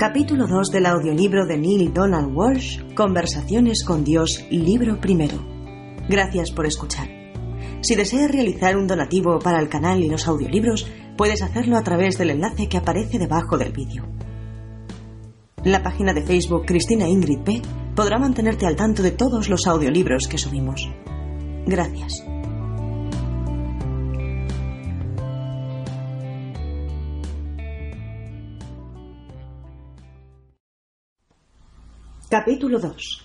[0.00, 5.36] Capítulo 2 del audiolibro de Neil Donald Walsh, Conversaciones con Dios, libro primero.
[6.08, 7.06] Gracias por escuchar.
[7.82, 12.16] Si deseas realizar un donativo para el canal y los audiolibros, puedes hacerlo a través
[12.16, 14.06] del enlace que aparece debajo del vídeo.
[15.64, 17.60] La página de Facebook Cristina Ingrid P
[17.94, 20.88] podrá mantenerte al tanto de todos los audiolibros que subimos.
[21.66, 22.24] Gracias.
[32.40, 33.22] Capítulo 2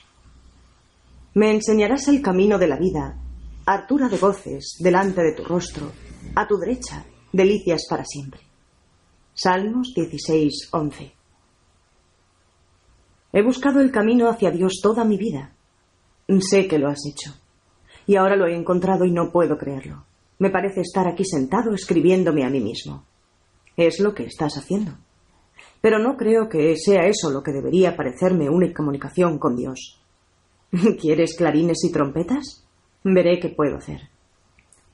[1.35, 3.17] Me enseñarás el camino de la vida,
[3.65, 5.89] hartura de goces delante de tu rostro,
[6.35, 8.41] a tu derecha, delicias para siempre.
[9.33, 11.13] Salmos 16, 11
[13.31, 15.55] He buscado el camino hacia Dios toda mi vida.
[16.41, 17.34] Sé que lo has hecho.
[18.05, 20.05] Y ahora lo he encontrado y no puedo creerlo.
[20.39, 23.05] Me parece estar aquí sentado escribiéndome a mí mismo.
[23.77, 24.97] Es lo que estás haciendo.
[25.85, 30.01] Pero no creo que sea eso lo que debería parecerme una comunicación con Dios.
[30.99, 32.65] ¿Quieres clarines y trompetas?
[33.03, 34.09] Veré qué puedo hacer.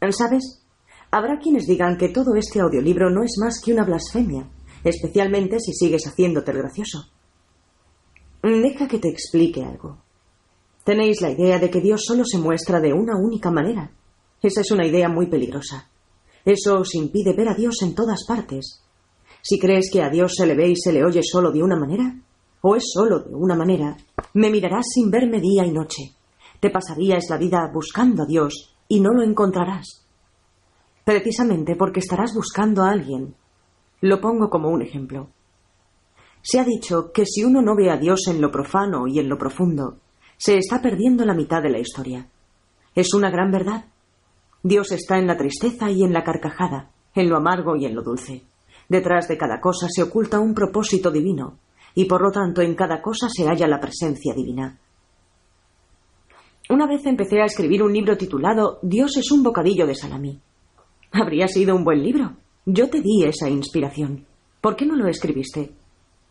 [0.09, 0.65] ¿Sabes?
[1.09, 4.49] Habrá quienes digan que todo este audiolibro no es más que una blasfemia,
[4.83, 7.05] especialmente si sigues haciéndote el gracioso.
[8.43, 9.97] Deja que te explique algo.
[10.83, 13.93] Tenéis la idea de que Dios solo se muestra de una única manera.
[14.41, 15.89] Esa es una idea muy peligrosa.
[16.43, 18.83] Eso os impide ver a Dios en todas partes,
[19.41, 21.77] si crees que a Dios se le ve y se le oye solo de una
[21.77, 22.15] manera,
[22.61, 23.97] o es solo de una manera,
[24.33, 26.13] me mirarás sin verme día y noche.
[26.59, 30.05] Te pasarías la vida buscando a Dios y no lo encontrarás.
[31.03, 33.35] Precisamente porque estarás buscando a alguien.
[34.01, 35.29] Lo pongo como un ejemplo.
[36.43, 39.27] Se ha dicho que si uno no ve a Dios en lo profano y en
[39.27, 39.97] lo profundo,
[40.37, 42.27] se está perdiendo la mitad de la historia.
[42.95, 43.85] Es una gran verdad.
[44.63, 48.03] Dios está en la tristeza y en la carcajada, en lo amargo y en lo
[48.03, 48.43] dulce.
[48.91, 51.59] Detrás de cada cosa se oculta un propósito divino,
[51.95, 54.77] y por lo tanto en cada cosa se halla la presencia divina.
[56.69, 60.37] Una vez empecé a escribir un libro titulado Dios es un bocadillo de salamí.
[61.13, 62.33] Habría sido un buen libro.
[62.65, 64.25] Yo te di esa inspiración.
[64.59, 65.71] ¿Por qué no lo escribiste?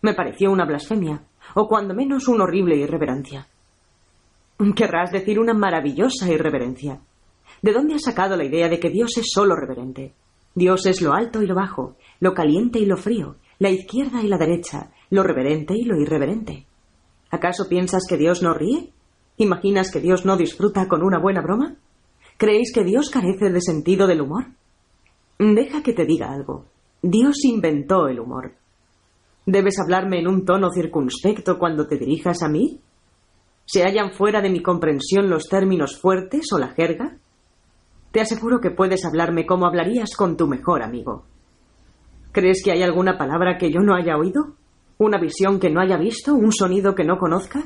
[0.03, 1.22] Me pareció una blasfemia,
[1.54, 3.49] o cuando menos una horrible irreverencia.
[4.76, 7.00] Querrás decir una maravillosa irreverencia.
[7.62, 10.12] ¿De dónde has sacado la idea de que Dios es solo reverente?
[10.55, 14.28] Dios es lo alto y lo bajo, lo caliente y lo frío, la izquierda y
[14.28, 16.66] la derecha, lo reverente y lo irreverente.
[17.31, 18.91] ¿Acaso piensas que Dios no ríe?
[19.37, 21.77] ¿Imaginas que Dios no disfruta con una buena broma?
[22.37, 24.47] ¿Creéis que Dios carece de sentido del humor?
[25.38, 26.67] Deja que te diga algo.
[27.03, 28.53] Dios inventó el humor.
[29.47, 32.81] ¿Debes hablarme en un tono circunspecto cuando te dirijas a mí?
[33.65, 37.17] ¿Se hallan fuera de mi comprensión los términos fuertes o la jerga?
[38.12, 41.25] Te aseguro que puedes hablarme como hablarías con tu mejor amigo.
[42.32, 44.54] ¿Crees que hay alguna palabra que yo no haya oído?
[44.98, 46.34] ¿Una visión que no haya visto?
[46.34, 47.65] ¿Un sonido que no conozca?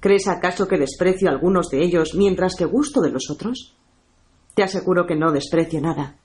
[0.00, 3.76] ¿Crees acaso que desprecio algunos de ellos mientras que gusto de los otros?
[4.54, 6.16] Te aseguro que no desprecio nada.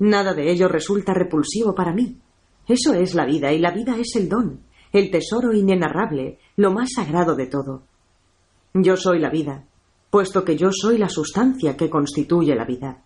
[0.00, 2.18] Nada de ello resulta repulsivo para mí.
[2.66, 4.60] Eso es la vida y la vida es el don,
[4.92, 7.82] el tesoro inenarrable, lo más sagrado de todo.
[8.74, 9.64] Yo soy la vida,
[10.10, 13.02] puesto que yo soy la sustancia que constituye la vida.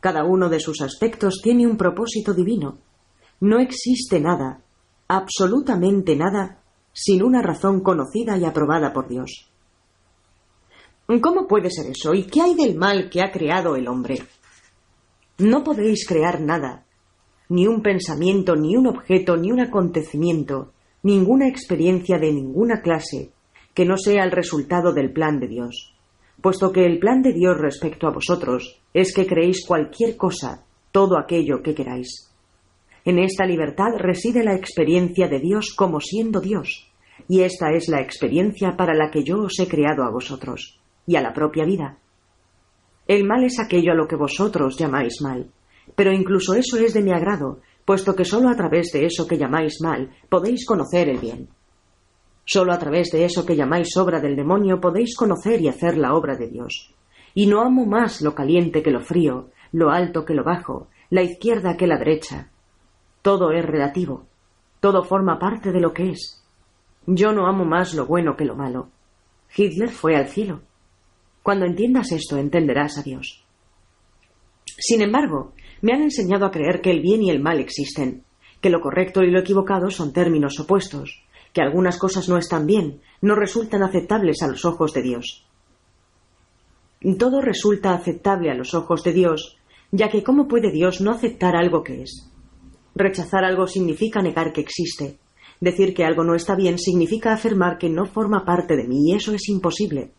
[0.00, 2.78] Cada uno de sus aspectos tiene un propósito divino,
[3.40, 4.60] no existe nada,
[5.08, 6.62] absolutamente nada,
[6.92, 9.50] sin una razón conocida y aprobada por Dios.
[11.20, 12.14] ¿Cómo puede ser eso?
[12.14, 14.22] ¿Y qué hay del mal que ha creado el hombre?
[15.38, 16.86] No podéis crear nada,
[17.48, 23.32] ni un pensamiento, ni un objeto, ni un acontecimiento, ninguna experiencia de ninguna clase,
[23.74, 25.91] que no sea el resultado del plan de Dios,
[26.42, 31.16] puesto que el plan de Dios respecto a vosotros es que creéis cualquier cosa, todo
[31.16, 32.30] aquello que queráis.
[33.04, 36.90] En esta libertad reside la experiencia de Dios como siendo Dios,
[37.28, 41.16] y esta es la experiencia para la que yo os he creado a vosotros, y
[41.16, 41.98] a la propia vida.
[43.06, 45.50] El mal es aquello a lo que vosotros llamáis mal,
[45.94, 49.38] pero incluso eso es de mi agrado, puesto que sólo a través de eso que
[49.38, 51.48] llamáis mal podéis conocer el bien.
[52.44, 56.14] Sólo a través de eso que llamáis obra del demonio podéis conocer y hacer la
[56.14, 56.94] obra de Dios.
[57.34, 61.22] Y no amo más lo caliente que lo frío, lo alto que lo bajo, la
[61.22, 62.50] izquierda que la derecha,
[63.22, 64.26] todo es relativo.
[64.80, 66.42] Todo forma parte de lo que es.
[67.06, 68.90] Yo no amo más lo bueno que lo malo.
[69.56, 70.62] Hitler fue al cielo.
[71.42, 73.44] Cuando entiendas esto, entenderás a Dios.
[74.76, 75.52] Sin embargo,
[75.82, 78.24] me han enseñado a creer que el bien y el mal existen,
[78.60, 83.00] que lo correcto y lo equivocado son términos opuestos, que algunas cosas no están bien,
[83.20, 85.46] no resultan aceptables a los ojos de Dios.
[87.18, 89.58] Todo resulta aceptable a los ojos de Dios,
[89.90, 92.30] ya que ¿cómo puede Dios no aceptar algo que es?
[92.94, 95.18] Rechazar algo significa negar que existe.
[95.60, 99.14] Decir que algo no está bien significa afirmar que no forma parte de mí y
[99.14, 100.12] eso es imposible.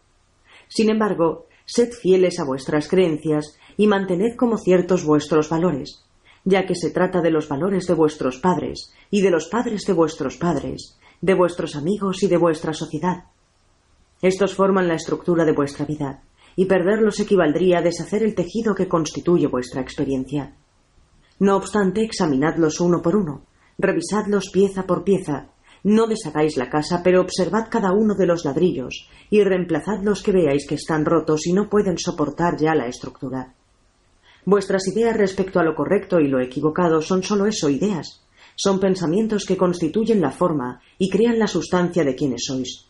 [0.68, 6.04] Sin embargo, sed fieles a vuestras creencias y mantened como ciertos vuestros valores,
[6.46, 9.94] ya que se trata de los valores de vuestros padres y de los padres de
[9.94, 13.24] vuestros padres, de vuestros amigos y de vuestra sociedad.
[14.22, 16.22] Estos forman la estructura de vuestra vida,
[16.58, 20.54] y perderlos equivaldría a deshacer el tejido que constituye vuestra experiencia.
[21.40, 23.46] No obstante, examinadlos uno por uno,
[23.78, 25.48] revisadlos pieza por pieza,
[25.84, 30.34] no deshagáis la casa, pero observad cada uno de los ladrillos y reemplazad los que
[30.34, 33.54] veáis que están rotos y no pueden soportar ya la estructura.
[34.44, 38.23] Vuestras ideas respecto a lo correcto y lo equivocado son sólo eso, ideas.
[38.56, 42.86] Son pensamientos que constituyen la forma y crean la sustancia de quienes sois.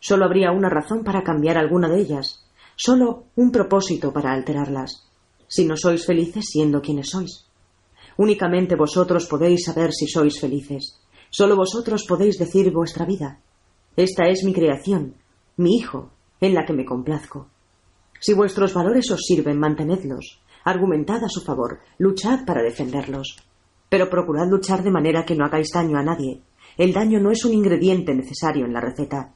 [0.00, 2.44] Sólo habría una razón para cambiar alguna de ellas,
[2.76, 5.08] sólo un propósito para alterarlas.
[5.48, 7.46] Si no sois felices siendo quienes sois.
[8.18, 11.00] Únicamente vosotros podéis saber si sois felices.
[11.30, 13.40] Solo vosotros podéis decir vuestra vida.
[13.96, 15.14] Esta es mi creación,
[15.56, 16.10] mi hijo,
[16.40, 17.48] en la que me complazco.
[18.20, 20.40] Si vuestros valores os sirven, mantenedlos.
[20.64, 23.36] Argumentad a su favor, luchad para defenderlos.
[23.88, 26.42] Pero procurad luchar de manera que no hagáis daño a nadie.
[26.76, 29.32] El daño no es un ingrediente necesario en la receta.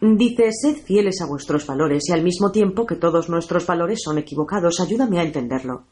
[0.00, 4.18] Dice, sed fieles a vuestros valores y al mismo tiempo que todos nuestros valores son
[4.18, 4.80] equivocados.
[4.80, 5.84] Ayúdame a entenderlo.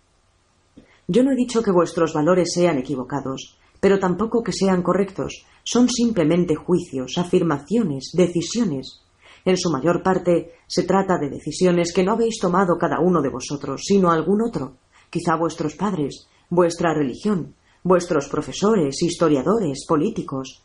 [1.08, 5.44] Yo no he dicho que vuestros valores sean equivocados pero tampoco que sean correctos.
[5.62, 9.02] Son simplemente juicios, afirmaciones, decisiones.
[9.44, 13.28] En su mayor parte se trata de decisiones que no habéis tomado cada uno de
[13.28, 14.78] vosotros, sino algún otro,
[15.10, 20.62] quizá vuestros padres, vuestra religión, vuestros profesores, historiadores, políticos.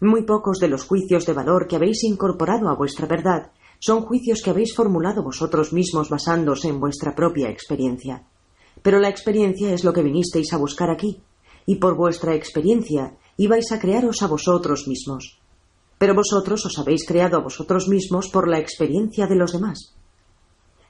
[0.00, 4.40] Muy pocos de los juicios de valor que habéis incorporado a vuestra verdad son juicios
[4.42, 8.24] que habéis formulado vosotros mismos basándose en vuestra propia experiencia.
[8.82, 11.20] Pero la experiencia es lo que vinisteis a buscar aquí,
[11.66, 15.38] y por vuestra experiencia ibais a crearos a vosotros mismos.
[15.98, 19.94] Pero vosotros os habéis creado a vosotros mismos por la experiencia de los demás.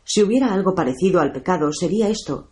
[0.05, 2.49] Si hubiera algo parecido al pecado, sería esto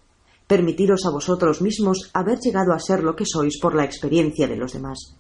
[0.46, 4.56] permitiros a vosotros mismos haber llegado a ser lo que sois por la experiencia de
[4.56, 5.16] los demás.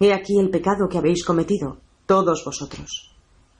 [0.00, 3.14] He aquí el pecado que habéis cometido, todos vosotros.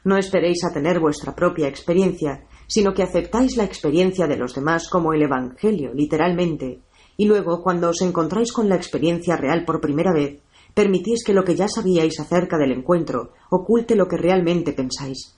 [0.05, 4.89] No esperéis a tener vuestra propia experiencia, sino que aceptáis la experiencia de los demás
[4.89, 6.81] como el Evangelio, literalmente,
[7.17, 10.41] y luego, cuando os encontráis con la experiencia real por primera vez,
[10.73, 15.37] permitís que lo que ya sabíais acerca del encuentro oculte lo que realmente pensáis.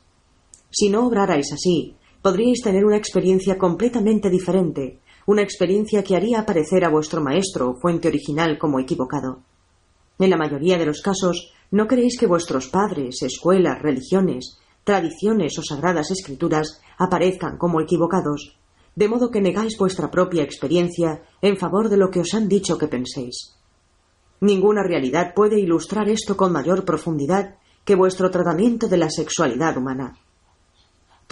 [0.71, 6.85] Si no obrarais así, podríais tener una experiencia completamente diferente, una experiencia que haría aparecer
[6.85, 9.43] a vuestro maestro o fuente original como equivocado.
[10.19, 15.63] En la mayoría de los casos, no creéis que vuestros padres, escuelas, religiones, tradiciones o
[15.63, 18.59] sagradas escrituras aparezcan como equivocados,
[18.95, 22.77] de modo que negáis vuestra propia experiencia en favor de lo que os han dicho
[22.79, 23.57] que penséis.
[24.41, 30.19] Ninguna realidad puede ilustrar esto con mayor profundidad que vuestro tratamiento de la sexualidad humana.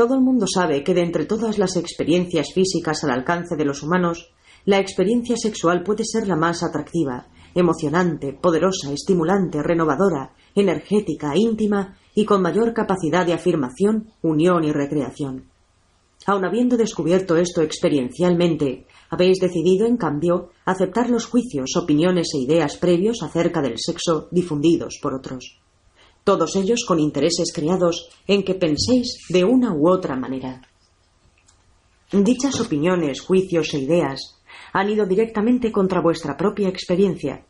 [0.01, 3.83] Todo el mundo sabe que de entre todas las experiencias físicas al alcance de los
[3.83, 4.33] humanos,
[4.65, 12.25] la experiencia sexual puede ser la más atractiva, emocionante, poderosa, estimulante, renovadora, energética, íntima y
[12.25, 15.51] con mayor capacidad de afirmación, unión y recreación.
[16.25, 22.79] Aun habiendo descubierto esto experiencialmente, habéis decidido, en cambio, aceptar los juicios, opiniones e ideas
[22.79, 25.60] previos acerca del sexo difundidos por otros.
[26.31, 30.63] Todos ellos con intereses creados en que penséis de una u otra manera.
[32.13, 34.39] Dichas opiniones, juicios e ideas
[34.73, 37.45] han ido directamente contra vuestra propia experiencia,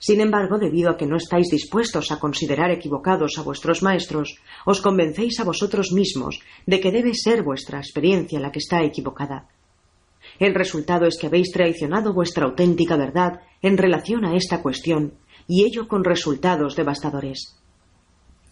[0.00, 4.34] sin embargo, debido a que no estáis dispuestos a considerar equivocados a vuestros maestros,
[4.66, 9.46] os convencéis a vosotros mismos de que debe ser vuestra experiencia la que está equivocada.
[10.40, 15.14] El resultado es que habéis traicionado vuestra auténtica verdad en relación a esta cuestión,
[15.46, 17.60] y ello con resultados devastadores.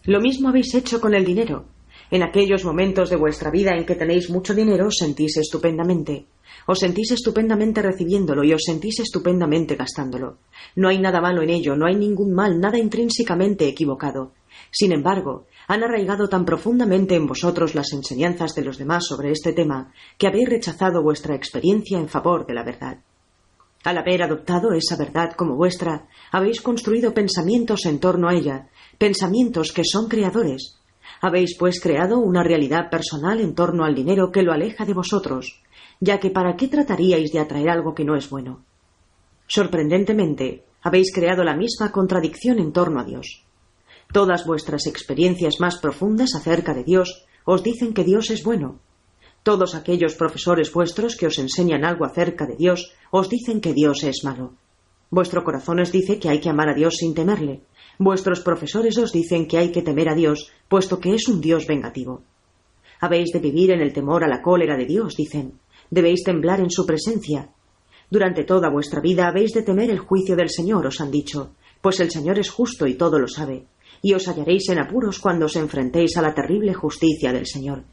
[0.05, 1.65] Lo mismo habéis hecho con el dinero.
[2.11, 6.25] En aquellos momentos de vuestra vida en que tenéis mucho dinero os sentís estupendamente.
[6.67, 10.39] Os sentís estupendamente recibiéndolo y os sentís estupendamente gastándolo.
[10.75, 14.33] No hay nada malo en ello, no hay ningún mal, nada intrínsecamente equivocado.
[14.71, 19.53] Sin embargo, han arraigado tan profundamente en vosotros las enseñanzas de los demás sobre este
[19.53, 22.97] tema que habéis rechazado vuestra experiencia en favor de la verdad.
[23.83, 28.69] Al haber adoptado esa verdad como vuestra, habéis construido pensamientos en torno a ella,
[29.03, 30.79] pensamientos que son creadores.
[31.19, 35.61] Habéis, pues, creado una realidad personal en torno al dinero que lo aleja de vosotros,
[35.99, 38.63] ya que ¿para qué trataríais de atraer algo que no es bueno?
[39.45, 43.43] Sorprendentemente, habéis creado la misma contradicción en torno a Dios.
[44.13, 48.79] Todas vuestras experiencias más profundas acerca de Dios os dicen que Dios es bueno.
[49.43, 54.01] Todos aquellos profesores vuestros que os enseñan algo acerca de Dios os dicen que Dios
[54.05, 54.53] es malo.
[55.09, 57.63] Vuestro corazón os dice que hay que amar a Dios sin temerle.
[57.99, 61.67] Vuestros profesores os dicen que hay que temer a Dios, puesto que es un Dios
[61.67, 62.23] vengativo.
[62.99, 65.59] Habéis de vivir en el temor a la cólera de Dios, dicen.
[65.91, 67.49] Debéis temblar en su presencia.
[68.09, 71.99] Durante toda vuestra vida habéis de temer el juicio del Señor, os han dicho, pues
[71.99, 73.67] el Señor es justo y todo lo sabe,
[74.01, 77.83] y os hallaréis en apuros cuando os enfrentéis a la terrible justicia del Señor.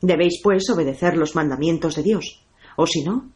[0.00, 3.32] Debéis, pues, obedecer los mandamientos de Dios, o si no.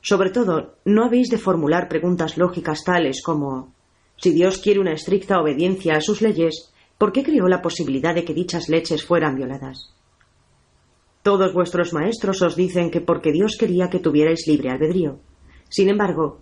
[0.00, 3.74] Sobre todo, no habéis de formular preguntas lógicas tales como
[4.16, 8.24] si Dios quiere una estricta obediencia a sus leyes, ¿por qué creó la posibilidad de
[8.24, 9.92] que dichas leches fueran violadas?
[11.22, 15.18] Todos vuestros maestros os dicen que porque Dios quería que tuvierais libre albedrío.
[15.68, 16.38] Sin embargo,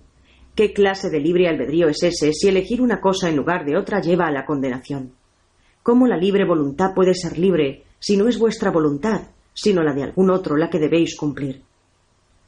[0.54, 4.00] ¿qué clase de libre albedrío es ese si elegir una cosa en lugar de otra
[4.00, 5.12] lleva a la condenación?
[5.82, 10.02] ¿Cómo la libre voluntad puede ser libre si no es vuestra voluntad, sino la de
[10.02, 11.62] algún otro la que debéis cumplir?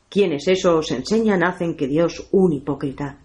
[0.09, 3.19] Quienes eso os enseñan hacen que Dios un hipócrita.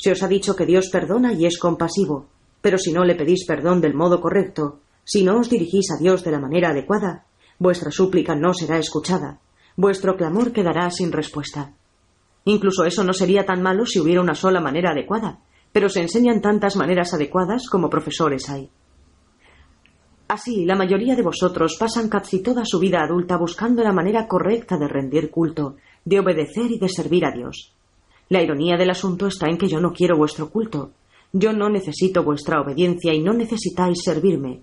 [0.00, 2.26] Se os ha dicho que Dios perdona y es compasivo,
[2.62, 6.24] pero si no le pedís perdón del modo correcto, si no os dirigís a Dios
[6.24, 7.26] de la manera adecuada,
[7.58, 9.40] vuestra súplica no será escuchada,
[9.76, 11.74] vuestro clamor quedará sin respuesta.
[12.46, 15.40] Incluso eso no sería tan malo si hubiera una sola manera adecuada,
[15.70, 18.70] pero se enseñan tantas maneras adecuadas como profesores hay.
[20.28, 24.78] Así, la mayoría de vosotros pasan casi toda su vida adulta buscando la manera correcta
[24.78, 25.76] de rendir culto,
[26.06, 27.74] de obedecer y de servir a Dios.
[28.30, 30.92] La ironía del asunto está en que yo no quiero vuestro culto.
[31.32, 34.60] Yo no necesito vuestra obediencia y no necesitáis servirme.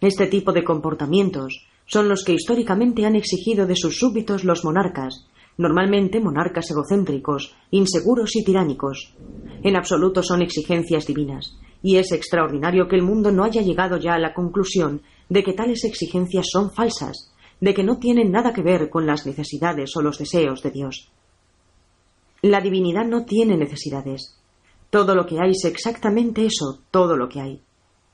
[0.00, 5.26] Este tipo de comportamientos son los que históricamente han exigido de sus súbditos los monarcas,
[5.58, 9.16] normalmente monarcas egocéntricos, inseguros y tiránicos.
[9.64, 14.14] En absoluto son exigencias divinas, y es extraordinario que el mundo no haya llegado ya
[14.14, 18.62] a la conclusión de que tales exigencias son falsas, de que no tienen nada que
[18.62, 21.10] ver con las necesidades o los deseos de Dios.
[22.42, 24.40] La divinidad no tiene necesidades.
[24.90, 27.62] Todo lo que hay es exactamente eso, todo lo que hay.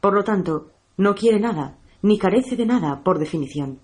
[0.00, 3.80] Por lo tanto, no quiere nada, ni carece de nada, por definición.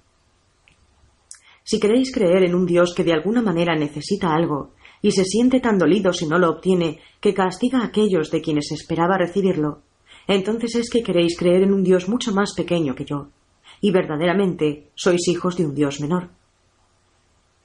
[1.62, 5.60] Si queréis creer en un Dios que de alguna manera necesita algo, y se siente
[5.60, 9.82] tan dolido si no lo obtiene, que castiga a aquellos de quienes esperaba recibirlo,
[10.26, 13.28] entonces es que queréis creer en un Dios mucho más pequeño que yo,
[13.80, 16.30] y verdaderamente sois hijos de un Dios menor.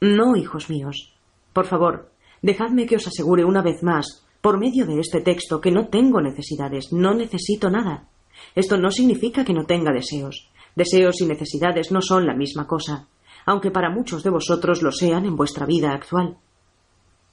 [0.01, 1.15] No, hijos míos.
[1.53, 2.12] Por favor,
[2.43, 6.19] Dejadme que os asegure una vez más, por medio de este texto, que no tengo
[6.19, 8.09] necesidades, no necesito nada.
[8.53, 10.51] Esto no significa que no tenga deseos.
[10.75, 13.07] Deseos y necesidades no son la misma cosa,
[13.45, 16.38] aunque para muchos de vosotros lo sean en vuestra vida actual.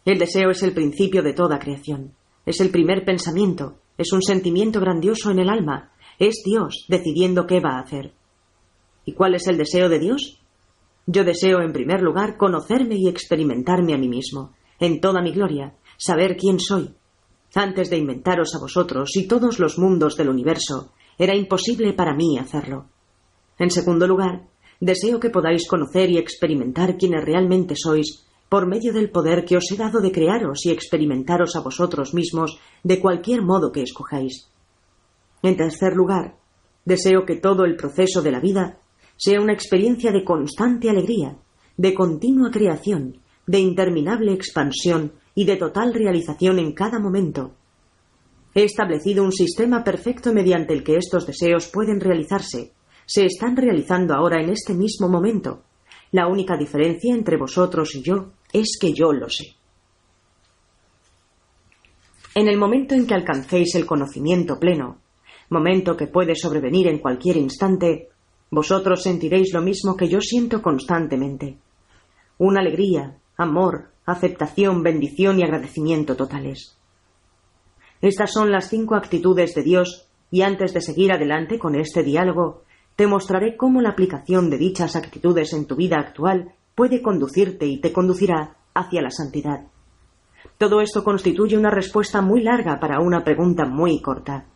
[0.05, 2.13] El deseo es el principio de toda creación.
[2.47, 5.91] Es el primer pensamiento, es un sentimiento grandioso en el alma,
[6.21, 8.13] es Dios decidiendo qué va a hacer.
[9.05, 10.41] ¿Y cuál es el deseo de Dios?
[11.07, 15.75] Yo deseo, en primer lugar, conocerme y experimentarme a mí mismo, en toda mi gloria,
[15.99, 16.95] saber quién soy.
[17.55, 22.39] Antes de inventaros a vosotros y todos los mundos del universo, era imposible para mí
[22.39, 22.87] hacerlo.
[23.59, 24.49] En segundo lugar,
[24.81, 29.71] deseo que podáis conocer y experimentar quiénes realmente sois por medio del poder que os
[29.71, 34.51] he dado de crearos y experimentaros a vosotros mismos de cualquier modo que escojáis.
[35.43, 36.37] En tercer lugar,
[36.85, 38.79] deseo que todo el proceso de la vida
[39.17, 41.37] sea una experiencia de constante alegría,
[41.77, 47.55] de continua creación, de interminable expansión y de total realización en cada momento.
[48.55, 52.73] He establecido un sistema perfecto mediante el que estos deseos pueden realizarse.
[53.07, 55.63] Se están realizando ahora en este mismo momento.
[56.13, 59.55] La única diferencia entre vosotros y yo es que yo lo sé.
[62.35, 64.99] En el momento en que alcancéis el conocimiento pleno,
[65.51, 68.09] momento que puede sobrevenir en cualquier instante,
[68.51, 71.59] vosotros sentiréis lo mismo que yo siento constantemente.
[72.39, 76.77] Una alegría, amor, aceptación, bendición y agradecimiento totales.
[78.01, 82.65] Estas son las cinco actitudes de Dios y antes de seguir adelante con este diálogo,
[82.97, 87.81] te mostraré cómo la aplicación de dichas actitudes en tu vida actual puede conducirte y
[87.81, 89.67] te conducirá hacia la santidad.
[90.59, 94.47] Todo esto constituye una respuesta muy larga para una pregunta muy corta.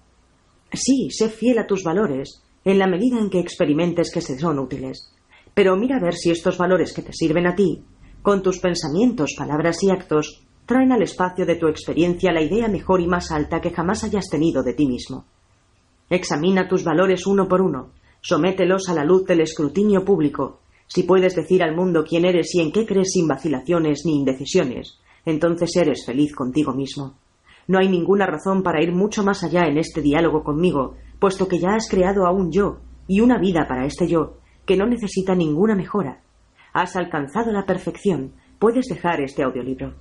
[0.73, 4.59] Sí, sé fiel a tus valores, en la medida en que experimentes que se son
[4.59, 5.14] útiles.
[5.55, 7.85] Pero mira a ver si estos valores que te sirven a ti
[8.25, 13.02] con tus pensamientos, palabras y actos, traen al espacio de tu experiencia la idea mejor
[13.02, 15.26] y más alta que jamás hayas tenido de ti mismo.
[16.09, 17.90] Examina tus valores uno por uno,
[18.23, 20.61] somételos a la luz del escrutinio público.
[20.87, 24.99] Si puedes decir al mundo quién eres y en qué crees sin vacilaciones ni indecisiones,
[25.26, 27.19] entonces eres feliz contigo mismo.
[27.69, 31.59] No hay ninguna razón para ir mucho más allá en este diálogo conmigo, puesto que
[31.59, 35.35] ya has creado a un yo y una vida para este yo que no necesita
[35.35, 36.24] ninguna mejora,
[36.75, 38.33] Has alcanzado la perfección.
[38.59, 39.95] Puedes dejar este audiolibro.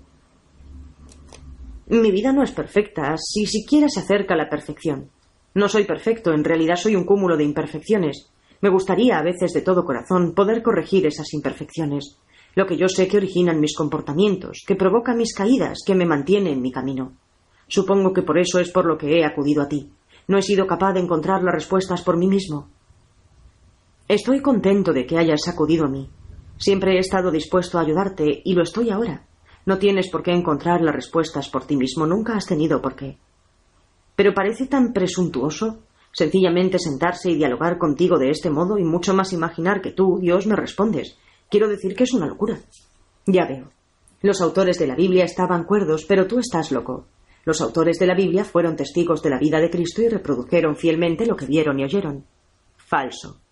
[1.86, 5.12] Mi vida no es perfecta, si siquiera se acerca a la perfección.
[5.54, 8.32] No soy perfecto, en realidad soy un cúmulo de imperfecciones.
[8.62, 12.18] Me gustaría, a veces de todo corazón, poder corregir esas imperfecciones.
[12.56, 16.52] Lo que yo sé que originan mis comportamientos, que provoca mis caídas, que me mantiene
[16.54, 17.14] en mi camino.
[17.68, 19.92] Supongo que por eso es por lo que he acudido a ti.
[20.28, 22.70] No he sido capaz de encontrar las respuestas por mí mismo.
[24.08, 26.10] Estoy contento de que hayas acudido a mí.
[26.58, 29.26] Siempre he estado dispuesto a ayudarte y lo estoy ahora.
[29.66, 33.18] No tienes por qué encontrar las respuestas por ti mismo, nunca has tenido por qué.
[34.16, 35.84] Pero parece tan presuntuoso
[36.14, 40.46] sencillamente sentarse y dialogar contigo de este modo y mucho más imaginar que tú, Dios,
[40.48, 41.18] me respondes.
[41.50, 42.60] Quiero decir que es una locura.
[43.26, 43.72] Ya veo.
[44.22, 47.08] Los autores de la Biblia estaban cuerdos, pero tú estás loco.
[47.46, 51.26] Los autores de la Biblia fueron testigos de la vida de Cristo y reprodujeron fielmente
[51.26, 52.26] lo que vieron y oyeron.
[52.78, 53.43] Falso.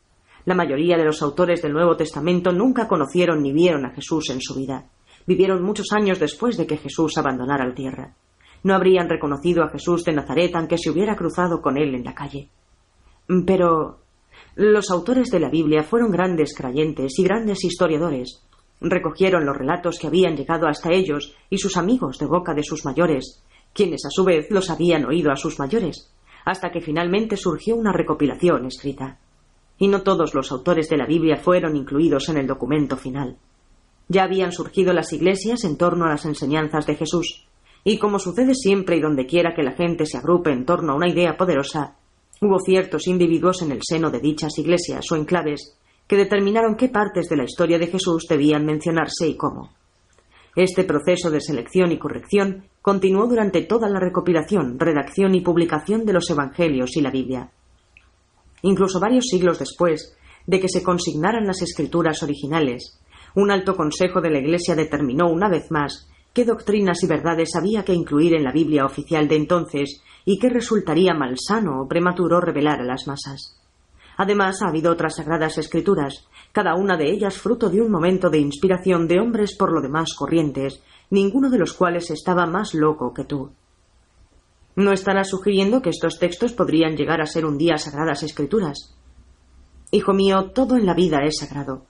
[0.45, 4.41] La mayoría de los autores del Nuevo Testamento nunca conocieron ni vieron a Jesús en
[4.41, 4.85] su vida.
[5.27, 8.15] Vivieron muchos años después de que Jesús abandonara la tierra.
[8.63, 12.15] No habrían reconocido a Jesús de Nazaret aunque se hubiera cruzado con él en la
[12.15, 12.49] calle.
[13.45, 13.99] Pero
[14.55, 18.43] los autores de la Biblia fueron grandes creyentes y grandes historiadores.
[18.81, 22.83] Recogieron los relatos que habían llegado hasta ellos y sus amigos de boca de sus
[22.83, 23.43] mayores,
[23.73, 26.11] quienes a su vez los habían oído a sus mayores,
[26.45, 29.19] hasta que finalmente surgió una recopilación escrita.
[29.81, 33.37] Y no todos los autores de la Biblia fueron incluidos en el documento final.
[34.09, 37.47] Ya habían surgido las iglesias en torno a las enseñanzas de Jesús,
[37.83, 40.95] y como sucede siempre y donde quiera que la gente se agrupe en torno a
[40.97, 41.95] una idea poderosa,
[42.41, 45.75] hubo ciertos individuos en el seno de dichas iglesias o enclaves
[46.07, 49.71] que determinaron qué partes de la historia de Jesús debían mencionarse y cómo.
[50.55, 56.13] Este proceso de selección y corrección continuó durante toda la recopilación, redacción y publicación de
[56.13, 57.49] los Evangelios y la Biblia.
[58.61, 62.99] Incluso varios siglos después de que se consignaran las escrituras originales,
[63.35, 67.83] un alto consejo de la Iglesia determinó una vez más qué doctrinas y verdades había
[67.83, 72.81] que incluir en la Biblia oficial de entonces y qué resultaría malsano o prematuro revelar
[72.81, 73.57] a las masas.
[74.17, 78.39] Además, ha habido otras sagradas escrituras, cada una de ellas fruto de un momento de
[78.39, 83.23] inspiración de hombres por lo demás corrientes, ninguno de los cuales estaba más loco que
[83.23, 83.51] tú.
[84.75, 88.95] ¿No estarás sugiriendo que estos textos podrían llegar a ser un día sagradas escrituras?
[89.91, 91.85] Hijo mío, todo en la vida es sagrado.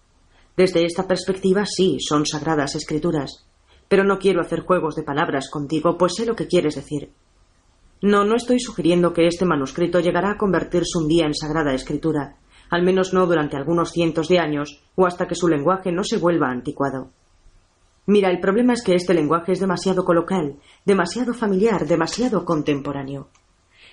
[0.58, 3.46] Desde esta perspectiva sí son sagradas escrituras.
[3.88, 7.12] Pero no quiero hacer juegos de palabras contigo, pues sé lo que quieres decir.
[8.02, 12.38] No, no estoy sugiriendo que este manuscrito llegará a convertirse un día en sagrada escritura,
[12.72, 16.18] al menos no durante algunos cientos de años, o hasta que su lenguaje no se
[16.18, 17.12] vuelva anticuado.
[18.08, 23.30] Mira, el problema es que este lenguaje es demasiado coloquial, demasiado familiar, demasiado contemporáneo.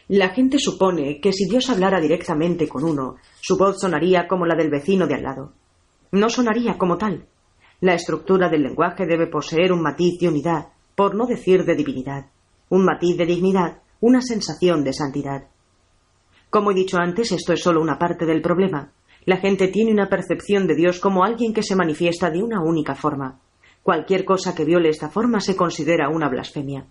[0.09, 4.57] La gente supone que si Dios hablara directamente con uno, su voz sonaría como la
[4.57, 5.53] del vecino de al lado.
[6.13, 7.27] No sonaría como tal.
[7.81, 12.31] La estructura del lenguaje debe poseer un matiz de unidad, por no decir de divinidad,
[12.71, 15.49] un matiz de dignidad, una sensación de santidad.
[16.49, 18.93] Como he dicho antes, esto es solo una parte del problema.
[19.27, 22.95] La gente tiene una percepción de Dios como alguien que se manifiesta de una única
[22.95, 23.41] forma.
[23.89, 26.85] Cualquier cosa que viole esta forma se considera una blasfemia.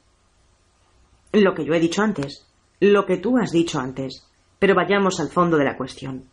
[1.31, 2.47] Lo que yo he dicho antes,
[2.79, 4.27] lo que tú has dicho antes.
[4.57, 6.23] Pero vayamos al fondo de la cuestión.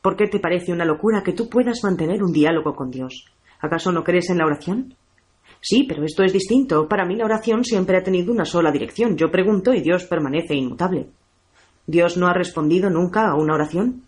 [0.00, 3.24] ¿Por qué te parece una locura que tú puedas mantener un diálogo con Dios?
[3.60, 4.94] ¿Acaso no crees en la oración?
[5.60, 6.86] Sí, pero esto es distinto.
[6.86, 9.16] Para mí la oración siempre ha tenido una sola dirección.
[9.16, 11.08] Yo pregunto y Dios permanece inmutable.
[11.88, 14.04] ¿Dios no ha respondido nunca a una oración?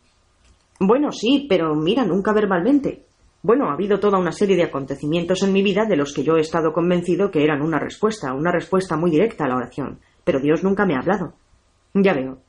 [0.79, 3.07] Bueno, sí, pero mira, nunca verbalmente.
[3.47, 6.37] Bueno, ha habido toda una serie de acontecimientos en mi vida de los que yo
[6.37, 10.41] he estado convencido que eran una respuesta, una respuesta muy directa a la oración, pero
[10.41, 11.35] Dios nunca me ha hablado.
[11.95, 12.41] Ya veo.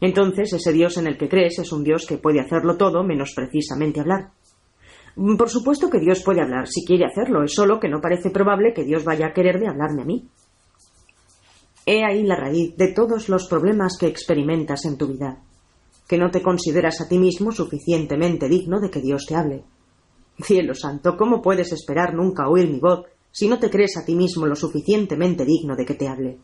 [0.00, 3.34] Entonces, ese Dios en el que crees es un Dios que puede hacerlo todo menos
[3.36, 4.30] precisamente hablar.
[5.16, 8.30] Mm, por supuesto que Dios puede hablar si quiere hacerlo, es solo que no parece
[8.30, 10.26] probable que Dios vaya a querer de hablarme a mí.
[11.84, 15.36] He ahí la raíz de todos los problemas que experimentas en tu vida,
[16.08, 19.64] que no te consideras a ti mismo suficientemente digno de que Dios te hable.
[20.42, 24.14] Cielo santo, ¿cómo puedes esperar nunca oír mi voz si no te crees a ti
[24.14, 26.38] mismo lo suficientemente digno de que te hable?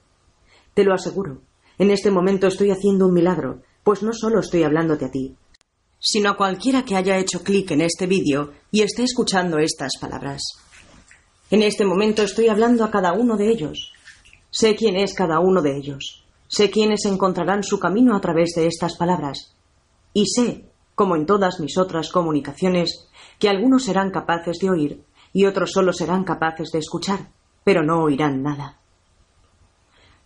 [0.75, 1.43] Te lo aseguro,
[1.79, 5.37] en este momento estoy haciendo un milagro, pues no solo estoy hablándote a ti,
[5.99, 10.43] sino a cualquiera que haya hecho clic en este vídeo y esté escuchando estas palabras.
[11.51, 13.93] En este momento estoy hablando a cada uno de ellos.
[14.51, 16.25] Sé quién es cada uno de ellos.
[16.49, 19.55] Sé quiénes encontrarán su camino a través de estas palabras.
[20.13, 23.07] Y sé, como en todas mis otras comunicaciones,
[23.43, 27.31] que algunos serán capaces de oír y otros solo serán capaces de escuchar,
[27.65, 28.79] pero no oirán nada.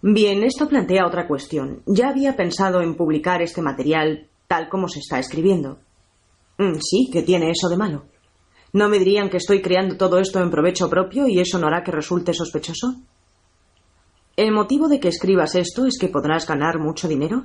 [0.03, 1.81] Bien, esto plantea otra cuestión.
[1.87, 5.79] Ya había pensado en publicar este material tal como se está escribiendo.
[6.59, 8.05] Mm, sí, ¿qué tiene eso de malo?
[8.75, 11.83] ¿No me dirían que estoy creando todo esto en provecho propio y eso no hará
[11.83, 12.97] que resulte sospechoso?
[14.37, 17.45] ¿El motivo de que escribas esto es que podrás ganar mucho dinero?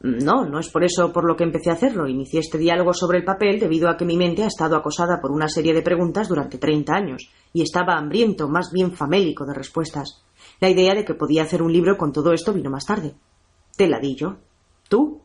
[0.00, 2.06] No, no es por eso por lo que empecé a hacerlo.
[2.06, 5.30] Inicié este diálogo sobre el papel debido a que mi mente ha estado acosada por
[5.30, 10.22] una serie de preguntas durante 30 años y estaba hambriento, más bien famélico, de respuestas.
[10.60, 13.14] La idea de que podía hacer un libro con todo esto vino más tarde.
[13.76, 14.36] Te la di yo.
[14.88, 15.22] ¿Tú?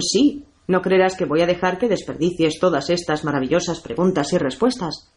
[0.00, 0.44] Sí.
[0.68, 5.12] No creerás que voy a dejar que desperdicies todas estas maravillosas preguntas y respuestas.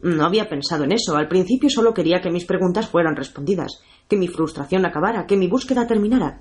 [0.00, 1.16] No había pensado en eso.
[1.16, 5.48] Al principio solo quería que mis preguntas fueran respondidas, que mi frustración acabara, que mi
[5.48, 6.40] búsqueda terminara.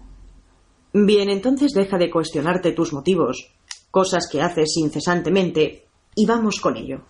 [0.97, 3.51] Bien, entonces deja de cuestionarte tus motivos,
[3.91, 5.83] cosas que haces incesantemente,
[6.15, 7.01] y vamos con ello.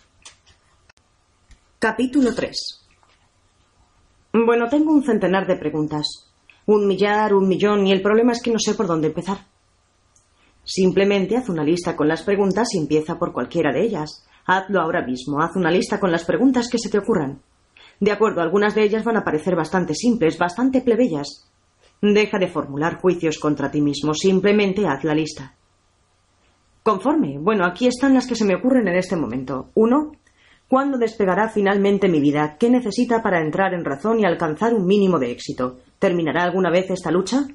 [1.78, 2.88] Capítulo 3
[4.34, 6.32] Bueno, tengo un centenar de preguntas.
[6.66, 9.38] Un millar, un millón, y el problema es que no sé por dónde empezar.
[10.64, 14.26] Simplemente haz una lista con las preguntas y empieza por cualquiera de ellas.
[14.48, 15.44] Hazlo ahora mismo.
[15.44, 17.40] Haz una lista con las preguntas que se te ocurran.
[18.00, 21.52] De acuerdo, algunas de ellas van a parecer bastante simples, bastante plebeyas.
[22.14, 24.14] Deja de formular juicios contra ti mismo.
[24.14, 25.56] Simplemente haz la lista.
[26.84, 27.40] Conforme.
[27.40, 29.70] Bueno, aquí están las que se me ocurren en este momento.
[29.74, 30.12] Uno.
[30.68, 32.58] ¿Cuándo despegará finalmente mi vida?
[32.60, 35.80] ¿Qué necesita para entrar en razón y alcanzar un mínimo de éxito?
[35.98, 37.48] ¿Terminará alguna vez esta lucha?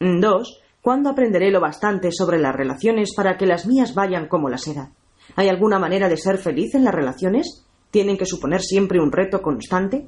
[0.00, 0.62] Dos.
[0.80, 4.92] ¿Cuándo aprenderé lo bastante sobre las relaciones para que las mías vayan como la seda?
[5.36, 7.66] ¿Hay alguna manera de ser feliz en las relaciones?
[7.90, 10.06] ¿Tienen que suponer siempre un reto constante?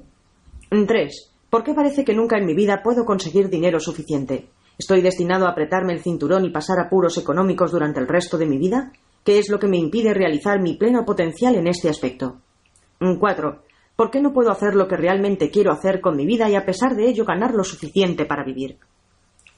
[0.70, 1.29] 3.
[1.50, 4.48] ¿Por qué parece que nunca en mi vida puedo conseguir dinero suficiente?
[4.78, 8.56] ¿Estoy destinado a apretarme el cinturón y pasar apuros económicos durante el resto de mi
[8.56, 8.92] vida?
[9.24, 12.38] ¿Qué es lo que me impide realizar mi pleno potencial en este aspecto?
[13.00, 13.62] 4.
[13.96, 16.64] ¿Por qué no puedo hacer lo que realmente quiero hacer con mi vida y a
[16.64, 18.78] pesar de ello ganar lo suficiente para vivir?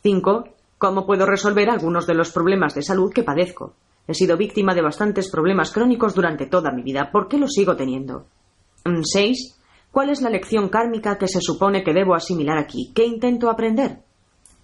[0.03, 0.45] 5.
[0.79, 3.75] ¿Cómo puedo resolver algunos de los problemas de salud que padezco?
[4.09, 7.11] He sido víctima de bastantes problemas crónicos durante toda mi vida.
[7.13, 8.27] ¿Por qué los sigo teniendo?
[8.85, 9.62] 6.
[9.93, 12.91] ¿Cuál es la lección kármica que se supone que debo asimilar aquí?
[12.95, 13.99] ¿Qué intento aprender?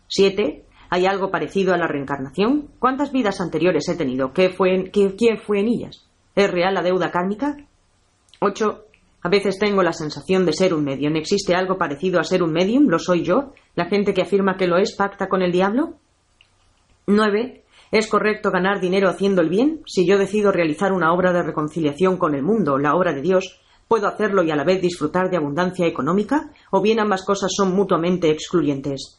[0.08, 0.64] 7.
[0.88, 2.70] ¿Hay algo parecido a la reencarnación?
[2.78, 4.32] ¿Cuántas vidas anteriores he tenido?
[4.32, 6.08] ¿Qué fue ¿Quién fue en ellas?
[6.34, 7.58] ¿Es real la deuda kármica?
[8.40, 8.84] 8.
[9.20, 11.14] A veces tengo la sensación de ser un medium.
[11.16, 12.86] ¿Existe algo parecido a ser un medium?
[12.88, 13.52] ¿Lo soy yo?
[13.74, 15.96] ¿La gente que afirma que lo es pacta con el diablo?
[17.06, 17.64] 9.
[17.90, 19.82] ¿Es correcto ganar dinero haciendo el bien?
[19.84, 23.60] Si yo decido realizar una obra de reconciliación con el mundo, la obra de Dios,
[23.88, 26.50] ¿puedo hacerlo y a la vez disfrutar de abundancia económica?
[26.70, 29.18] ¿O bien ambas cosas son mutuamente excluyentes?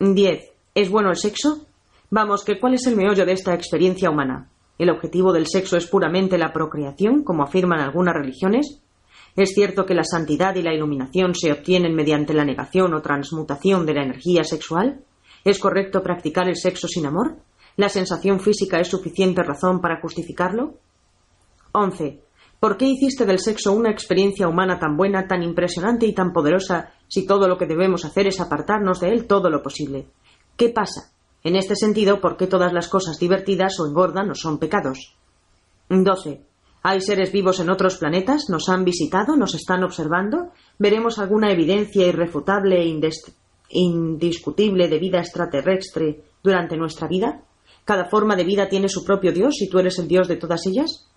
[0.00, 0.52] 10.
[0.74, 1.66] ¿Es bueno el sexo?
[2.10, 4.48] Vamos, que ¿cuál es el meollo de esta experiencia humana?
[4.78, 8.82] ¿El objetivo del sexo es puramente la procreación, como afirman algunas religiones?
[9.36, 13.86] ¿Es cierto que la santidad y la iluminación se obtienen mediante la negación o transmutación
[13.86, 15.04] de la energía sexual?
[15.44, 17.36] ¿Es correcto practicar el sexo sin amor?
[17.76, 20.74] ¿La sensación física es suficiente razón para justificarlo?
[21.72, 22.20] 11.
[22.62, 26.92] ¿Por qué hiciste del sexo una experiencia humana tan buena, tan impresionante y tan poderosa
[27.08, 30.06] si todo lo que debemos hacer es apartarnos de él todo lo posible?
[30.56, 31.10] ¿Qué pasa?
[31.42, 35.16] En este sentido, ¿por qué todas las cosas divertidas o engordan o son pecados?
[35.88, 36.40] 12.
[36.84, 38.44] ¿Hay seres vivos en otros planetas?
[38.48, 39.34] ¿Nos han visitado?
[39.34, 40.52] ¿Nos están observando?
[40.78, 42.96] ¿Veremos alguna evidencia irrefutable e
[43.70, 47.42] indiscutible de vida extraterrestre durante nuestra vida?
[47.84, 50.64] ¿Cada forma de vida tiene su propio Dios y tú eres el Dios de todas
[50.68, 51.08] ellas?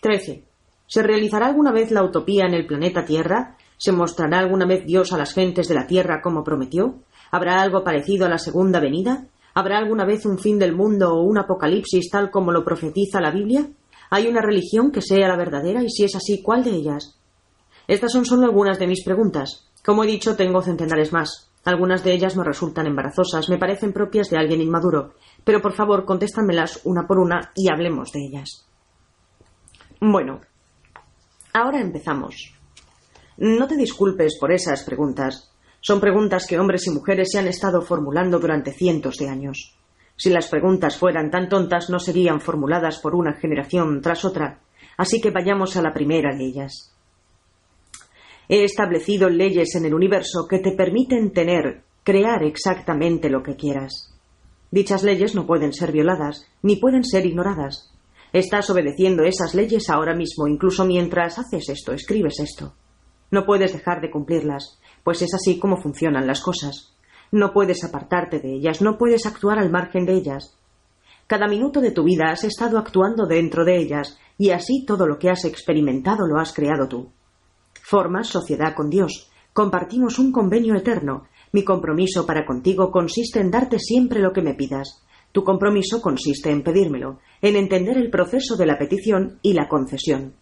[0.00, 0.49] 13.
[0.90, 3.56] ¿Se realizará alguna vez la utopía en el planeta Tierra?
[3.76, 6.96] ¿Se mostrará alguna vez Dios a las gentes de la Tierra como prometió?
[7.30, 9.28] ¿Habrá algo parecido a la segunda venida?
[9.54, 13.30] ¿Habrá alguna vez un fin del mundo o un apocalipsis tal como lo profetiza la
[13.30, 13.68] Biblia?
[14.10, 15.80] ¿Hay una religión que sea la verdadera?
[15.84, 17.20] Y si es así, ¿cuál de ellas?
[17.86, 19.70] Estas son solo algunas de mis preguntas.
[19.84, 21.52] Como he dicho, tengo centenares más.
[21.64, 26.04] Algunas de ellas me resultan embarazosas, me parecen propias de alguien inmaduro, pero por favor
[26.04, 28.66] contéstamelas una por una y hablemos de ellas.
[30.00, 30.40] Bueno,
[31.52, 32.54] ahora empezamos.
[33.36, 35.50] No te disculpes por esas preguntas.
[35.80, 39.74] Son preguntas que hombres y mujeres se han estado formulando durante cientos de años.
[40.16, 44.60] Si las preguntas fueran tan tontas no serían formuladas por una generación tras otra,
[44.98, 46.92] así que vayamos a la primera de ellas.
[48.46, 54.12] He establecido leyes en el universo que te permiten tener, crear exactamente lo que quieras.
[54.70, 57.90] Dichas leyes no pueden ser violadas, ni pueden ser ignoradas.
[58.32, 62.74] Estás obedeciendo esas leyes ahora mismo, incluso mientras haces esto, escribes esto.
[63.30, 66.96] No puedes dejar de cumplirlas, pues es así como funcionan las cosas.
[67.32, 70.56] No puedes apartarte de ellas, no puedes actuar al margen de ellas.
[71.26, 75.18] Cada minuto de tu vida has estado actuando dentro de ellas, y así todo lo
[75.18, 77.12] que has experimentado lo has creado tú.
[77.82, 79.30] Formas sociedad con Dios.
[79.52, 81.24] Compartimos un convenio eterno.
[81.52, 85.04] Mi compromiso para contigo consiste en darte siempre lo que me pidas.
[85.32, 90.34] Tu compromiso consiste en pedírmelo, en entender el proceso de la petición y la concesión.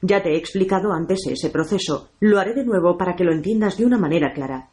[0.00, 2.10] Ya te he explicado antes ese proceso.
[2.20, 4.70] Lo haré de nuevo para que lo entiendas de una manera clara.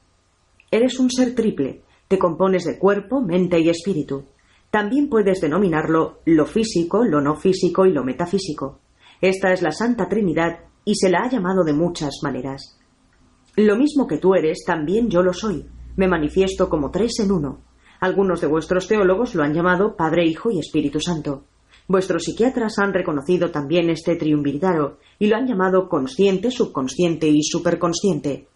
[0.70, 4.26] Eres un ser triple, te compones de cuerpo, mente y espíritu.
[4.70, 8.80] También puedes denominarlo lo físico, lo no físico y lo metafísico.
[9.20, 12.80] Esta es la Santa Trinidad y se la ha llamado de muchas maneras.
[13.58, 15.66] Lo mismo que tú eres, también yo lo soy.
[15.98, 17.60] Me manifiesto como tres en uno.
[18.02, 21.44] Algunos de vuestros teólogos lo han llamado Padre, Hijo y Espíritu Santo.
[21.88, 28.48] Vuestros psiquiatras han reconocido también este triunvirato y lo han llamado consciente, subconsciente y superconsciente.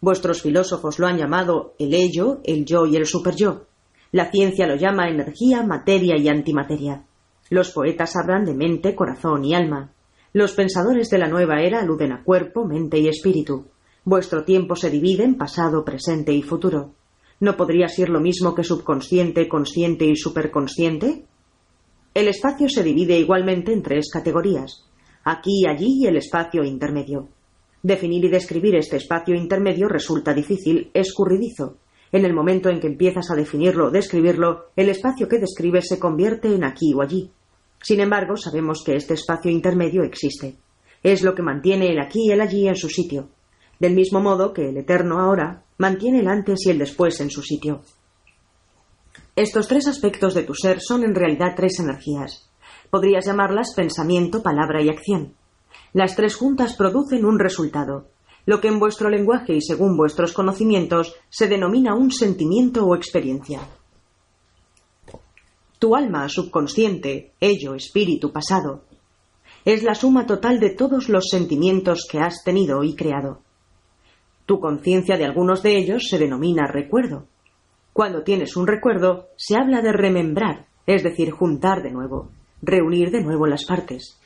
[0.00, 3.66] Vuestros filósofos lo han llamado el ello, el yo y el superyo.
[4.12, 7.04] La ciencia lo llama energía, materia y antimateria.
[7.50, 9.90] Los poetas hablan de mente, corazón y alma.
[10.32, 13.66] Los pensadores de la nueva era aluden a cuerpo, mente y espíritu.
[14.04, 16.92] Vuestro tiempo se divide en pasado, presente y futuro.
[17.44, 21.26] ¿No podría ser lo mismo que subconsciente, consciente y superconsciente?
[22.14, 24.88] El espacio se divide igualmente en tres categorías.
[25.24, 27.28] Aquí, allí y el espacio intermedio.
[27.82, 31.76] Definir y describir este espacio intermedio resulta difícil, escurridizo.
[32.12, 35.98] En el momento en que empiezas a definirlo o describirlo, el espacio que describes se
[35.98, 37.30] convierte en aquí o allí.
[37.82, 40.56] Sin embargo, sabemos que este espacio intermedio existe.
[41.02, 43.28] Es lo que mantiene el aquí y el allí en su sitio.
[43.78, 47.42] Del mismo modo que el eterno ahora mantiene el antes y el después en su
[47.42, 47.82] sitio.
[49.36, 52.48] Estos tres aspectos de tu ser son en realidad tres energías.
[52.90, 55.34] Podrías llamarlas pensamiento, palabra y acción.
[55.92, 58.06] Las tres juntas producen un resultado,
[58.46, 63.60] lo que en vuestro lenguaje y según vuestros conocimientos se denomina un sentimiento o experiencia.
[65.78, 68.84] Tu alma subconsciente, ello, espíritu, pasado,
[69.64, 73.40] es la suma total de todos los sentimientos que has tenido y creado.
[74.46, 77.26] Tu conciencia de algunos de ellos se denomina recuerdo.
[77.92, 82.30] Cuando tienes un recuerdo, se habla de remembrar, es decir, juntar de nuevo,
[82.60, 84.20] reunir de nuevo las partes.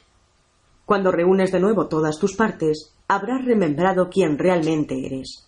[0.84, 5.46] Cuando reúnes de nuevo todas tus partes, habrás remembrado quién realmente eres.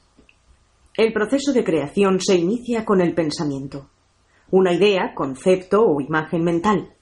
[0.97, 3.89] El proceso de creación se inicia con el pensamiento.
[4.51, 6.93] Una idea, concepto o imagen mental.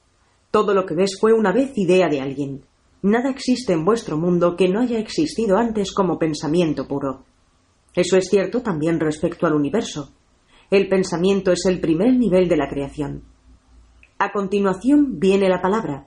[0.50, 2.62] Todo lo que ves fue una vez idea de alguien.
[3.02, 7.24] Nada existe en vuestro mundo que no haya existido antes como pensamiento puro.
[7.98, 10.12] Eso es cierto también respecto al universo.
[10.70, 13.24] El pensamiento es el primer nivel de la creación.
[14.20, 16.06] A continuación viene la palabra,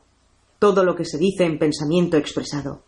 [0.58, 2.84] todo lo que se dice en pensamiento expresado.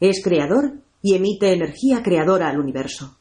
[0.00, 3.18] Es creador y emite energía creadora al universo.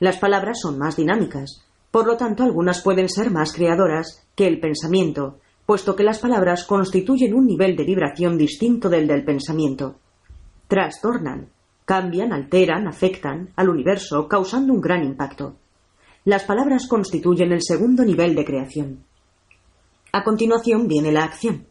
[0.00, 4.60] Las palabras son más dinámicas, por lo tanto algunas pueden ser más creadoras que el
[4.60, 9.98] pensamiento, puesto que las palabras constituyen un nivel de vibración distinto del del pensamiento.
[10.68, 11.48] Trastornan,
[11.84, 15.56] cambian, alteran, afectan al universo, causando un gran impacto.
[16.24, 19.04] Las palabras constituyen el segundo nivel de creación.
[20.12, 21.66] A continuación viene la acción.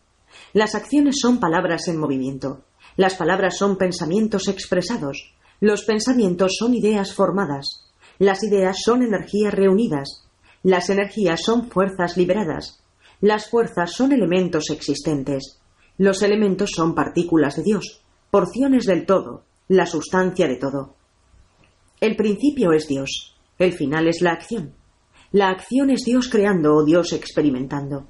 [0.53, 2.63] Las acciones son palabras en movimiento.
[2.97, 5.33] Las palabras son pensamientos expresados.
[5.59, 7.87] Los pensamientos son ideas formadas.
[8.19, 10.27] Las ideas son energías reunidas.
[10.63, 12.83] Las energías son fuerzas liberadas.
[13.21, 15.59] Las fuerzas son elementos existentes.
[15.97, 20.95] Los elementos son partículas de Dios, porciones del todo, la sustancia de todo.
[22.01, 23.37] El principio es Dios.
[23.57, 24.73] El final es la acción.
[25.31, 28.05] La acción es Dios creando o Dios experimentando.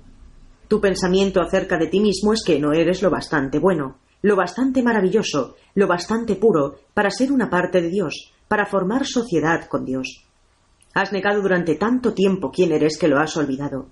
[0.67, 4.81] Tu pensamiento acerca de ti mismo es que no eres lo bastante bueno, lo bastante
[4.81, 10.25] maravilloso, lo bastante puro para ser una parte de Dios, para formar sociedad con Dios.
[10.95, 13.89] Has negado durante tanto tiempo quién eres que lo has olvidado.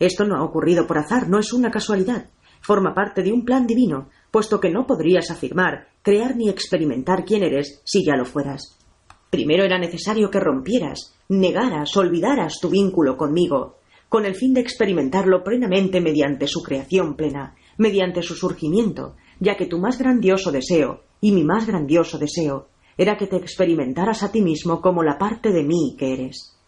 [0.00, 2.30] Esto no ha ocurrido por azar, no es una casualidad.
[2.62, 7.44] Forma parte de un plan divino, puesto que no podrías afirmar, crear ni experimentar quién
[7.44, 8.78] eres si ya lo fueras.
[9.30, 13.76] Primero era necesario que rompieras, negaras, olvidaras tu vínculo conmigo,
[14.08, 19.66] con el fin de experimentarlo plenamente mediante su creación plena, mediante su surgimiento, ya que
[19.66, 24.40] tu más grandioso deseo, y mi más grandioso deseo, era que te experimentaras a ti
[24.40, 26.58] mismo como la parte de mí que eres.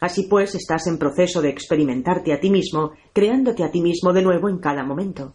[0.00, 4.22] Así pues, estás en proceso de experimentarte a ti mismo, creándote a ti mismo de
[4.22, 5.34] nuevo en cada momento,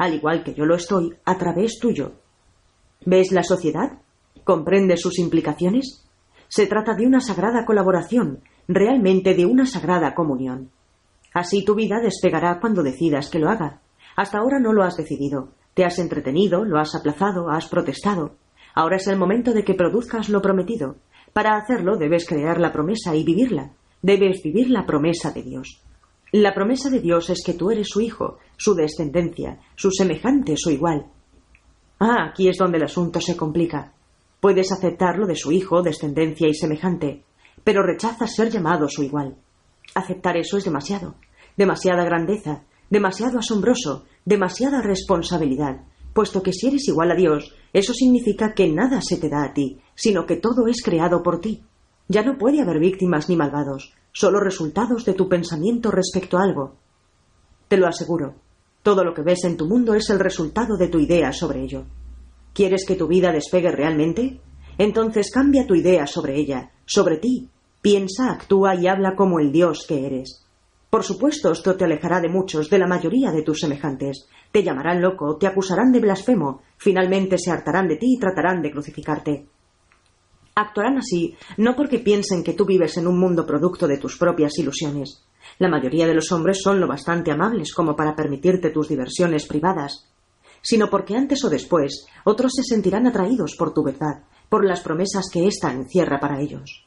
[0.00, 2.12] al igual que yo lo estoy a través tuyo.
[3.04, 3.98] ¿Ves la sociedad?
[4.44, 6.06] ¿Comprendes sus implicaciones?
[6.48, 10.70] Se trata de una sagrada colaboración, realmente de una sagrada comunión.
[11.34, 13.82] Así tu vida despegará cuando decidas que lo haga.
[14.16, 15.50] Hasta ahora no lo has decidido.
[15.74, 18.36] Te has entretenido, lo has aplazado, has protestado.
[18.74, 20.96] Ahora es el momento de que produzcas lo prometido.
[21.34, 23.72] Para hacerlo debes crear la promesa y vivirla.
[24.00, 25.82] Debes vivir la promesa de Dios.
[26.32, 30.70] La promesa de Dios es que tú eres su hijo, su descendencia, su semejante, su
[30.70, 31.06] igual.
[31.98, 33.92] Ah, aquí es donde el asunto se complica.
[34.38, 37.24] Puedes aceptarlo de su hijo, descendencia y semejante,
[37.64, 39.36] pero rechazas ser llamado su igual.
[39.96, 41.16] Aceptar eso es demasiado,
[41.56, 45.80] demasiada grandeza, demasiado asombroso, demasiada responsabilidad,
[46.14, 49.52] puesto que si eres igual a Dios, eso significa que nada se te da a
[49.52, 51.64] ti, sino que todo es creado por ti.
[52.06, 56.76] Ya no puede haber víctimas ni malvados, solo resultados de tu pensamiento respecto a algo.
[57.68, 58.34] Te lo aseguro,
[58.82, 61.84] todo lo que ves en tu mundo es el resultado de tu idea sobre ello.
[62.54, 64.40] ¿Quieres que tu vida despegue realmente?
[64.78, 67.48] Entonces cambia tu idea sobre ella, sobre ti.
[67.82, 70.46] Piensa, actúa y habla como el Dios que eres.
[70.88, 74.26] Por supuesto, esto te alejará de muchos, de la mayoría de tus semejantes.
[74.50, 78.72] Te llamarán loco, te acusarán de blasfemo, finalmente se hartarán de ti y tratarán de
[78.72, 79.46] crucificarte.
[80.54, 84.58] Actuarán así no porque piensen que tú vives en un mundo producto de tus propias
[84.58, 85.22] ilusiones.
[85.58, 90.06] La mayoría de los hombres son lo bastante amables como para permitirte tus diversiones privadas,
[90.62, 95.26] sino porque antes o después otros se sentirán atraídos por tu verdad, por las promesas
[95.32, 96.84] que ésta encierra para ellos.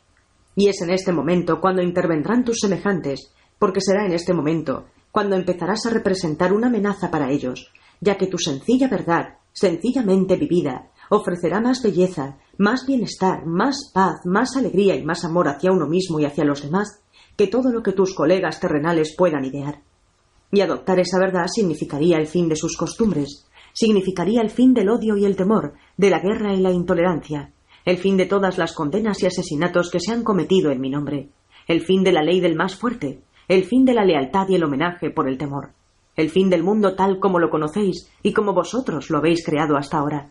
[0.55, 5.35] Y es en este momento cuando intervendrán tus semejantes porque será en este momento cuando
[5.35, 7.71] empezarás a representar una amenaza para ellos,
[8.01, 14.55] ya que tu sencilla verdad, sencillamente vivida, ofrecerá más belleza, más bienestar, más paz, más
[14.55, 17.01] alegría y más amor hacia uno mismo y hacia los demás
[17.35, 19.81] que todo lo que tus colegas terrenales puedan idear.
[20.51, 25.17] Y adoptar esa verdad significaría el fin de sus costumbres, significaría el fin del odio
[25.17, 27.51] y el temor, de la guerra y la intolerancia,
[27.85, 31.29] el fin de todas las condenas y asesinatos que se han cometido en mi nombre,
[31.67, 34.63] el fin de la ley del más fuerte, el fin de la lealtad y el
[34.63, 35.71] homenaje por el temor,
[36.15, 39.97] el fin del mundo tal como lo conocéis y como vosotros lo habéis creado hasta
[39.97, 40.29] ahora.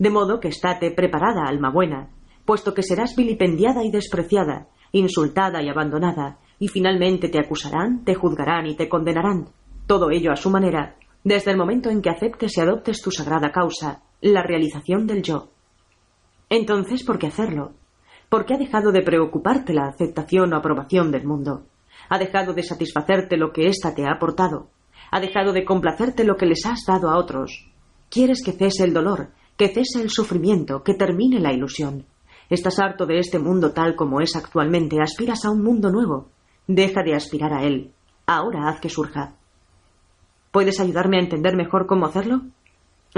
[0.00, 2.08] De modo que estate preparada, alma buena,
[2.44, 8.66] puesto que serás vilipendiada y despreciada, insultada y abandonada, y finalmente te acusarán, te juzgarán
[8.66, 9.50] y te condenarán,
[9.86, 13.52] todo ello a su manera, desde el momento en que aceptes y adoptes tu sagrada
[13.52, 15.50] causa, la realización del yo.
[16.48, 17.74] Entonces, ¿por qué hacerlo?
[18.28, 21.66] ¿Por qué ha dejado de preocuparte la aceptación o aprobación del mundo?
[22.08, 24.70] ha dejado de satisfacerte lo que ésta te ha aportado,
[25.10, 27.70] ha dejado de complacerte lo que les has dado a otros.
[28.08, 29.30] Quieres que cese el dolor,
[29.60, 32.06] que cese el sufrimiento, que termine la ilusión.
[32.48, 36.28] Estás harto de este mundo tal como es actualmente, aspiras a un mundo nuevo.
[36.66, 37.90] Deja de aspirar a él.
[38.24, 39.34] Ahora haz que surja.
[40.50, 42.40] ¿Puedes ayudarme a entender mejor cómo hacerlo?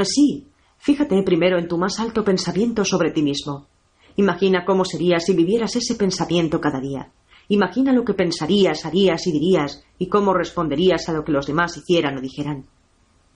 [0.02, 0.48] Sí.
[0.78, 3.68] Fíjate primero en tu más alto pensamiento sobre ti mismo.
[4.16, 7.12] Imagina cómo sería si vivieras ese pensamiento cada día.
[7.50, 11.76] Imagina lo que pensarías, harías y dirías, y cómo responderías a lo que los demás
[11.76, 12.64] hicieran o dijeran.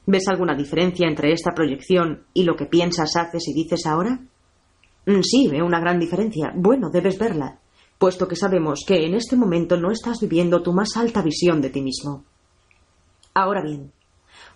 [0.06, 4.20] ¿Ves alguna diferencia entre esta proyección y lo que piensas, haces y dices ahora?
[5.06, 6.52] Mm, sí, veo una gran diferencia.
[6.54, 7.58] Bueno, debes verla,
[7.98, 11.70] puesto que sabemos que en este momento no estás viviendo tu más alta visión de
[11.70, 12.24] ti mismo.
[13.34, 13.92] Ahora bien,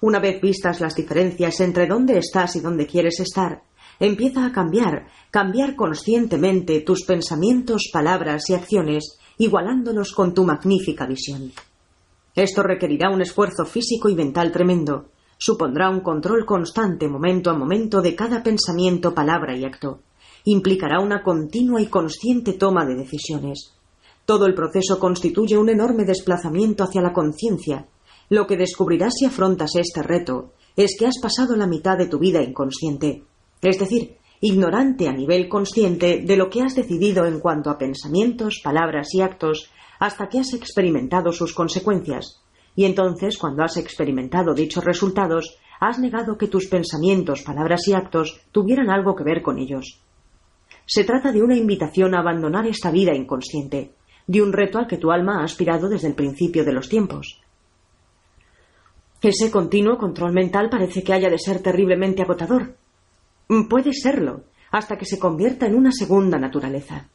[0.00, 3.62] una vez vistas las diferencias entre dónde estás y dónde quieres estar,
[3.98, 11.52] empieza a cambiar, cambiar conscientemente tus pensamientos, palabras y acciones igualándolos con tu magnífica visión.
[12.34, 15.08] Esto requerirá un esfuerzo físico y mental tremendo,
[15.40, 20.00] supondrá un control constante momento a momento de cada pensamiento, palabra y acto,
[20.44, 23.72] implicará una continua y consciente toma de decisiones.
[24.26, 27.86] Todo el proceso constituye un enorme desplazamiento hacia la conciencia.
[28.28, 32.18] Lo que descubrirás si afrontas este reto es que has pasado la mitad de tu
[32.18, 33.24] vida inconsciente,
[33.62, 38.60] es decir, ignorante a nivel consciente de lo que has decidido en cuanto a pensamientos,
[38.62, 42.40] palabras y actos, hasta que has experimentado sus consecuencias.
[42.80, 48.40] Y entonces, cuando has experimentado dichos resultados, has negado que tus pensamientos, palabras y actos
[48.52, 50.00] tuvieran algo que ver con ellos.
[50.86, 53.92] Se trata de una invitación a abandonar esta vida inconsciente,
[54.26, 57.42] de un reto al que tu alma ha aspirado desde el principio de los tiempos.
[59.20, 62.76] Ese continuo control mental parece que haya de ser terriblemente agotador,
[63.68, 67.10] puede serlo, hasta que se convierta en una segunda naturaleza.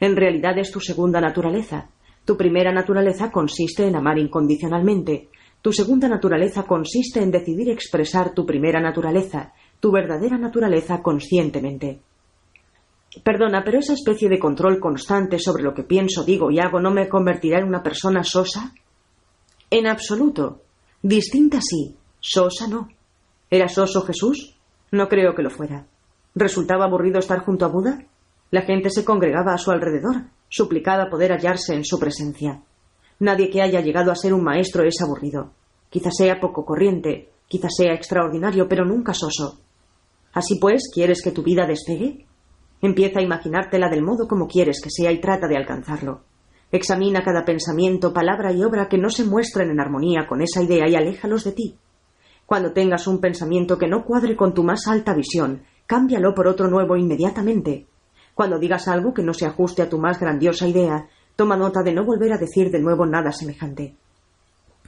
[0.00, 1.90] En realidad es tu segunda naturaleza.
[2.24, 5.28] Tu primera naturaleza consiste en amar incondicionalmente.
[5.62, 12.00] Tu segunda naturaleza consiste en decidir expresar tu primera naturaleza, tu verdadera naturaleza conscientemente.
[13.24, 16.92] Perdona, pero esa especie de control constante sobre lo que pienso, digo y hago no
[16.92, 18.72] me convertirá en una persona sosa?
[19.68, 20.62] En absoluto.
[21.02, 22.88] Distinta sí, sosa no.
[23.50, 24.56] ¿Era soso Jesús?
[24.92, 25.86] No creo que lo fuera.
[26.34, 28.04] ¿Resultaba aburrido estar junto a Buda?
[28.52, 32.60] La gente se congregaba a su alrededor, suplicada poder hallarse en su presencia.
[33.20, 35.52] Nadie que haya llegado a ser un maestro es aburrido.
[35.88, 39.60] Quizás sea poco corriente, quizás sea extraordinario, pero nunca soso.
[40.32, 42.26] Así pues, ¿quieres que tu vida despegue?
[42.82, 46.22] Empieza a imaginártela del modo como quieres que sea y trata de alcanzarlo.
[46.72, 50.88] Examina cada pensamiento, palabra y obra que no se muestren en armonía con esa idea
[50.88, 51.76] y aléjalos de ti.
[52.46, 56.68] Cuando tengas un pensamiento que no cuadre con tu más alta visión, cámbialo por otro
[56.68, 57.86] nuevo inmediatamente.
[58.40, 61.92] Cuando digas algo que no se ajuste a tu más grandiosa idea, toma nota de
[61.92, 63.96] no volver a decir de nuevo nada semejante.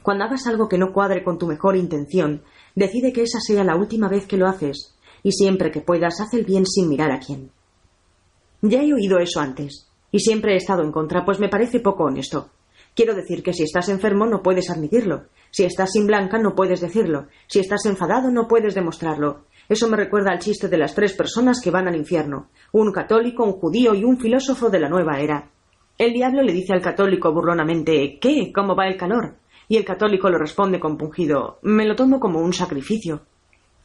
[0.02, 2.44] Cuando hagas algo que no cuadre con tu mejor intención,
[2.74, 6.32] decide que esa sea la última vez que lo haces, y siempre que puedas haz
[6.32, 7.50] el bien sin mirar a quién.
[8.62, 9.86] Ya he oído eso antes.
[10.10, 12.48] Y siempre he estado en contra, pues me parece poco honesto.
[12.94, 15.26] Quiero decir que si estás enfermo no puedes admitirlo.
[15.50, 17.26] Si estás sin blanca no puedes decirlo.
[17.48, 19.44] Si estás enfadado no puedes demostrarlo.
[19.68, 22.48] Eso me recuerda al chiste de las tres personas que van al infierno.
[22.72, 25.50] Un católico, un judío y un filósofo de la nueva era.
[25.98, 28.50] El diablo le dice al católico burlonamente ¿Qué?
[28.52, 29.36] ¿Cómo va el calor?
[29.68, 33.22] Y el católico le responde compungido Me lo tomo como un sacrificio.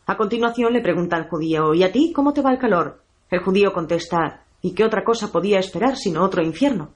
[0.05, 3.01] A continuación le pregunta al judío ¿Y a ti cómo te va el calor?
[3.29, 6.93] El judío contesta ¿Y qué otra cosa podía esperar sino otro infierno?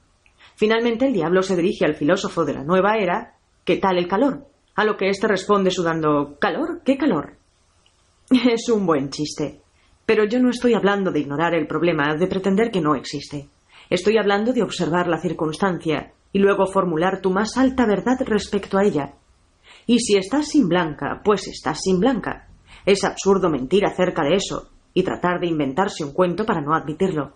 [0.55, 4.47] Finalmente el diablo se dirige al filósofo de la nueva era ¿Qué tal el calor?
[4.75, 6.81] A lo que éste responde sudando ¿Calor?
[6.85, 7.40] ¿Qué calor?
[8.49, 9.61] Es un buen chiste.
[10.05, 13.49] Pero yo no estoy hablando de ignorar el problema, de pretender que no existe.
[13.89, 18.85] Estoy hablando de observar la circunstancia y luego formular tu más alta verdad respecto a
[18.85, 19.15] ella.
[19.85, 22.47] Y si estás sin blanca, pues estás sin blanca.
[22.85, 27.33] Es absurdo mentir acerca de eso y tratar de inventarse un cuento para no admitirlo.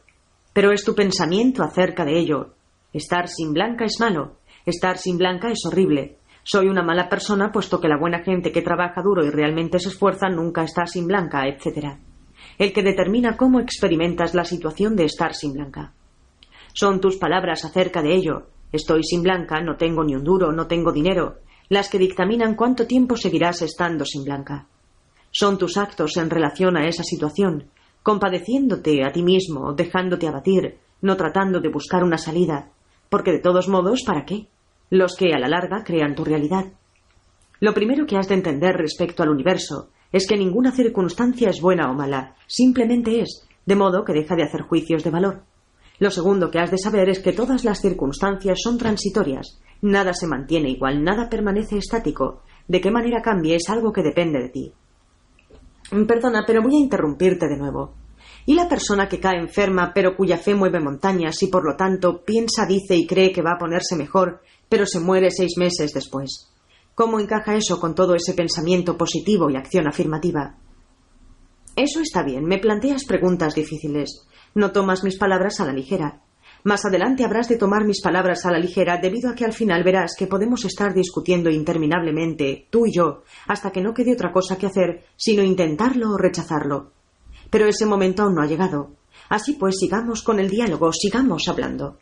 [0.54, 2.54] Pero es tu pensamiento acerca de ello.
[2.94, 6.20] Estar sin blanca es malo, estar sin blanca es horrible.
[6.48, 9.90] Soy una mala persona puesto que la buena gente que trabaja duro y realmente se
[9.90, 11.98] esfuerza nunca está sin blanca, etc.
[12.60, 15.94] El que determina cómo experimentas la situación de estar sin blanca.
[16.72, 18.44] Son tus palabras acerca de ello.
[18.72, 22.86] Estoy sin blanca, no tengo ni un duro, no tengo dinero, las que dictaminan cuánto
[22.86, 24.68] tiempo seguirás estando sin blanca.
[25.32, 27.72] Son tus actos en relación a esa situación,
[28.04, 32.70] compadeciéndote a ti mismo, dejándote abatir, no tratando de buscar una salida,
[33.10, 34.48] porque de todos modos, ¿para qué?
[34.90, 36.66] Los que a la larga crean tu realidad.
[37.60, 41.90] Lo primero que has de entender respecto al universo es que ninguna circunstancia es buena
[41.90, 45.44] o mala, simplemente es, de modo que deja de hacer juicios de valor.
[46.00, 50.28] Lo segundo que has de saber es que todas las circunstancias son transitorias, nada se
[50.28, 54.74] mantiene igual, nada permanece estático, de qué manera cambie es algo que depende de ti.
[56.08, 57.94] Perdona, pero voy a interrumpirte de nuevo.
[58.48, 62.24] ¿Y la persona que cae enferma, pero cuya fe mueve montañas y por lo tanto
[62.24, 64.42] piensa, dice y cree que va a ponerse mejor,
[64.76, 66.52] pero se muere seis meses después?
[66.96, 70.58] ¿Cómo encaja eso con todo ese pensamiento positivo y acción afirmativa?
[71.78, 74.28] Eso está bien, me planteas preguntas difíciles.
[74.54, 76.24] No tomas mis palabras a la ligera.
[76.66, 79.82] Más adelante habrás de tomar mis palabras a la ligera debido a que al final
[79.86, 84.58] verás que podemos estar discutiendo interminablemente, tú y yo, hasta que no quede otra cosa
[84.58, 86.92] que hacer sino intentarlo o rechazarlo.
[87.50, 88.92] Pero ese momento aún no ha llegado.
[89.30, 91.98] Así pues, sigamos con el diálogo, sigamos hablando.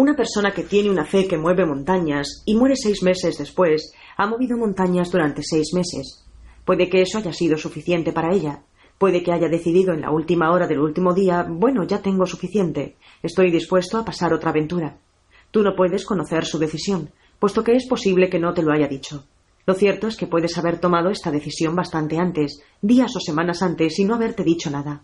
[0.00, 4.26] Una persona que tiene una fe que mueve montañas y muere seis meses después, ha
[4.26, 6.24] movido montañas durante seis meses.
[6.64, 8.62] Puede que eso haya sido suficiente para ella,
[8.96, 12.96] Puede que haya decidido en la última hora del último día, bueno, ya tengo suficiente,
[13.22, 14.96] estoy dispuesto a pasar otra aventura.
[15.50, 18.88] Tú no puedes conocer su decisión, puesto que es posible que no te lo haya
[18.88, 19.24] dicho.
[19.66, 23.98] Lo cierto es que puedes haber tomado esta decisión bastante antes, días o semanas antes,
[23.98, 25.02] y no haberte dicho nada.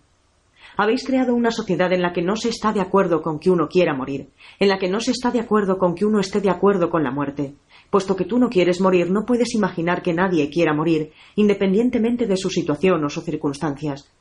[0.77, 3.67] Habéis creado una sociedad en la que no se está de acuerdo con que uno
[3.67, 6.51] quiera morir, en la que no se está de acuerdo con que uno esté de
[6.51, 7.55] acuerdo con la muerte,
[7.89, 12.35] Puesto que tú no quieres morir, no puedes imaginar que nadie quiera morir, independientemente de
[12.35, 14.11] su situación o sus circunstancias.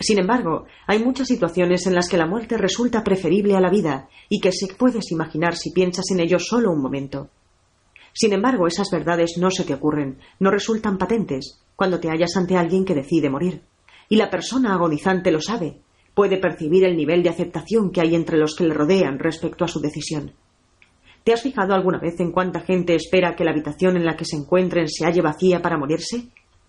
[0.00, 4.08] Sin embargo, hay muchas situaciones en las que la muerte resulta preferible a la vida
[4.28, 7.28] y que se puedes imaginar si piensas en ello solo un momento.
[8.12, 12.56] Sin embargo, esas verdades no se te ocurren, no resultan patentes cuando te hallas ante
[12.56, 13.62] alguien que decide morir.
[14.08, 15.80] Y la persona agonizante lo sabe,
[16.14, 19.68] puede percibir el nivel de aceptación que hay entre los que le rodean respecto a
[19.68, 20.32] su decisión.
[21.24, 24.24] ¿Te has fijado alguna vez en cuánta gente espera que la habitación en la que
[24.24, 26.28] se encuentren se halle vacía para morirse?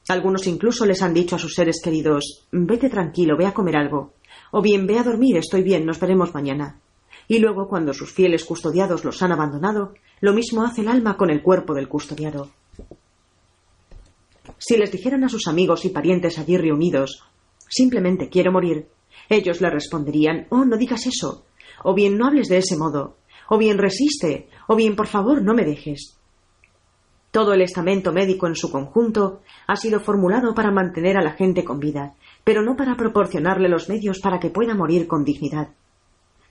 [0.10, 4.14] Algunos incluso les han dicho a sus seres queridos Vete tranquilo, ve a comer algo.
[4.52, 6.80] O bien ve a dormir, estoy bien, nos veremos mañana.
[7.28, 11.30] Y luego, cuando sus fieles custodiados los han abandonado, lo mismo hace el alma con
[11.30, 12.50] el cuerpo del custodiado.
[14.58, 17.24] Si les dijeran a sus amigos y parientes allí reunidos
[17.70, 18.90] simplemente quiero morir,
[19.30, 21.46] ellos le responderían Oh, no digas eso.
[21.84, 25.54] O bien no hables de ese modo o bien resiste, o bien por favor no
[25.54, 26.16] me dejes.
[27.32, 31.64] Todo el estamento médico en su conjunto ha sido formulado para mantener a la gente
[31.64, 32.14] con vida,
[32.44, 35.70] pero no para proporcionarle los medios para que pueda morir con dignidad.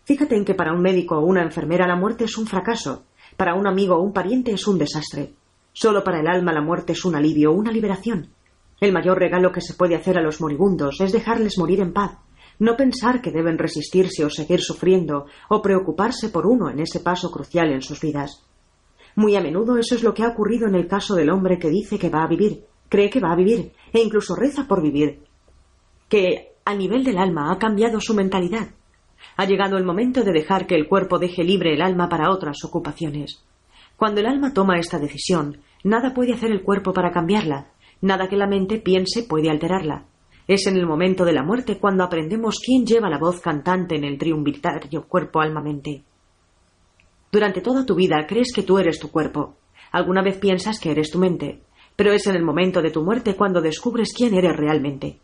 [0.05, 3.05] Fíjate en que para un médico o una enfermera la muerte es un fracaso,
[3.37, 5.35] para un amigo o un pariente es un desastre.
[5.73, 8.31] Solo para el alma la muerte es un alivio, una liberación.
[8.81, 12.18] El mayor regalo que se puede hacer a los moribundos es dejarles morir en paz,
[12.59, 17.31] no pensar que deben resistirse o seguir sufriendo o preocuparse por uno en ese paso
[17.31, 18.45] crucial en sus vidas.
[19.16, 21.70] Muy a menudo eso es lo que ha ocurrido en el caso del hombre que
[21.70, 25.24] dice que va a vivir, cree que va a vivir e incluso reza por vivir,
[26.09, 28.68] que a nivel del alma ha cambiado su mentalidad.
[29.37, 32.59] Ha llegado el momento de dejar que el cuerpo deje libre el alma para otras
[32.64, 33.43] ocupaciones.
[33.97, 38.36] Cuando el alma toma esta decisión, nada puede hacer el cuerpo para cambiarla, nada que
[38.36, 40.07] la mente piense puede alterarla.
[40.46, 44.05] Es en el momento de la muerte cuando aprendemos quién lleva la voz cantante en
[44.05, 46.03] el triunvirario cuerpo-alma-mente.
[47.30, 49.57] Durante toda tu vida crees que tú eres tu cuerpo.
[49.92, 51.62] Alguna vez piensas que eres tu mente,
[51.96, 55.18] pero es en el momento de tu muerte cuando descubres quién eres realmente.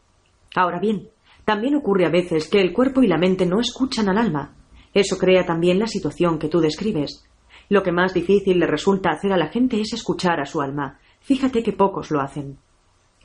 [0.55, 1.09] Ahora bien,
[1.45, 4.55] también ocurre a veces que el cuerpo y la mente no escuchan al alma.
[4.93, 7.25] Eso crea también la situación que tú describes.
[7.69, 10.99] Lo que más difícil le resulta hacer a la gente es escuchar a su alma.
[11.21, 12.59] Fíjate que pocos lo hacen.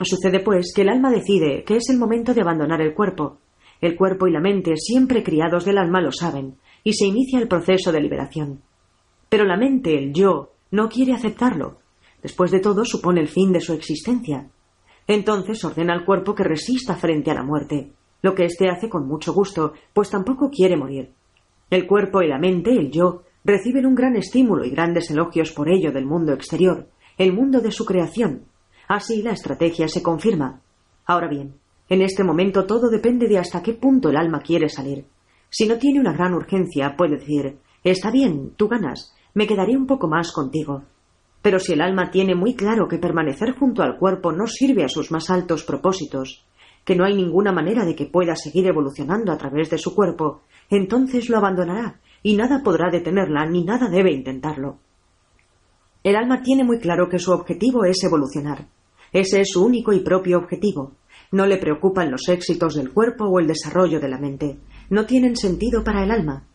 [0.02, 3.38] Sucede, pues, que el alma decide que es el momento de abandonar el cuerpo.
[3.80, 7.48] El cuerpo y la mente, siempre criados del alma, lo saben, y se inicia el
[7.48, 8.62] proceso de liberación.
[9.28, 11.78] Pero la mente, el yo, no quiere aceptarlo.
[12.22, 14.48] Después de todo, supone el fin de su existencia.
[15.06, 17.92] Entonces ordena al cuerpo que resista frente a la muerte,
[18.22, 21.10] lo que éste hace con mucho gusto, pues tampoco quiere morir.
[21.70, 25.70] El cuerpo y la mente, el yo, reciben un gran estímulo y grandes elogios por
[25.70, 28.49] ello del mundo exterior, el mundo de su creación,
[28.90, 30.62] Así la estrategia se confirma.
[31.06, 31.54] Ahora bien,
[31.88, 35.06] en este momento todo depende de hasta qué punto el alma quiere salir.
[35.48, 39.86] Si no tiene una gran urgencia, puede decir Está bien, tú ganas, me quedaré un
[39.86, 40.82] poco más contigo.
[41.40, 44.88] Pero si el alma tiene muy claro que permanecer junto al cuerpo no sirve a
[44.88, 46.44] sus más altos propósitos,
[46.84, 50.40] que no hay ninguna manera de que pueda seguir evolucionando a través de su cuerpo,
[50.68, 54.78] entonces lo abandonará, y nada podrá detenerla ni nada debe intentarlo.
[56.02, 58.66] El alma tiene muy claro que su objetivo es evolucionar.
[59.12, 60.92] Ese es su único y propio objetivo.
[61.32, 64.58] No le preocupan los éxitos del cuerpo o el desarrollo de la mente.
[64.88, 66.46] No tienen sentido para el alma.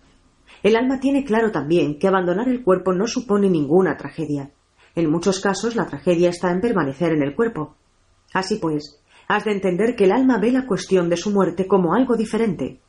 [0.63, 4.51] El alma tiene claro también que abandonar el cuerpo no supone ninguna tragedia.
[4.95, 7.75] En muchos casos la tragedia está en permanecer en el cuerpo.
[8.33, 11.93] Así pues, has de entender que el alma ve la cuestión de su muerte como
[11.93, 12.79] algo diferente.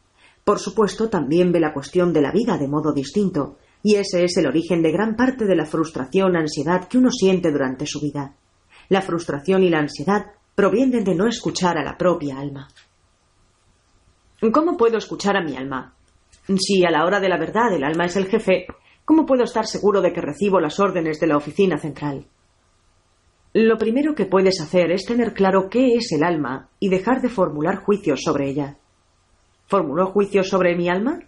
[0.45, 4.37] Por supuesto, también ve la cuestión de la vida de modo distinto, y ese es
[4.37, 8.37] el origen de gran parte de la frustración, ansiedad que uno siente durante su vida.
[8.89, 12.69] La frustración y la ansiedad provienen de no escuchar a la propia alma.
[14.53, 15.95] ¿Cómo puedo escuchar a mi alma?
[16.59, 18.67] Si a la hora de la verdad el alma es el jefe,
[19.05, 22.27] ¿cómo puedo estar seguro de que recibo las órdenes de la oficina central?
[23.53, 27.31] Lo primero que puedes hacer es tener claro qué es el alma y dejar de
[27.31, 28.77] formular juicios sobre ella.
[29.67, 31.21] ¿Formuló juicios sobre mi alma?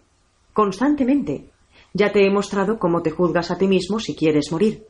[0.53, 1.49] Constantemente.
[1.93, 4.85] Ya te he mostrado cómo te juzgas a ti mismo si quieres morir.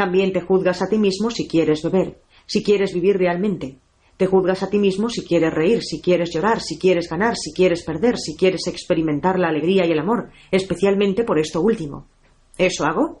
[0.00, 3.76] También te juzgas a ti mismo si quieres beber, si quieres vivir realmente.
[4.16, 7.52] Te juzgas a ti mismo si quieres reír, si quieres llorar, si quieres ganar, si
[7.52, 12.06] quieres perder, si quieres experimentar la alegría y el amor, especialmente por esto último.
[12.56, 13.20] ¿Eso hago?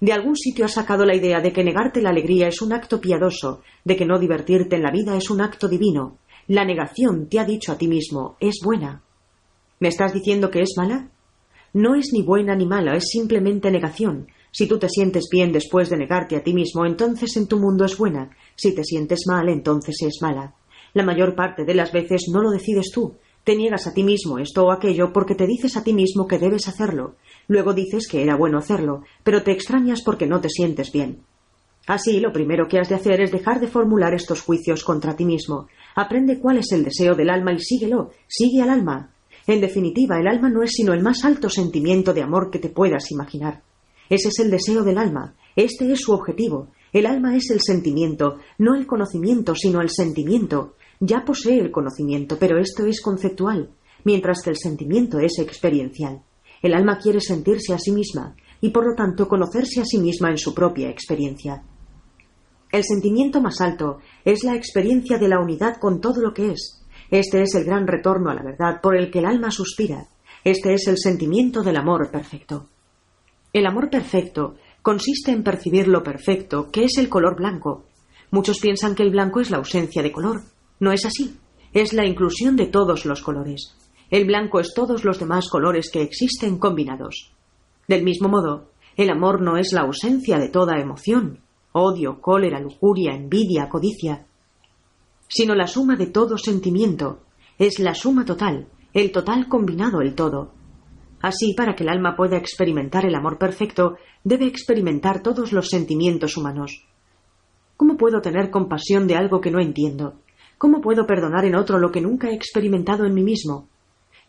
[0.00, 3.00] De algún sitio has sacado la idea de que negarte la alegría es un acto
[3.00, 6.18] piadoso, de que no divertirte en la vida es un acto divino.
[6.48, 9.04] La negación, te ha dicho a ti mismo, es buena.
[9.78, 11.08] ¿Me estás diciendo que es mala?
[11.72, 14.26] No es ni buena ni mala, es simplemente negación,
[14.56, 17.84] si tú te sientes bien después de negarte a ti mismo, entonces en tu mundo
[17.84, 18.30] es buena.
[18.54, 20.54] Si te sientes mal, entonces es mala.
[20.94, 23.16] La mayor parte de las veces no lo decides tú.
[23.44, 26.38] Te niegas a ti mismo esto o aquello porque te dices a ti mismo que
[26.38, 27.16] debes hacerlo.
[27.48, 31.18] Luego dices que era bueno hacerlo, pero te extrañas porque no te sientes bien.
[31.86, 35.26] Así, lo primero que has de hacer es dejar de formular estos juicios contra ti
[35.26, 35.68] mismo.
[35.94, 38.12] Aprende cuál es el deseo del alma y síguelo.
[38.26, 39.10] Sigue al alma.
[39.46, 42.70] En definitiva, el alma no es sino el más alto sentimiento de amor que te
[42.70, 43.60] puedas imaginar.
[44.08, 46.68] Ese es el deseo del alma, este es su objetivo.
[46.92, 50.74] El alma es el sentimiento, no el conocimiento, sino el sentimiento.
[51.00, 53.70] Ya posee el conocimiento, pero esto es conceptual,
[54.04, 56.22] mientras que el sentimiento es experiencial.
[56.62, 60.30] El alma quiere sentirse a sí misma y por lo tanto conocerse a sí misma
[60.30, 61.62] en su propia experiencia.
[62.70, 66.82] El sentimiento más alto es la experiencia de la unidad con todo lo que es.
[67.10, 70.08] Este es el gran retorno a la verdad por el que el alma suspira.
[70.44, 72.68] Este es el sentimiento del amor perfecto.
[73.56, 77.86] El amor perfecto consiste en percibir lo perfecto, que es el color blanco.
[78.30, 80.42] Muchos piensan que el blanco es la ausencia de color.
[80.78, 81.38] No es así.
[81.72, 83.74] Es la inclusión de todos los colores.
[84.10, 87.32] El blanco es todos los demás colores que existen combinados.
[87.88, 91.40] Del mismo modo, el amor no es la ausencia de toda emoción,
[91.72, 94.26] odio, cólera, lujuria, envidia, codicia,
[95.28, 97.20] sino la suma de todo sentimiento.
[97.56, 100.55] Es la suma total, el total combinado, el todo.
[101.20, 106.36] Así, para que el alma pueda experimentar el amor perfecto, debe experimentar todos los sentimientos
[106.36, 106.86] humanos.
[107.76, 110.14] ¿Cómo puedo tener compasión de algo que no entiendo?
[110.58, 113.68] ¿Cómo puedo perdonar en otro lo que nunca he experimentado en mí mismo?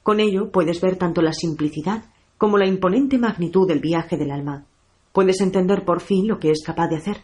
[0.04, 2.06] Con ello puedes ver tanto la simplicidad
[2.38, 4.66] como la imponente magnitud del viaje del alma.
[5.12, 7.18] Puedes entender por fin lo que es capaz de hacer.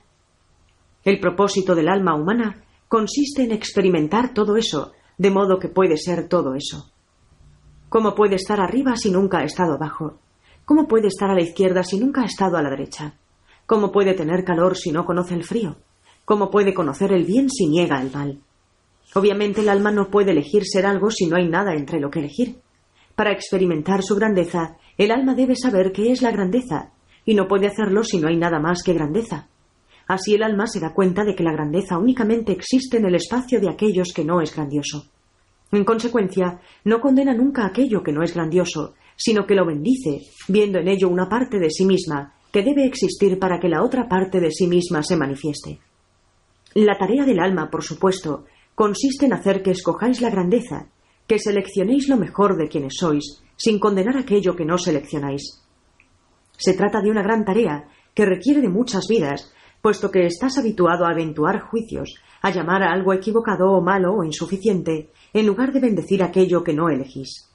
[1.04, 6.28] El propósito del alma humana consiste en experimentar todo eso, de modo que puede ser
[6.28, 6.93] todo eso.
[7.94, 10.18] ¿Cómo puede estar arriba si nunca ha estado abajo?
[10.66, 13.20] ¿Cómo puede estar a la izquierda si nunca ha estado a la derecha?
[13.68, 15.76] ¿Cómo puede tener calor si no conoce el frío?
[16.26, 18.40] ¿Cómo puede conocer el bien si niega el mal?
[19.14, 22.18] Obviamente el alma no puede elegir ser algo si no hay nada entre lo que
[22.18, 22.58] elegir.
[23.14, 26.94] Para experimentar su grandeza, el alma debe saber qué es la grandeza,
[27.26, 29.50] y no puede hacerlo si no hay nada más que grandeza.
[30.08, 33.62] Así el alma se da cuenta de que la grandeza únicamente existe en el espacio
[33.62, 35.12] de aquellos que no es grandioso.
[35.74, 40.78] En consecuencia, no condena nunca aquello que no es grandioso, sino que lo bendice, viendo
[40.78, 44.40] en ello una parte de sí misma que debe existir para que la otra parte
[44.40, 45.80] de sí misma se manifieste.
[46.76, 48.46] La tarea del alma, por supuesto,
[48.76, 50.90] consiste en hacer que escojáis la grandeza,
[51.26, 55.64] que seleccionéis lo mejor de quienes sois, sin condenar aquello que no seleccionáis.
[56.56, 59.52] Se trata de una gran tarea que requiere de muchas vidas,
[59.82, 64.24] puesto que estás habituado a aventuar juicios, a llamar a algo equivocado o malo o
[64.24, 67.50] insuficiente, en lugar de bendecir aquello que no elegís.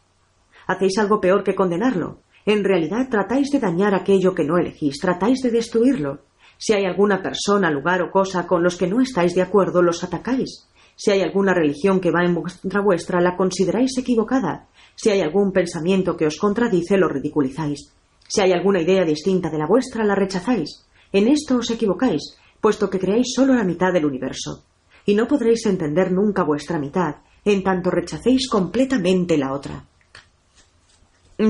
[0.67, 2.19] Hacéis algo peor que condenarlo.
[2.45, 6.21] En realidad tratáis de dañar aquello que no elegís, tratáis de destruirlo.
[6.59, 10.03] Si hay alguna persona, lugar o cosa con los que no estáis de acuerdo, los
[10.03, 10.69] atacáis.
[10.97, 14.67] Si hay alguna religión que va en contra vuestra, la consideráis equivocada.
[14.97, 17.93] Si hay algún pensamiento que os contradice, lo ridiculizáis.
[18.27, 20.85] Si hay alguna idea distinta de la vuestra, la rechazáis.
[21.13, 24.65] En esto os equivocáis, puesto que creáis solo la mitad del universo.
[25.07, 27.17] Y no podréis entender nunca vuestra mitad,
[27.53, 29.85] en tanto rechacéis completamente la otra.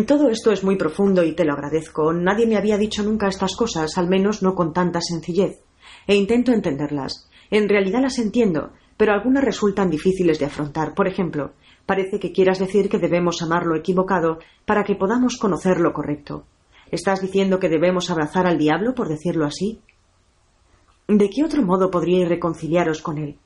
[0.07, 2.12] Todo esto es muy profundo y te lo agradezco.
[2.12, 5.62] Nadie me había dicho nunca estas cosas, al menos no con tanta sencillez.
[6.07, 7.30] E intento entenderlas.
[7.51, 10.94] En realidad las entiendo, pero algunas resultan difíciles de afrontar.
[10.94, 11.53] Por ejemplo,
[11.86, 16.44] parece que quieras decir que debemos amar lo equivocado para que podamos conocer lo correcto.
[16.90, 19.80] ¿Estás diciendo que debemos abrazar al diablo, por decirlo así?
[21.07, 23.38] ¿De qué otro modo podríais reconciliaros con él?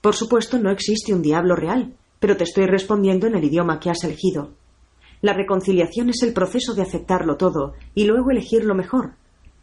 [0.00, 3.90] Por supuesto, no existe un diablo real, pero te estoy respondiendo en el idioma que
[3.90, 4.52] has elegido.
[5.22, 9.14] La reconciliación es el proceso de aceptarlo todo y luego elegir lo mejor.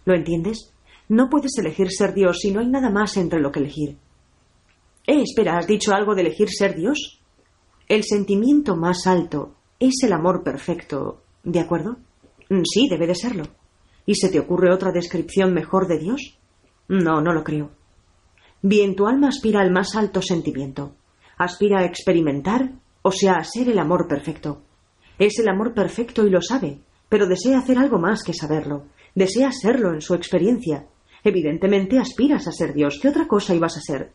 [0.06, 0.74] ¿Lo entiendes?
[1.10, 3.98] No puedes elegir ser Dios si no hay nada más entre lo que elegir.
[5.08, 7.22] Eh, espera, ¿has dicho algo de elegir ser Dios?
[7.88, 11.98] El sentimiento más alto es el amor perfecto, ¿de acuerdo?
[12.50, 13.44] Mm, sí, debe de serlo.
[14.06, 16.38] ¿Y se te ocurre otra descripción mejor de Dios?
[16.88, 17.72] No, no lo creo.
[18.62, 20.96] Bien, tu alma aspira al más alto sentimiento.
[21.38, 22.72] Aspira a experimentar,
[23.04, 24.62] o sea, a ser el amor perfecto.
[25.20, 26.80] Es el amor perfecto y lo sabe,
[27.10, 28.86] pero desea hacer algo más que saberlo.
[29.14, 30.88] Desea serlo en su experiencia.
[31.24, 33.00] Evidentemente aspiras a ser Dios.
[33.02, 34.12] ¿Qué otra cosa ibas a ser?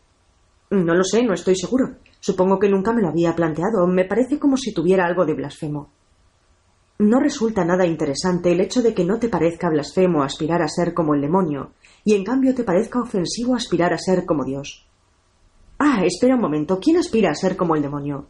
[0.69, 1.97] No lo sé, no estoy seguro.
[2.19, 3.85] Supongo que nunca me lo había planteado.
[3.87, 5.89] Me parece como si tuviera algo de blasfemo.
[6.99, 10.93] No resulta nada interesante el hecho de que no te parezca blasfemo aspirar a ser
[10.93, 11.71] como el demonio,
[12.03, 14.85] y en cambio te parezca ofensivo aspirar a ser como Dios.
[15.79, 16.79] Ah, espera un momento.
[16.79, 18.27] ¿Quién aspira a ser como el demonio?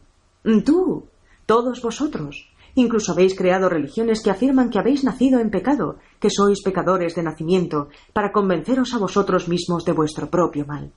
[0.64, 1.04] Tú.
[1.46, 2.48] Todos vosotros.
[2.74, 7.22] Incluso habéis creado religiones que afirman que habéis nacido en pecado, que sois pecadores de
[7.22, 10.92] nacimiento, para convenceros a vosotros mismos de vuestro propio mal.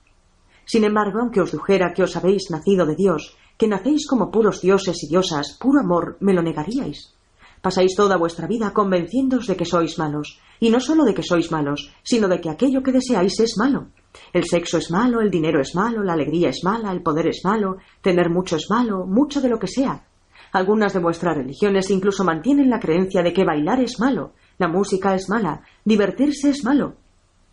[0.64, 4.60] Sin embargo, aunque os dijera que os habéis nacido de Dios, que nacéis como puros
[4.60, 7.14] dioses y diosas, puro amor, me lo negaríais.
[7.62, 11.50] Pasáis toda vuestra vida convenciéndoos de que sois malos, y no solo de que sois
[11.50, 13.88] malos, sino de que aquello que deseáis es malo.
[14.32, 17.40] El sexo es malo, el dinero es malo, la alegría es mala, el poder es
[17.44, 20.04] malo, tener mucho es malo, mucho de lo que sea.
[20.52, 25.14] Algunas de vuestras religiones incluso mantienen la creencia de que bailar es malo, la música
[25.14, 26.96] es mala, divertirse es malo.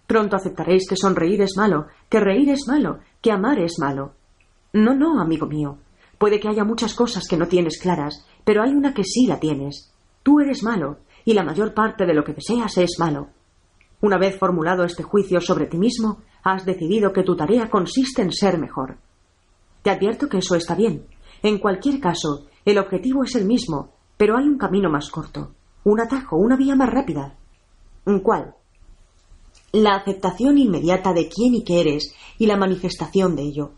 [0.08, 4.14] Pronto aceptaréis que sonreír es malo, que reír es malo, que amar es malo.
[4.74, 5.78] No, no, amigo mío.
[6.18, 9.40] Puede que haya muchas cosas que no tienes claras, pero hay una que sí la
[9.40, 9.92] tienes.
[10.24, 13.30] Tú eres malo, y la mayor parte de lo que deseas es malo.
[14.02, 18.32] Una vez formulado este juicio sobre ti mismo, has decidido que tu tarea consiste en
[18.32, 18.98] ser mejor.
[19.82, 21.08] Te advierto que eso está bien.
[21.42, 25.52] En cualquier caso, el objetivo es el mismo, pero hay un camino más corto,
[25.84, 27.36] un atajo, una vía más rápida.
[28.24, 28.56] ¿Cuál?
[29.72, 33.72] La aceptación inmediata de quién y qué eres y la manifestación de ello.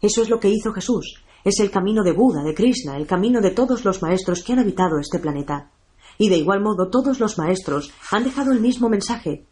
[0.00, 1.22] Eso es lo que hizo Jesús.
[1.44, 4.58] Es el camino de Buda, de Krishna, el camino de todos los maestros que han
[4.58, 5.70] habitado este planeta.
[6.18, 9.46] Y de igual modo todos los maestros han dejado el mismo mensaje.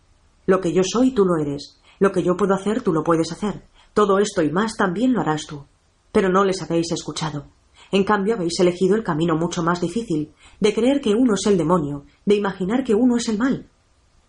[0.46, 1.80] Lo que yo soy, tú lo eres.
[1.98, 3.64] Lo que yo puedo hacer, tú lo puedes hacer.
[3.92, 5.64] Todo esto y más también lo harás tú.
[6.12, 7.46] Pero no les habéis escuchado.
[7.92, 11.56] En cambio, habéis elegido el camino mucho más difícil, de creer que uno es el
[11.56, 13.68] demonio, de imaginar que uno es el mal.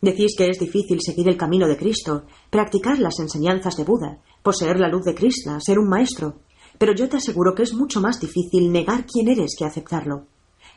[0.02, 4.80] Decís que es difícil seguir el camino de Cristo, practicar las enseñanzas de Buda, poseer
[4.80, 6.42] la luz de Krishna, ser un maestro.
[6.78, 10.28] Pero yo te aseguro que es mucho más difícil negar quién eres que aceptarlo.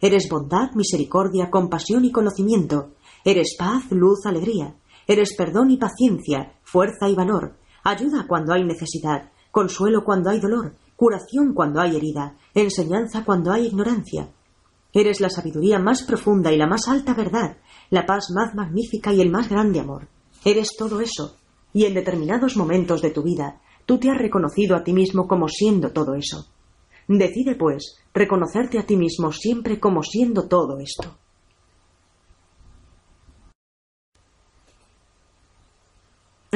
[0.00, 2.92] Eres bondad, misericordia, compasión y conocimiento.
[3.24, 4.76] Eres paz, luz, alegría.
[5.06, 7.56] Eres perdón y paciencia, fuerza y valor.
[7.82, 13.66] Ayuda cuando hay necesidad, consuelo cuando hay dolor, curación cuando hay herida, enseñanza cuando hay
[13.66, 14.30] ignorancia.
[14.92, 17.56] Eres la sabiduría más profunda y la más alta verdad,
[17.90, 20.08] la paz más magnífica y el más grande amor.
[20.44, 21.36] Eres todo eso,
[21.72, 25.48] y en determinados momentos de tu vida tú te has reconocido a ti mismo como
[25.48, 26.46] siendo todo eso.
[27.08, 31.16] Decide, pues, reconocerte a ti mismo siempre como siendo todo esto.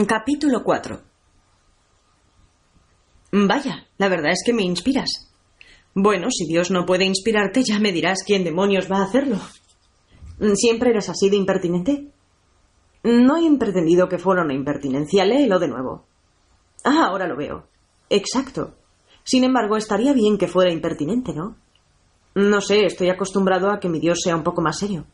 [0.06, 1.00] Capítulo 4
[3.32, 5.32] Vaya, la verdad es que me inspiras.
[5.94, 9.38] Bueno, si Dios no puede inspirarte, ya me dirás quién demonios va a hacerlo.
[10.54, 12.08] ¿Siempre eres así de impertinente?
[13.04, 15.24] No he pretendido que fuera una impertinencia.
[15.24, 16.04] Léelo de nuevo.
[16.84, 17.68] Ah, ahora lo veo.
[18.10, 18.74] Exacto.
[19.24, 21.56] Sin embargo, estaría bien que fuera impertinente, ¿no?
[22.34, 25.04] No sé, estoy acostumbrado a que mi Dios sea un poco más serio.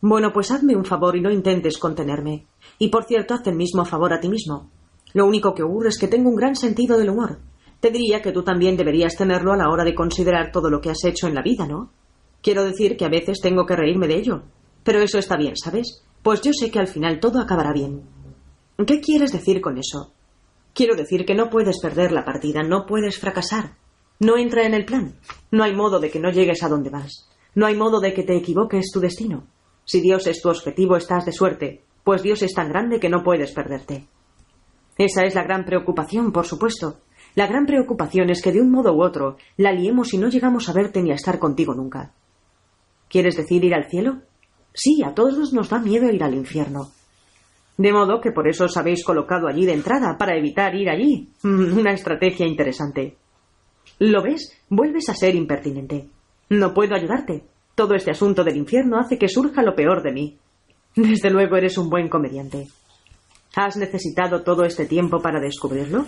[0.00, 2.46] Bueno, pues hazme un favor y no intentes contenerme.
[2.78, 4.68] Y por cierto, haz el mismo favor a ti mismo.
[5.12, 7.38] Lo único que ocurre es que tengo un gran sentido del humor.
[7.78, 10.90] Te diría que tú también deberías tenerlo a la hora de considerar todo lo que
[10.90, 11.90] has hecho en la vida, ¿no?
[12.42, 14.42] Quiero decir que a veces tengo que reírme de ello.
[14.82, 16.02] Pero eso está bien, ¿sabes?
[16.22, 18.02] Pues yo sé que al final todo acabará bien.
[18.84, 20.12] ¿Qué quieres decir con eso?
[20.74, 23.76] Quiero decir que no puedes perder la partida, no puedes fracasar.
[24.18, 25.18] No entra en el plan.
[25.50, 27.28] No hay modo de que no llegues a donde vas.
[27.54, 29.46] No hay modo de que te equivoques tu destino.
[29.84, 33.22] Si Dios es tu objetivo, estás de suerte, pues Dios es tan grande que no
[33.22, 34.06] puedes perderte.
[34.96, 37.00] Esa es la gran preocupación, por supuesto.
[37.34, 40.68] La gran preocupación es que de un modo u otro la liemos y no llegamos
[40.68, 42.12] a verte ni a estar contigo nunca.
[43.08, 44.22] ¿Quieres decir ir al cielo?
[44.74, 46.90] Sí, a todos nos da miedo ir al infierno.
[47.76, 51.28] De modo que por eso os habéis colocado allí de entrada, para evitar ir allí.
[51.42, 53.16] Una estrategia interesante.
[53.98, 54.58] ¿Lo ves?
[54.68, 56.08] Vuelves a ser impertinente.
[56.50, 57.44] No puedo ayudarte.
[57.74, 60.38] Todo este asunto del infierno hace que surja lo peor de mí.
[60.94, 62.68] Desde luego eres un buen comediante.
[63.56, 66.04] ¿Has necesitado todo este tiempo para descubrirlo?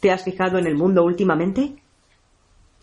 [0.00, 1.76] ¿Te has fijado en el mundo últimamente?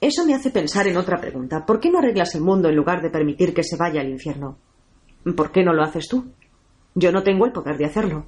[0.01, 1.65] Eso me hace pensar en otra pregunta.
[1.65, 4.57] ¿Por qué no arreglas el mundo en lugar de permitir que se vaya al infierno?
[5.35, 6.25] ¿Por qué no lo haces tú?
[6.95, 8.25] Yo no tengo el poder de hacerlo.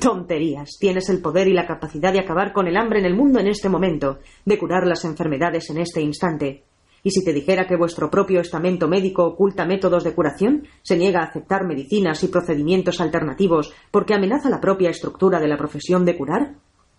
[0.00, 0.76] Tonterías.
[0.78, 3.48] Tienes el poder y la capacidad de acabar con el hambre en el mundo en
[3.48, 6.64] este momento, de curar las enfermedades en este instante.
[7.02, 11.20] Y si te dijera que vuestro propio estamento médico oculta métodos de curación, se niega
[11.20, 16.16] a aceptar medicinas y procedimientos alternativos porque amenaza la propia estructura de la profesión de
[16.16, 16.54] curar?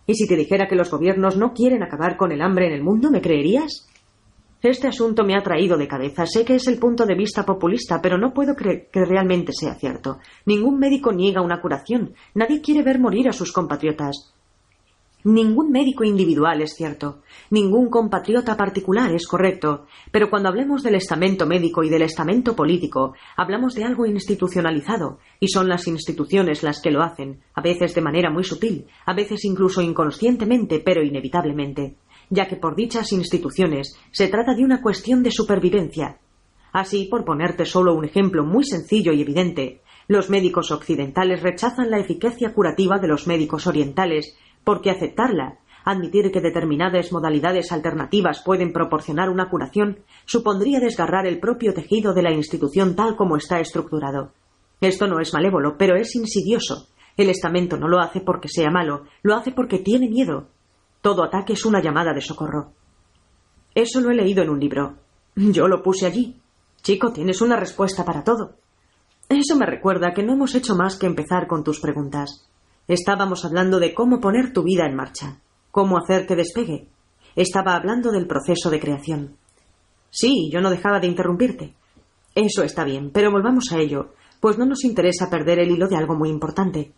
[0.06, 2.82] ¿Y si te dijera que los gobiernos no quieren acabar con el hambre en el
[2.82, 3.88] mundo, me creerías?
[4.62, 6.24] Este asunto me ha traído de cabeza.
[6.24, 9.74] Sé que es el punto de vista populista, pero no puedo creer que realmente sea
[9.74, 10.20] cierto.
[10.46, 12.14] Ningún médico niega una curación.
[12.34, 14.32] Nadie quiere ver morir a sus compatriotas.
[15.24, 17.22] Ningún médico individual es cierto.
[17.50, 19.86] Ningún compatriota particular es correcto.
[20.12, 25.48] Pero cuando hablemos del estamento médico y del estamento político, hablamos de algo institucionalizado, y
[25.48, 29.44] son las instituciones las que lo hacen, a veces de manera muy sutil, a veces
[29.44, 31.96] incluso inconscientemente, pero inevitablemente
[32.30, 36.18] ya que por dichas instituciones se trata de una cuestión de supervivencia.
[36.72, 41.98] Así, por ponerte solo un ejemplo muy sencillo y evidente, los médicos occidentales rechazan la
[41.98, 49.28] eficacia curativa de los médicos orientales porque aceptarla, admitir que determinadas modalidades alternativas pueden proporcionar
[49.30, 54.32] una curación, supondría desgarrar el propio tejido de la institución tal como está estructurado.
[54.80, 56.88] Esto no es malévolo, pero es insidioso.
[57.16, 60.48] El estamento no lo hace porque sea malo, lo hace porque tiene miedo,
[61.02, 62.72] todo ataque es una llamada de socorro.
[63.74, 64.94] Eso lo he leído en un libro.
[65.34, 66.40] Yo lo puse allí.
[66.80, 68.54] Chico, tienes una respuesta para todo.
[69.28, 72.48] Eso me recuerda que no hemos hecho más que empezar con tus preguntas.
[72.86, 75.40] Estábamos hablando de cómo poner tu vida en marcha,
[75.70, 76.88] cómo hacer que despegue.
[77.34, 79.36] Estaba hablando del proceso de creación.
[80.10, 81.74] Sí, yo no dejaba de interrumpirte.
[82.34, 85.96] Eso está bien, pero volvamos a ello, pues no nos interesa perder el hilo de
[85.96, 86.92] algo muy importante.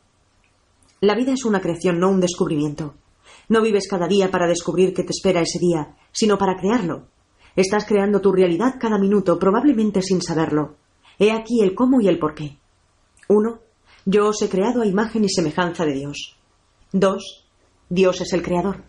[1.01, 2.95] La vida es una creación, no un descubrimiento.
[3.49, 7.09] No vives cada día para descubrir qué te espera ese día, sino para crearlo.
[7.57, 10.77] Estás creando tu realidad cada minuto, probablemente sin saberlo.
[11.19, 12.59] He aquí el cómo y el por qué.
[13.29, 13.61] Uno,
[14.05, 16.37] yo os he creado a imagen y semejanza de Dios.
[16.93, 17.47] Dos,
[17.89, 18.85] Dios es el creador.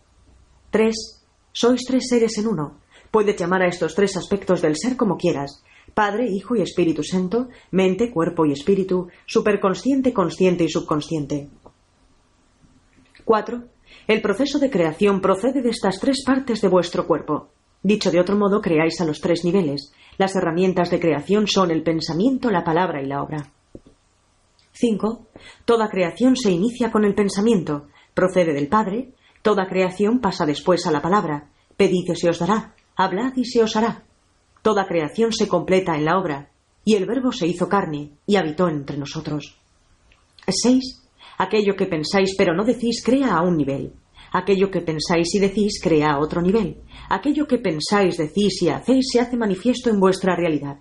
[0.71, 2.79] Tres, sois tres seres en uno.
[3.11, 5.63] Puedes llamar a estos tres aspectos del ser como quieras.
[5.93, 11.49] Padre, Hijo y Espíritu Santo, mente, cuerpo y espíritu, superconsciente, consciente y subconsciente.
[13.23, 13.63] Cuatro,
[14.07, 17.49] el proceso de creación procede de estas tres partes de vuestro cuerpo.
[17.81, 19.91] Dicho de otro modo, creáis a los tres niveles.
[20.17, 23.51] Las herramientas de creación son el pensamiento, la palabra y la obra.
[24.73, 25.27] 5.
[25.65, 30.91] Toda creación se inicia con el pensamiento, procede del Padre, toda creación pasa después a
[30.91, 31.49] la palabra.
[31.77, 34.03] Pedid y se os dará, hablad y se os hará.
[34.61, 36.49] Toda creación se completa en la obra,
[36.83, 39.57] y el Verbo se hizo carne y habitó entre nosotros.
[40.47, 41.04] 6.
[41.37, 43.93] Aquello que pensáis pero no decís crea a un nivel.
[44.31, 46.81] Aquello que pensáis y decís crea a otro nivel.
[47.09, 50.79] Aquello que pensáis, decís y hacéis se hace manifiesto en vuestra realidad.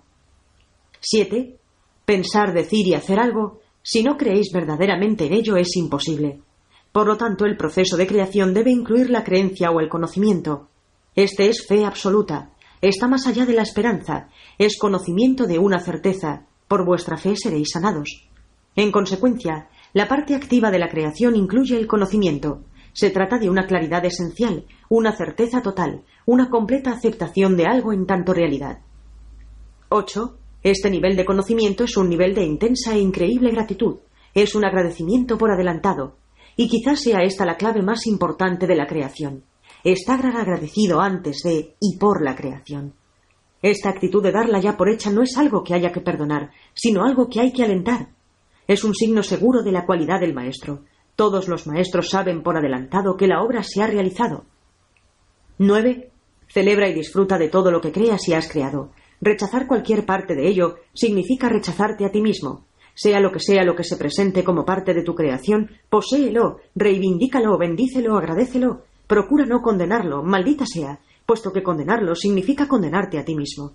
[0.99, 1.57] 7.
[2.05, 6.41] Pensar, decir y hacer algo, si no creéis verdaderamente en ello, es imposible.
[6.91, 10.69] Por lo tanto, el proceso de creación debe incluir la creencia o el conocimiento.
[11.15, 12.51] Este es fe absoluta,
[12.81, 17.69] está más allá de la esperanza, es conocimiento de una certeza, por vuestra fe seréis
[17.71, 18.27] sanados.
[18.75, 22.65] En consecuencia, la parte activa de la creación incluye el conocimiento.
[22.91, 28.05] Se trata de una claridad esencial, una certeza total, una completa aceptación de algo en
[28.05, 28.79] tanto realidad.
[29.87, 30.37] 8.
[30.63, 33.99] Este nivel de conocimiento es un nivel de intensa e increíble gratitud,
[34.33, 36.17] es un agradecimiento por adelantado,
[36.57, 39.45] y quizás sea esta la clave más importante de la creación.
[39.81, 42.95] Estar agradecido antes de y por la creación.
[43.61, 47.05] Esta actitud de darla ya por hecha no es algo que haya que perdonar, sino
[47.05, 48.09] algo que hay que alentar.
[48.67, 50.83] Es un signo seguro de la cualidad del maestro.
[51.15, 54.45] Todos los maestros saben por adelantado que la obra se ha realizado.
[55.59, 56.11] 9.
[56.47, 58.91] Celebra y disfruta de todo lo que creas y has creado.
[59.21, 62.65] Rechazar cualquier parte de ello significa rechazarte a ti mismo.
[62.93, 67.57] Sea lo que sea lo que se presente como parte de tu creación, poséelo, reivindícalo,
[67.57, 68.83] bendícelo, agradécelo.
[69.07, 73.73] Procura no condenarlo, maldita sea, puesto que condenarlo significa condenarte a ti mismo.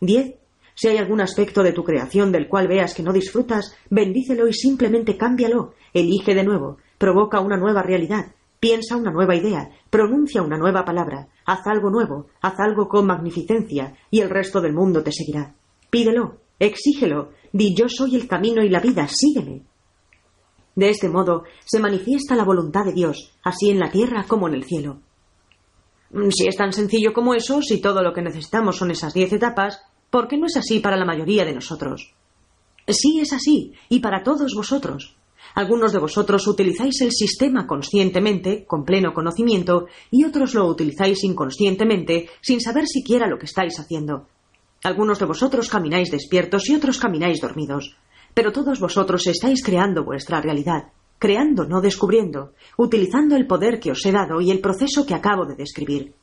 [0.00, 0.43] 10.
[0.74, 4.52] Si hay algún aspecto de tu creación del cual veas que no disfrutas, bendícelo y
[4.52, 10.58] simplemente cámbialo, elige de nuevo, provoca una nueva realidad, piensa una nueva idea, pronuncia una
[10.58, 15.12] nueva palabra, haz algo nuevo, haz algo con magnificencia, y el resto del mundo te
[15.12, 15.54] seguirá.
[15.90, 19.62] Pídelo, exígelo, Di yo soy el camino y la vida, sígueme.
[20.74, 24.54] De este modo se manifiesta la voluntad de Dios, así en la tierra como en
[24.54, 24.98] el cielo.
[26.30, 29.84] Si es tan sencillo como eso, si todo lo que necesitamos son esas diez etapas,
[30.14, 32.14] ¿por qué no es así para la mayoría de nosotros?
[32.86, 35.16] Sí es así, y para todos vosotros.
[35.56, 42.28] Algunos de vosotros utilizáis el sistema conscientemente, con pleno conocimiento, y otros lo utilizáis inconscientemente,
[42.42, 44.28] sin saber siquiera lo que estáis haciendo.
[44.84, 47.96] Algunos de vosotros camináis despiertos y otros camináis dormidos.
[48.34, 54.06] Pero todos vosotros estáis creando vuestra realidad, creando, no descubriendo, utilizando el poder que os
[54.06, 56.14] he dado y el proceso que acabo de describir.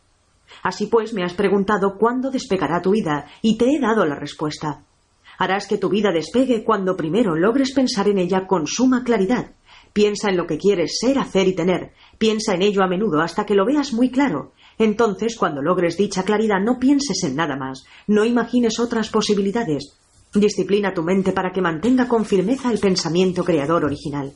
[0.64, 4.84] Así pues, me has preguntado cuándo despegará tu vida y te he dado la respuesta.
[5.38, 9.52] Harás que tu vida despegue cuando primero logres pensar en ella con suma claridad.
[9.93, 11.93] Piensa en lo que quieres ser, hacer y tener.
[12.18, 16.24] Piensa en ello a menudo hasta que lo veas muy claro entonces, cuando logres dicha
[16.24, 19.95] claridad, no pienses en nada más, no imagines otras posibilidades.
[20.34, 24.34] Disciplina tu mente para que mantenga con firmeza el pensamiento creador original.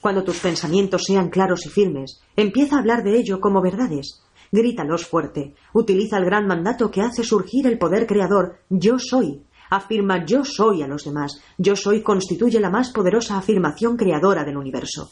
[0.00, 4.23] Cuando tus pensamientos sean claros y firmes, empieza a hablar de ello como verdades.
[4.54, 5.52] Grítalos fuerte.
[5.72, 9.42] Utiliza el gran mandato que hace surgir el poder creador yo soy.
[9.68, 11.42] Afirma yo soy a los demás.
[11.58, 15.10] Yo soy constituye la más poderosa afirmación creadora del universo.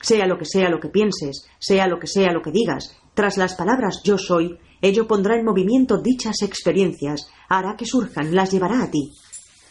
[0.00, 3.36] Sea lo que sea lo que pienses, sea lo que sea lo que digas, tras
[3.36, 8.82] las palabras yo soy, ello pondrá en movimiento dichas experiencias, hará que surjan, las llevará
[8.82, 9.12] a ti.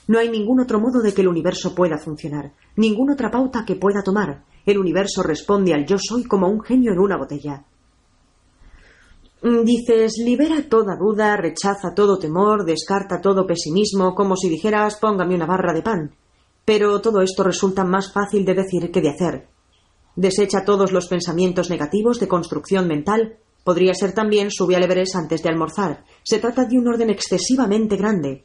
[0.07, 3.76] No hay ningún otro modo de que el universo pueda funcionar, ninguna otra pauta que
[3.76, 4.45] pueda tomar.
[4.65, 7.65] El universo responde al yo soy como un genio en una botella.
[9.41, 15.45] Dices, libera toda duda, rechaza todo temor, descarta todo pesimismo, como si dijeras, póngame una
[15.45, 16.15] barra de pan.
[16.65, 19.47] Pero todo esto resulta más fácil de decir que de hacer.
[20.15, 23.37] Desecha todos los pensamientos negativos de construcción mental.
[23.63, 26.03] Podría ser también sube al Everest antes de almorzar.
[26.23, 28.43] Se trata de un orden excesivamente grande.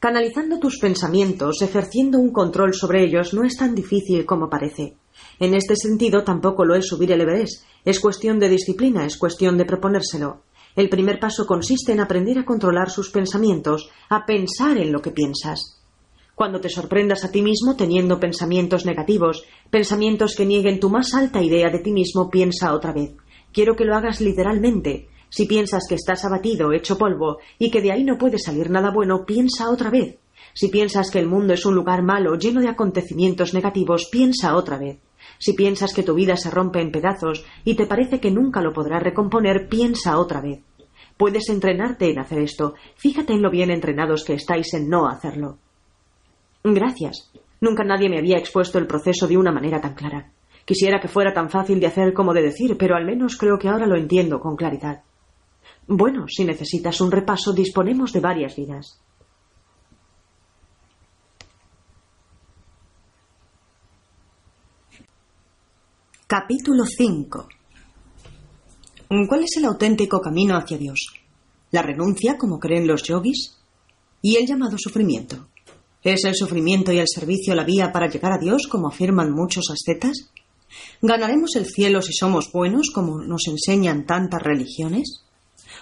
[0.00, 4.96] Canalizando tus pensamientos, ejerciendo un control sobre ellos, no es tan difícil como parece.
[5.38, 7.64] En este sentido, tampoco lo es subir el Everest.
[7.86, 10.42] Es cuestión de disciplina, es cuestión de proponérselo.
[10.74, 15.12] El primer paso consiste en aprender a controlar sus pensamientos, a pensar en lo que
[15.12, 15.80] piensas.
[16.34, 21.40] Cuando te sorprendas a ti mismo teniendo pensamientos negativos, pensamientos que nieguen tu más alta
[21.40, 23.12] idea de ti mismo, piensa otra vez.
[23.52, 25.06] Quiero que lo hagas literalmente.
[25.28, 28.90] Si piensas que estás abatido, hecho polvo, y que de ahí no puede salir nada
[28.90, 30.18] bueno, piensa otra vez.
[30.54, 34.76] Si piensas que el mundo es un lugar malo, lleno de acontecimientos negativos, piensa otra
[34.76, 34.98] vez.
[35.38, 38.72] Si piensas que tu vida se rompe en pedazos y te parece que nunca lo
[38.72, 40.60] podrás recomponer, piensa otra vez.
[41.16, 42.74] Puedes entrenarte en hacer esto.
[42.96, 45.58] Fíjate en lo bien entrenados que estáis en no hacerlo.
[46.62, 47.30] Gracias.
[47.60, 50.30] Nunca nadie me había expuesto el proceso de una manera tan clara.
[50.64, 53.68] Quisiera que fuera tan fácil de hacer como de decir, pero al menos creo que
[53.68, 55.02] ahora lo entiendo con claridad.
[55.86, 59.00] Bueno, si necesitas un repaso, disponemos de varias vidas.
[66.28, 67.48] Capítulo 5
[69.28, 71.12] ¿Cuál es el auténtico camino hacia Dios?
[71.70, 73.56] ¿La renuncia, como creen los yogis?
[74.22, 75.46] ¿Y el llamado sufrimiento?
[76.02, 79.66] ¿Es el sufrimiento y el servicio la vía para llegar a Dios, como afirman muchos
[79.70, 80.32] ascetas?
[81.00, 85.22] ¿Ganaremos el cielo si somos buenos, como nos enseñan tantas religiones?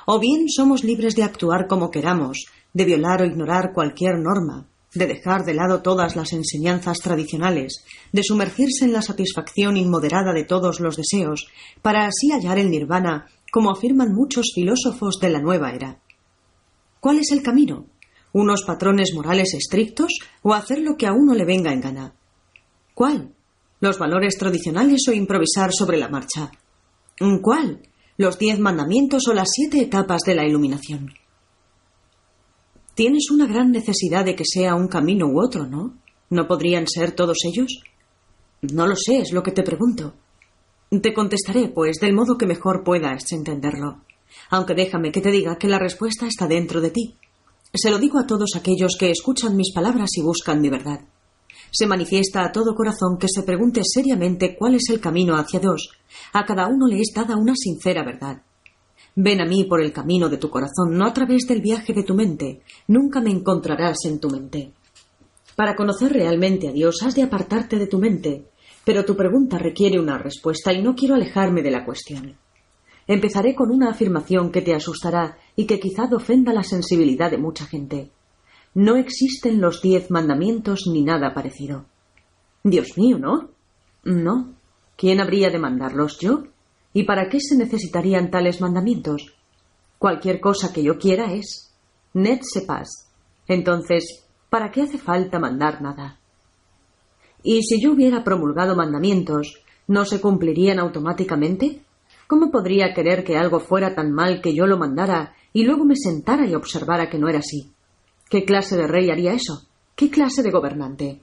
[0.05, 5.07] ¿O bien somos libres de actuar como queramos, de violar o ignorar cualquier norma, de
[5.07, 10.81] dejar de lado todas las enseñanzas tradicionales, de sumergirse en la satisfacción inmoderada de todos
[10.81, 11.47] los deseos,
[11.83, 16.01] para así hallar el nirvana como afirman muchos filósofos de la nueva era.
[17.01, 17.87] ¿Cuál es el camino?
[18.33, 22.15] ¿Unos patrones morales estrictos o hacer lo que a uno le venga en gana?
[22.95, 23.35] ¿Cuál?
[23.81, 26.51] ¿Los valores tradicionales o improvisar sobre la marcha?
[27.43, 27.83] ¿Cuál?
[28.17, 31.13] ¿Los diez mandamientos o las siete etapas de la iluminación?
[32.95, 35.95] Tienes una gran necesidad de que sea un camino u otro, ¿no?
[36.31, 37.83] ¿No podrían ser todos ellos?
[38.63, 40.15] No lo sé, es lo que te pregunto.
[41.03, 44.03] Te contestaré, pues, del modo que mejor puedas entenderlo.
[44.51, 47.17] Aunque déjame que te diga que la respuesta está dentro de ti.
[47.73, 51.01] Se lo digo a todos aquellos que escuchan mis palabras y buscan mi verdad.
[51.73, 55.91] Se manifiesta a todo corazón que se pregunte seriamente cuál es el camino hacia Dios.
[56.33, 58.43] A cada uno le es dada una sincera verdad.
[59.17, 62.03] Ven a mí por el camino de tu corazón, no a través del viaje de
[62.03, 62.63] tu mente.
[62.89, 64.73] Nunca me encontrarás en tu mente.
[65.55, 68.47] Para conocer realmente a Dios has de apartarte de tu mente,
[68.85, 72.37] pero tu pregunta requiere una respuesta y no quiero alejarme de la cuestión.
[73.07, 77.67] Empezaré con una afirmación que te asustará y que quizá ofenda la sensibilidad de mucha
[77.67, 78.11] gente.
[78.75, 81.85] No existen los diez mandamientos ni nada parecido.
[82.65, 83.51] Dios mío, ¿no?
[84.03, 84.55] No.
[84.97, 86.45] ¿Quién habría de mandarlos yo?
[86.95, 89.35] ¿Y para qué se necesitarían tales mandamientos?
[89.99, 91.75] Cualquier cosa que yo quiera es.
[92.15, 93.11] Net sepas.
[93.49, 96.19] Entonces, ¿para qué hace falta mandar nada?
[97.43, 101.83] Y si yo hubiera promulgado mandamientos, ¿no se cumplirían automáticamente?
[102.29, 105.97] ¿Cómo podría querer que algo fuera tan mal que yo lo mandara y luego me
[105.97, 107.73] sentara y observara que no era así?
[108.31, 109.67] ¿Qué clase de rey haría eso?
[109.97, 111.21] ¿Qué clase de gobernante?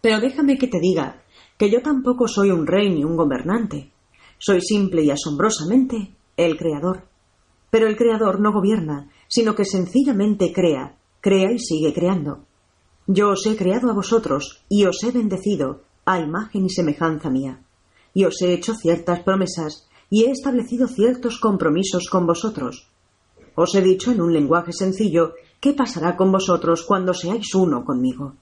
[0.00, 1.22] Pero déjame que te diga
[1.56, 3.90] que yo tampoco soy un rey ni un gobernante.
[4.38, 7.04] Soy simple y asombrosamente el creador.
[7.70, 12.44] Pero el creador no gobierna, sino que sencillamente crea, crea y sigue creando.
[13.06, 17.62] Yo os he creado a vosotros y os he bendecido a imagen y semejanza mía.
[18.14, 22.88] Y os he hecho ciertas promesas y he establecido ciertos compromisos con vosotros.
[23.54, 28.36] Os he dicho en un lenguaje sencillo ¿Qué pasará con vosotros cuando seáis uno conmigo?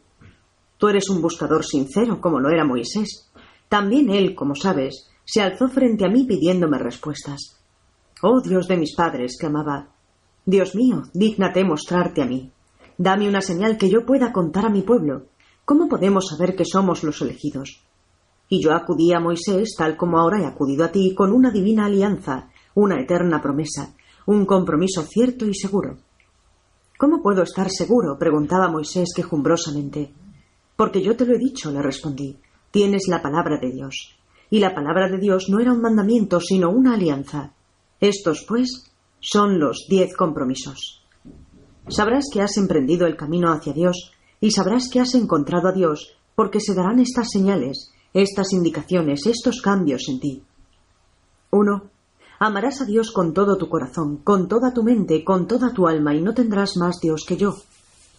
[0.77, 3.31] Tú eres un buscador sincero, como lo era Moisés.
[3.71, 7.57] También él, como sabes, se alzó frente a mí pidiéndome respuestas.
[8.22, 9.89] Oh Dios de mis padres, clamaba.
[10.47, 12.53] Dios mío, dígnate mostrarte a mí.
[12.97, 15.27] Dame una señal que yo pueda contar a mi pueblo.
[15.64, 17.83] ¿Cómo podemos saber que somos los elegidos?
[18.49, 21.87] Y yo acudí a Moisés, tal como ahora he acudido a ti, con una divina
[21.87, 23.95] alianza, una eterna promesa,
[24.27, 25.99] un compromiso cierto y seguro.
[26.97, 28.16] ¿Cómo puedo estar seguro?
[28.16, 30.12] preguntaba Moisés quejumbrosamente.
[30.77, 32.39] Porque yo te lo he dicho, le respondí.
[32.70, 34.16] Tienes la palabra de Dios.
[34.51, 37.53] Y la palabra de Dios no era un mandamiento, sino una alianza.
[38.01, 38.91] Estos, pues,
[39.21, 41.03] son los diez compromisos.
[41.89, 46.17] Sabrás que has emprendido el camino hacia Dios y sabrás que has encontrado a Dios
[46.35, 50.43] porque se darán estas señales, estas indicaciones, estos cambios en ti.
[51.51, 51.91] Uno,
[52.39, 56.15] Amarás a Dios con todo tu corazón, con toda tu mente, con toda tu alma,
[56.15, 57.55] y no tendrás más Dios que yo.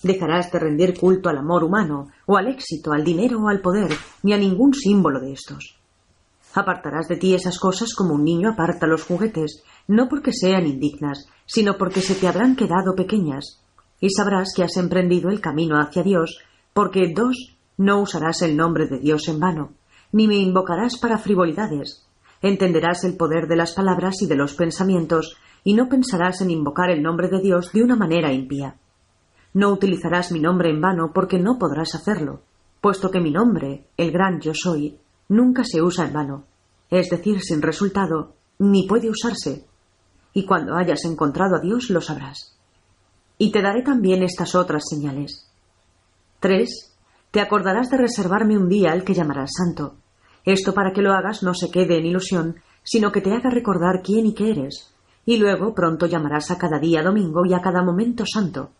[0.02, 3.92] Dejarás de rendir culto al amor humano, o al éxito, al dinero o al poder,
[4.24, 5.78] ni a ningún símbolo de estos.
[6.58, 11.28] Apartarás de ti esas cosas como un niño aparta los juguetes, no porque sean indignas,
[11.45, 13.62] sino porque se te habrán quedado pequeñas,
[13.99, 16.39] y sabrás que has emprendido el camino hacia Dios,
[16.74, 19.74] porque dos, no usarás el nombre de Dios en vano,
[20.12, 22.08] ni me invocarás para frivolidades,
[22.41, 26.89] Entenderás el poder de las palabras y de los pensamientos, y no pensarás en invocar
[26.89, 28.78] el nombre de Dios de una manera impía.
[29.53, 32.41] No utilizarás mi nombre en vano porque no podrás hacerlo,
[32.82, 34.97] puesto que mi nombre, el gran yo soy,
[35.30, 36.46] nunca se usa en vano,
[36.90, 39.66] es decir, sin resultado, ni puede usarse.
[40.34, 42.58] Y cuando hayas encontrado a Dios lo sabrás.
[43.38, 45.50] Y te daré también estas otras señales.
[46.40, 46.94] 3.
[47.32, 49.96] Te acordarás de reservarme un día al que llamarás santo
[50.48, 54.02] esto para que lo hagas no se quede en ilusión, sino que te haga recordar
[54.02, 54.96] quién y qué eres.
[55.26, 58.72] Y luego pronto llamarás a cada día domingo y a cada momento santo.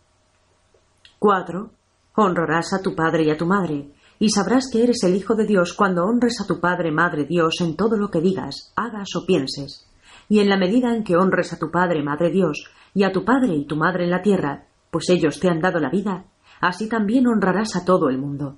[1.18, 1.70] 4.
[2.16, 5.46] Honrarás a tu padre y a tu madre, y sabrás que eres el Hijo de
[5.46, 9.24] Dios cuando honres a tu Padre, Madre Dios en todo lo que digas, hagas o
[9.24, 9.88] pienses.
[10.28, 13.24] Y en la medida en que honres a tu Padre, Madre Dios, y a tu
[13.24, 16.24] Padre y tu Madre en la tierra, pues ellos te han dado la vida,
[16.60, 18.56] así también honrarás a todo el mundo.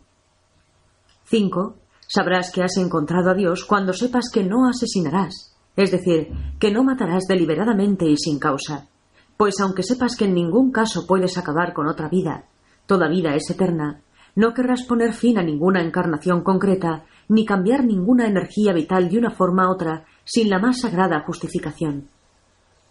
[1.24, 1.76] 5.
[2.08, 6.82] Sabrás que has encontrado a Dios cuando sepas que no asesinarás, es decir, que no
[6.82, 8.88] matarás deliberadamente y sin causa,
[9.36, 12.46] pues aunque sepas que en ningún caso puedes acabar con otra vida,
[12.86, 14.02] toda vida es eterna,
[14.34, 19.30] no querrás poner fin a ninguna encarnación concreta, ni cambiar ninguna energía vital de una
[19.30, 22.08] forma a otra sin la más sagrada justificación.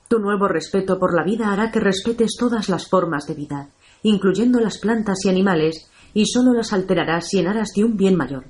[0.07, 3.69] Tu nuevo respeto por la vida hará que respetes todas las formas de vida,
[4.03, 8.15] incluyendo las plantas y animales, y sólo las alterarás y en aras de un bien
[8.15, 8.45] mayor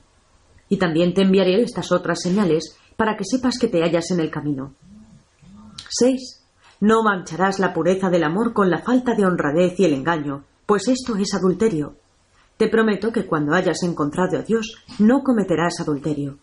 [0.70, 4.30] y también te enviaré estas otras señales para que sepas que te hallas en el
[4.30, 4.76] camino.
[5.90, 6.46] 6.
[6.82, 10.88] No mancharás la pureza del amor con la falta de honradez y el engaño, pues
[10.88, 11.96] esto es adulterio.
[12.60, 16.40] Te prometo que cuando hayas encontrado a Dios no cometerás adulterio.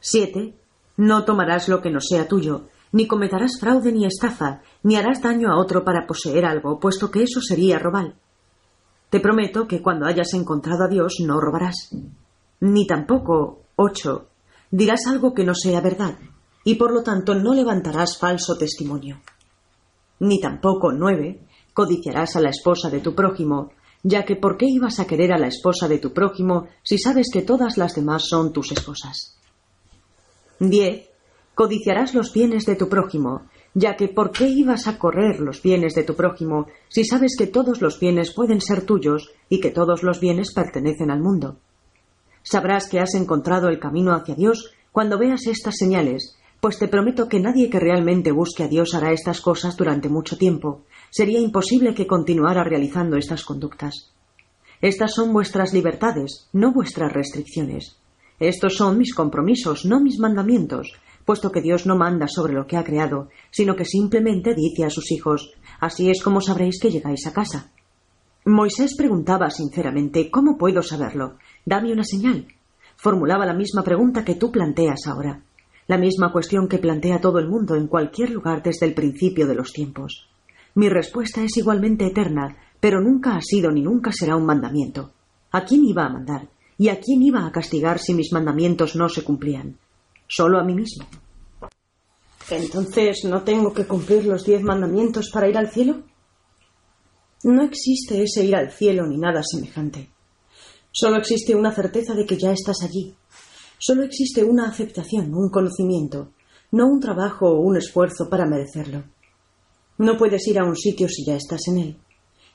[0.00, 0.54] 7.
[0.96, 5.52] No tomarás lo que no sea tuyo, ni cometerás fraude ni estafa, ni harás daño
[5.52, 8.14] a otro para poseer algo, puesto que eso sería robar.
[9.10, 11.94] Te prometo que cuando hayas encontrado a Dios no robarás.
[12.60, 14.26] Ni tampoco, 8.
[14.70, 16.16] Dirás algo que no sea verdad,
[16.64, 19.20] y por lo tanto no levantarás falso testimonio.
[20.20, 21.42] Ni tampoco, 9.
[21.74, 23.72] Codiciarás a la esposa de tu prójimo,
[24.08, 27.26] ya que ¿por qué ibas a querer a la esposa de tu prójimo si sabes
[27.32, 29.36] que todas las demás son tus esposas?
[30.60, 31.08] 10.
[31.56, 35.96] Codiciarás los bienes de tu prójimo, ya que ¿por qué ibas a correr los bienes
[35.96, 40.04] de tu prójimo si sabes que todos los bienes pueden ser tuyos y que todos
[40.04, 41.56] los bienes pertenecen al mundo?
[42.44, 47.28] Sabrás que has encontrado el camino hacia Dios cuando veas estas señales, pues te prometo
[47.28, 50.84] que nadie que realmente busque a Dios hará estas cosas durante mucho tiempo.
[51.16, 54.12] Sería imposible que continuara realizando estas conductas.
[54.82, 57.96] Estas son vuestras libertades, no vuestras restricciones.
[58.38, 60.92] Estos son mis compromisos, no mis mandamientos,
[61.24, 64.90] puesto que Dios no manda sobre lo que ha creado, sino que simplemente dice a
[64.90, 67.72] sus hijos Así es como sabréis que llegáis a casa.
[68.44, 71.38] Moisés preguntaba sinceramente ¿Cómo puedo saberlo?
[71.64, 72.46] Dame una señal.
[72.98, 75.42] Formulaba la misma pregunta que tú planteas ahora,
[75.86, 79.54] la misma cuestión que plantea todo el mundo en cualquier lugar desde el principio de
[79.54, 80.28] los tiempos.
[80.76, 85.10] Mi respuesta es igualmente eterna, pero nunca ha sido ni nunca será un mandamiento.
[85.52, 86.50] ¿A quién iba a mandar?
[86.76, 89.78] ¿Y a quién iba a castigar si mis mandamientos no se cumplían?
[90.28, 91.06] Solo a mí mismo.
[92.50, 96.02] Entonces, ¿no tengo que cumplir los diez mandamientos para ir al cielo?
[97.44, 100.10] No existe ese ir al cielo ni nada semejante.
[100.92, 103.14] Solo existe una certeza de que ya estás allí.
[103.78, 106.32] Solo existe una aceptación, un conocimiento,
[106.72, 109.04] no un trabajo o un esfuerzo para merecerlo.
[109.98, 111.96] No puedes ir a un sitio si ya estás en él.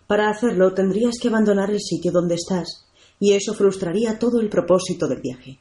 [0.08, 2.88] Para hacerlo tendrías que abandonar el sitio donde estás,
[3.20, 5.60] y eso frustraría todo el propósito del viaje.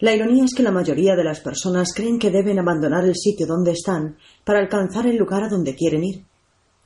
[0.00, 3.46] La ironía es que la mayoría de las personas creen que deben abandonar el sitio
[3.46, 6.24] donde están para alcanzar el lugar a donde quieren ir.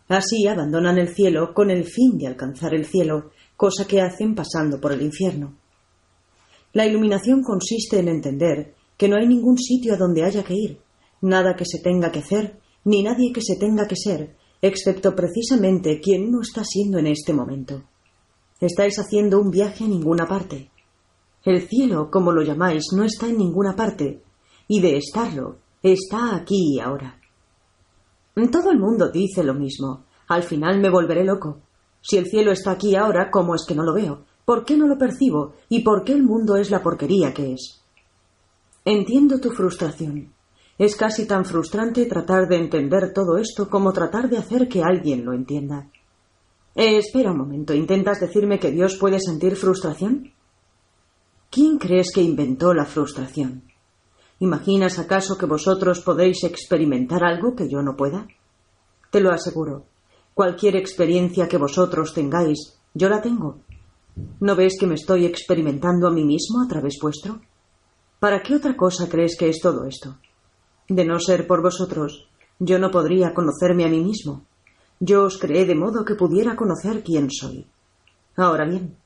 [0.08, 4.80] Así abandonan el cielo con el fin de alcanzar el cielo, cosa que hacen pasando
[4.80, 5.56] por el infierno.
[6.74, 10.80] La iluminación consiste en entender que no hay ningún sitio a donde haya que ir,
[11.22, 16.00] nada que se tenga que hacer, ni nadie que se tenga que ser, excepto precisamente
[16.00, 17.82] quien uno está siendo en este momento.
[18.60, 20.70] Estáis haciendo un viaje a ninguna parte.
[21.44, 24.22] El cielo, como lo llamáis, no está en ninguna parte,
[24.66, 27.20] y de estarlo, está aquí y ahora.
[28.50, 30.04] Todo el mundo dice lo mismo.
[30.28, 31.60] Al final me volveré loco.
[32.00, 34.24] Si el cielo está aquí ahora, ¿cómo es que no lo veo?
[34.44, 35.54] ¿Por qué no lo percibo?
[35.68, 37.82] ¿Y por qué el mundo es la porquería que es?
[38.84, 40.32] Entiendo tu frustración.
[40.78, 45.24] Es casi tan frustrante tratar de entender todo esto como tratar de hacer que alguien
[45.24, 45.88] lo entienda.
[46.76, 47.74] Eh, espera un momento.
[47.74, 50.32] ¿Intentas decirme que Dios puede sentir frustración?
[51.50, 53.64] ¿Quién crees que inventó la frustración?
[54.38, 58.28] ¿Imaginas acaso que vosotros podéis experimentar algo que yo no pueda?
[59.10, 59.86] Te lo aseguro.
[60.32, 63.58] Cualquier experiencia que vosotros tengáis, yo la tengo.
[64.38, 67.40] ¿No ves que me estoy experimentando a mí mismo a través vuestro?
[68.20, 70.16] ¿Para qué otra cosa crees que es todo esto?
[70.88, 72.28] De no ser por vosotros,
[72.58, 74.44] yo no podría conocerme a mí mismo.
[75.00, 77.66] Yo os creé de modo que pudiera conocer quién soy.
[78.36, 78.96] Ahora bien,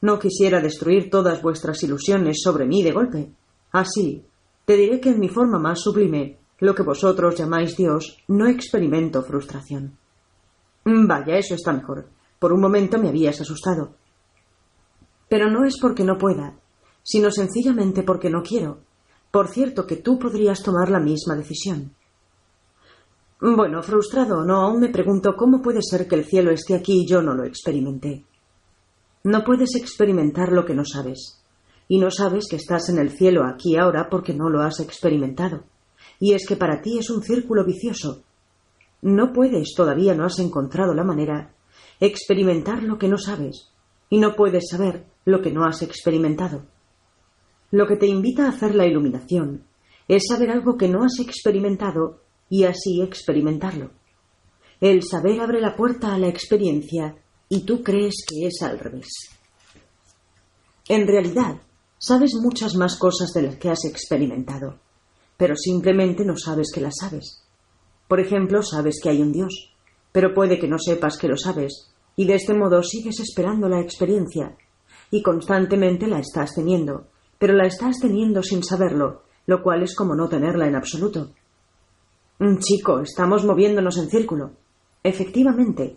[0.00, 3.32] no quisiera destruir todas vuestras ilusiones sobre mí de golpe.
[3.72, 4.24] Así,
[4.64, 9.22] te diré que en mi forma más sublime, lo que vosotros llamáis Dios, no experimento
[9.22, 9.96] frustración.
[10.84, 12.08] Vaya, eso está mejor.
[12.38, 13.94] Por un momento me habías asustado.
[15.28, 16.58] Pero no es porque no pueda,
[17.02, 18.78] sino sencillamente porque no quiero.
[19.30, 21.92] Por cierto que tú podrías tomar la misma decisión.
[23.40, 27.02] Bueno, frustrado o no, aún me pregunto cómo puede ser que el cielo esté aquí
[27.02, 28.24] y yo no lo experimenté.
[29.24, 31.40] No puedes experimentar lo que no sabes.
[31.86, 35.64] Y no sabes que estás en el cielo aquí ahora porque no lo has experimentado.
[36.18, 38.22] Y es que para ti es un círculo vicioso.
[39.02, 41.54] No puedes, todavía no has encontrado la manera,
[42.00, 43.70] experimentar lo que no sabes.
[44.10, 46.62] Y no puedes saber lo que no has experimentado.
[47.70, 49.64] Lo que te invita a hacer la iluminación
[50.08, 53.90] es saber algo que no has experimentado y así experimentarlo.
[54.80, 57.16] El saber abre la puerta a la experiencia
[57.48, 59.08] y tú crees que es al revés.
[60.88, 61.60] En realidad,
[61.98, 64.78] sabes muchas más cosas de las que has experimentado,
[65.36, 67.42] pero simplemente no sabes que las sabes.
[68.06, 69.74] Por ejemplo, sabes que hay un Dios,
[70.12, 73.80] pero puede que no sepas que lo sabes, y de este modo sigues esperando la
[73.80, 74.56] experiencia,
[75.10, 77.08] y constantemente la estás teniendo,
[77.38, 81.30] pero la estás teniendo sin saberlo, lo cual es como no tenerla en absoluto.
[82.40, 84.52] Mm, chico, estamos moviéndonos en círculo.
[85.02, 85.96] Efectivamente,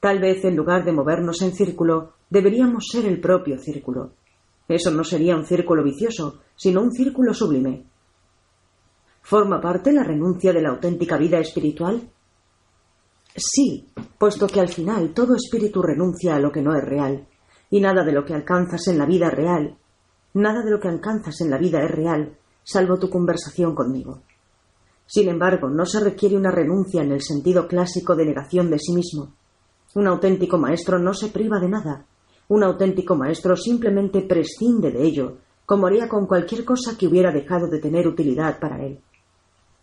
[0.00, 4.12] tal vez en lugar de movernos en círculo, deberíamos ser el propio círculo.
[4.68, 7.84] Eso no sería un círculo vicioso, sino un círculo sublime.
[9.22, 12.08] ¿Forma parte la renuncia de la auténtica vida espiritual?
[13.34, 13.88] Sí,
[14.18, 17.26] puesto que al final todo espíritu renuncia a lo que no es real,
[17.70, 19.76] y nada de lo que alcanzas en la vida real,
[20.34, 24.22] nada de lo que alcanzas en la vida es real, salvo tu conversación conmigo.
[25.06, 28.94] Sin embargo, no se requiere una renuncia en el sentido clásico de negación de sí
[28.94, 29.34] mismo.
[29.94, 32.06] Un auténtico maestro no se priva de nada.
[32.48, 37.68] Un auténtico maestro simplemente prescinde de ello, como haría con cualquier cosa que hubiera dejado
[37.68, 39.00] de tener utilidad para él.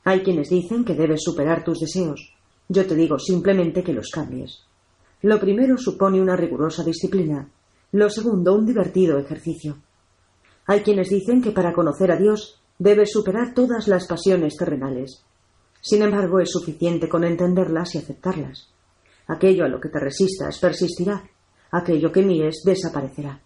[0.06, 2.34] Hay quienes dicen que debes superar tus deseos.
[2.69, 4.64] Yo te digo simplemente que los cambies.
[5.22, 7.49] Lo primero supone una rigurosa disciplina,
[7.91, 9.78] lo segundo un divertido ejercicio.
[10.68, 15.23] Hay quienes dicen que para conocer a Dios debes superar todas las pasiones terrenales.
[15.81, 18.69] Sin embargo, es suficiente con entenderlas y aceptarlas.
[19.27, 21.23] Aquello a lo que te resistas persistirá,
[21.72, 23.41] aquello que mires desaparecerá.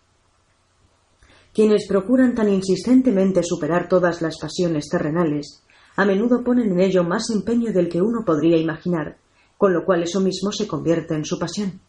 [1.54, 5.64] Quienes procuran tan insistentemente superar todas las pasiones terrenales,
[5.98, 9.18] a menudo ponen en ello más empeño del que uno podría imaginar,
[9.58, 11.82] con lo cual eso mismo se convierte en su pasión.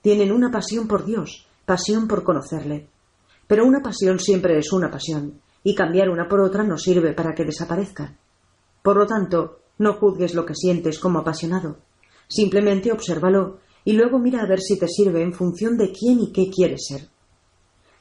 [0.00, 2.88] Tienen una pasión por Dios, pasión por conocerle.
[3.46, 7.34] Pero una pasión siempre es una pasión, y cambiar una por otra no sirve para
[7.34, 8.16] que desaparezca.
[8.82, 11.78] Por lo tanto, no juzgues lo que sientes como apasionado.
[12.28, 16.32] Simplemente obsérvalo y luego mira a ver si te sirve en función de quién y
[16.32, 17.08] qué quieres ser.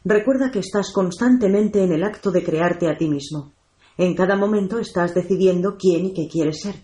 [0.03, 3.51] Recuerda que estás constantemente en el acto de crearte a ti mismo.
[3.97, 6.75] En cada momento estás decidiendo quién y qué quieres ser.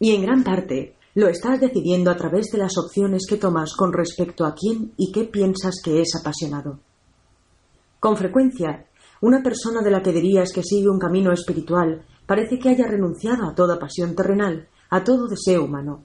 [0.00, 3.92] Y en gran parte lo estás decidiendo a través de las opciones que tomas con
[3.92, 6.80] respecto a quién y qué piensas que es apasionado.
[8.00, 8.86] Con frecuencia,
[9.20, 13.48] una persona de la que dirías que sigue un camino espiritual parece que haya renunciado
[13.48, 16.04] a toda pasión terrenal, a todo deseo humano.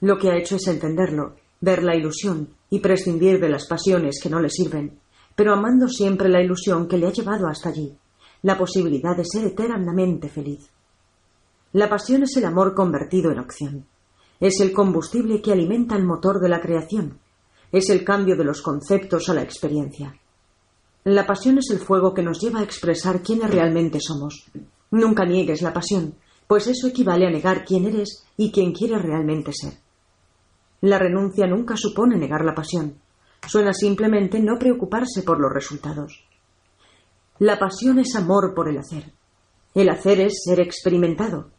[0.00, 4.30] Lo que ha hecho es entenderlo, ver la ilusión y prescindir de las pasiones que
[4.30, 4.98] no le sirven,
[5.34, 7.96] pero amando siempre la ilusión que le ha llevado hasta allí
[8.42, 10.70] la posibilidad de ser eternamente feliz.
[11.72, 13.86] La pasión es el amor convertido en acción.
[14.40, 17.18] Es el combustible que alimenta el motor de la creación.
[17.72, 20.14] Es el cambio de los conceptos a la experiencia.
[21.10, 24.44] La pasión es el fuego que nos lleva a expresar quiénes realmente somos.
[24.90, 26.16] Nunca niegues la pasión,
[26.46, 29.78] pues eso equivale a negar quién eres y quién quieres realmente ser.
[30.82, 32.98] La renuncia nunca supone negar la pasión.
[33.46, 36.26] Suena simplemente no preocuparse por los resultados.
[37.38, 39.10] La pasión es amor por el hacer.
[39.74, 41.52] El hacer es ser experimentado.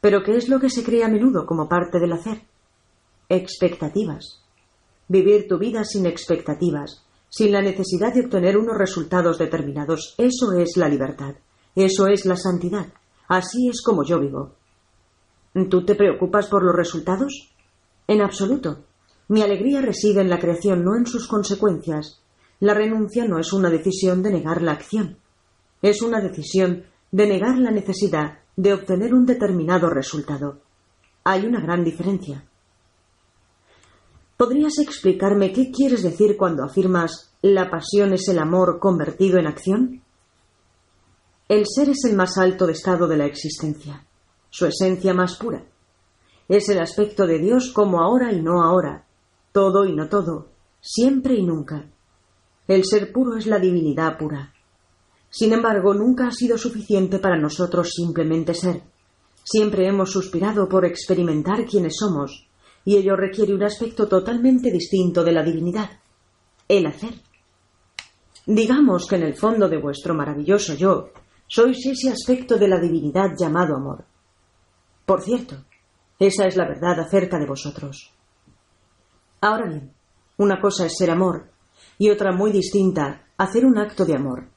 [0.00, 2.42] Pero ¿qué es lo que se cree a menudo como parte del hacer?
[3.28, 4.44] Expectativas.
[5.08, 7.05] Vivir tu vida sin expectativas,
[7.36, 11.34] sin la necesidad de obtener unos resultados determinados, eso es la libertad,
[11.74, 12.86] eso es la santidad.
[13.28, 14.54] Así es como yo vivo.
[15.68, 17.52] ¿Tú te preocupas por los resultados?
[18.08, 18.84] En absoluto.
[19.28, 22.22] Mi alegría reside en la creación, no en sus consecuencias,
[22.58, 25.18] la renuncia no es una decisión de negar la acción,
[25.82, 30.62] es una decisión de negar la necesidad de obtener un determinado resultado.
[31.22, 32.46] Hay una gran diferencia.
[34.38, 40.02] ¿Podrías explicarme qué quieres decir cuando afirmas la pasión es el amor convertido en acción?
[41.48, 44.04] El ser es el más alto estado de la existencia,
[44.50, 45.64] su esencia más pura.
[46.48, 49.06] Es el aspecto de Dios como ahora y no ahora,
[49.52, 50.48] todo y no todo,
[50.80, 51.86] siempre y nunca.
[52.66, 54.52] El ser puro es la divinidad pura.
[55.30, 58.82] Sin embargo, nunca ha sido suficiente para nosotros simplemente ser.
[59.44, 62.48] Siempre hemos suspirado por experimentar quiénes somos,
[62.84, 65.90] y ello requiere un aspecto totalmente distinto de la divinidad,
[66.68, 67.25] el hacer.
[68.46, 71.10] Digamos que en el fondo de vuestro maravilloso yo
[71.48, 74.04] sois ese aspecto de la divinidad llamado amor.
[75.04, 75.64] Por cierto,
[76.18, 78.12] esa es la verdad acerca de vosotros.
[79.40, 79.92] Ahora bien,
[80.38, 81.50] una cosa es ser amor
[81.98, 84.48] y otra muy distinta, hacer un acto de amor.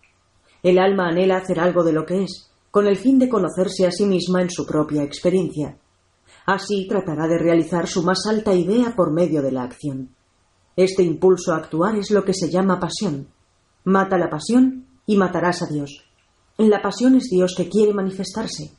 [0.62, 3.92] El alma anhela hacer algo de lo que es, con el fin de conocerse a
[3.92, 5.78] sí misma en su propia experiencia.
[6.46, 10.16] Así tratará de realizar su más alta idea por medio de la acción.
[10.76, 13.28] Este impulso a actuar es lo que se llama pasión.
[13.84, 16.04] Mata la pasión y matarás a Dios.
[16.58, 18.72] La pasión es Dios que quiere manifestarse.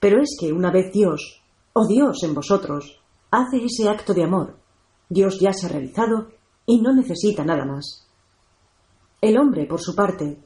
[0.00, 1.42] Pero es que una vez Dios,
[1.72, 3.00] o Dios en vosotros,
[3.30, 4.58] hace ese acto de amor,
[5.08, 6.30] Dios ya se ha realizado
[6.66, 8.08] y no necesita nada más.
[9.20, 10.38] El hombre, por su parte,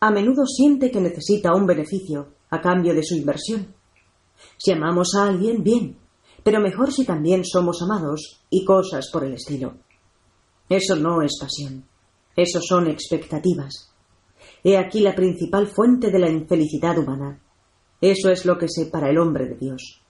[0.00, 3.74] a menudo siente que necesita un beneficio a cambio de su inversión.
[4.56, 5.98] Si amamos a alguien, bien,
[6.42, 9.74] pero mejor si también somos amados y cosas por el estilo.
[10.68, 11.84] Eso no es pasión,
[12.36, 13.92] eso son expectativas.
[14.62, 17.40] He aquí la principal fuente de la infelicidad humana.
[18.00, 20.02] Eso es lo que separa el hombre de Dios.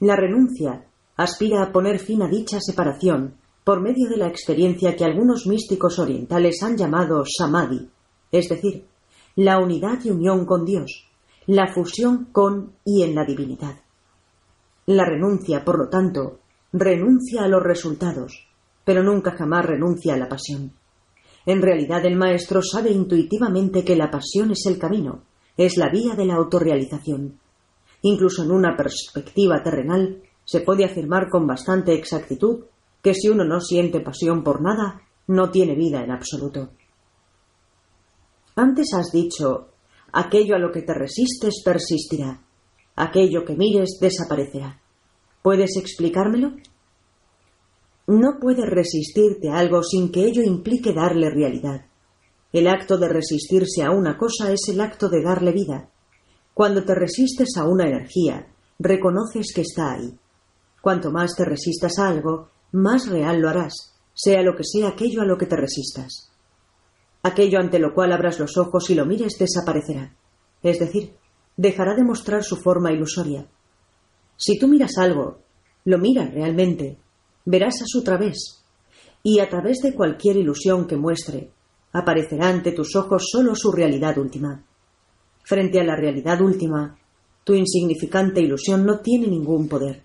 [0.00, 0.86] La renuncia
[1.16, 3.34] aspira a poner fin a dicha separación
[3.64, 7.90] por medio de la experiencia que algunos místicos orientales han llamado samadhi,
[8.32, 8.86] es decir,
[9.36, 11.06] la unidad y unión con Dios,
[11.46, 13.76] la fusión con y en la divinidad.
[14.86, 16.38] La renuncia, por lo tanto,
[16.72, 18.48] renuncia a los resultados,
[18.84, 20.72] pero nunca jamás renuncia a la pasión.
[21.48, 25.22] En realidad el maestro sabe intuitivamente que la pasión es el camino,
[25.56, 27.40] es la vía de la autorrealización.
[28.02, 32.66] Incluso en una perspectiva terrenal se puede afirmar con bastante exactitud
[33.02, 36.68] que si uno no siente pasión por nada, no tiene vida en absoluto.
[38.54, 39.68] Antes has dicho,
[40.12, 42.42] aquello a lo que te resistes persistirá,
[42.94, 44.82] aquello que mires desaparecerá.
[45.40, 46.56] ¿Puedes explicármelo?
[48.08, 51.88] No puedes resistirte a algo sin que ello implique darle realidad.
[52.54, 55.90] El acto de resistirse a una cosa es el acto de darle vida.
[56.54, 58.46] Cuando te resistes a una energía,
[58.78, 60.18] reconoces que está ahí.
[60.80, 63.74] Cuanto más te resistas a algo, más real lo harás,
[64.14, 66.32] sea lo que sea aquello a lo que te resistas.
[67.22, 70.16] Aquello ante lo cual abras los ojos y lo mires desaparecerá.
[70.62, 71.14] Es decir,
[71.58, 73.46] dejará de mostrar su forma ilusoria.
[74.38, 75.42] Si tú miras algo,
[75.84, 76.96] lo miras realmente,
[77.50, 78.62] verás a su través,
[79.22, 81.50] y a través de cualquier ilusión que muestre,
[81.92, 84.62] aparecerá ante tus ojos solo su realidad última.
[85.44, 86.98] Frente a la realidad última,
[87.44, 90.02] tu insignificante ilusión no tiene ningún poder.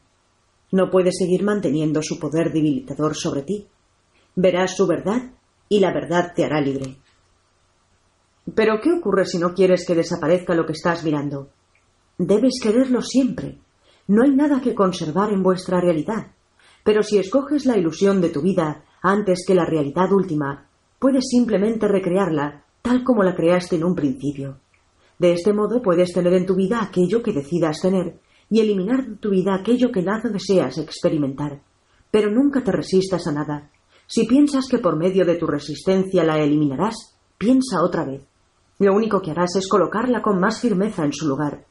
[0.71, 3.67] No puede seguir manteniendo su poder debilitador sobre ti.
[4.37, 5.33] Verás su verdad
[5.67, 6.95] y la verdad te hará libre.
[8.55, 11.49] Pero ¿qué ocurre si no quieres que desaparezca lo que estás mirando?
[12.17, 13.57] Debes quererlo siempre.
[14.07, 16.27] No hay nada que conservar en vuestra realidad.
[16.83, 20.67] Pero si escoges la ilusión de tu vida antes que la realidad última,
[20.99, 24.59] puedes simplemente recrearla tal como la creaste en un principio.
[25.17, 28.19] De este modo puedes tener en tu vida aquello que decidas tener
[28.49, 31.61] y eliminar de tu vida aquello que nada deseas experimentar.
[32.11, 33.69] Pero nunca te resistas a nada.
[34.05, 38.21] Si piensas que por medio de tu resistencia la eliminarás, piensa otra vez.
[38.79, 41.65] Lo único que harás es colocarla con más firmeza en su lugar.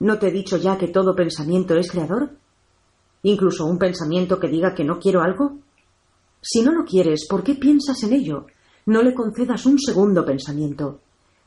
[0.00, 2.36] ¿No te he dicho ya que todo pensamiento es creador?
[3.24, 5.58] Incluso un pensamiento que diga que no quiero algo?
[6.40, 8.46] Si no lo quieres, ¿por qué piensas en ello?
[8.86, 11.00] No le concedas un segundo pensamiento.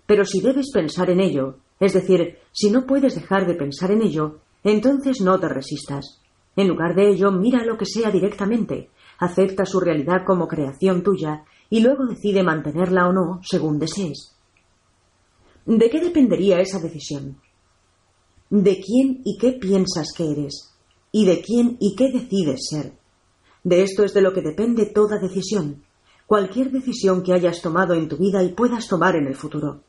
[0.05, 4.01] Pero si debes pensar en ello, es decir, si no puedes dejar de pensar en
[4.01, 6.21] ello, entonces no te resistas.
[6.55, 8.89] En lugar de ello, mira lo que sea directamente,
[9.19, 14.35] acepta su realidad como creación tuya y luego decide mantenerla o no según desees.
[15.65, 17.39] ¿De qué dependería esa decisión?
[18.49, 20.73] ¿De quién y qué piensas que eres?
[21.11, 22.93] Y de quién y qué decides ser.
[23.63, 25.83] De esto es de lo que depende toda decisión,
[26.25, 29.81] cualquier decisión que hayas tomado en tu vida y puedas tomar en el futuro.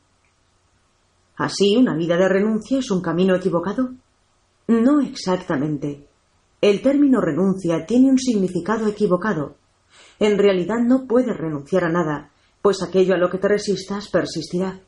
[1.35, 3.91] ¿Así una vida de renuncia es un camino equivocado?
[4.67, 6.07] No exactamente.
[6.61, 9.55] El término renuncia tiene un significado equivocado.
[10.19, 12.31] En realidad no puedes renunciar a nada,
[12.61, 14.81] pues aquello a lo que te resistas persistirá.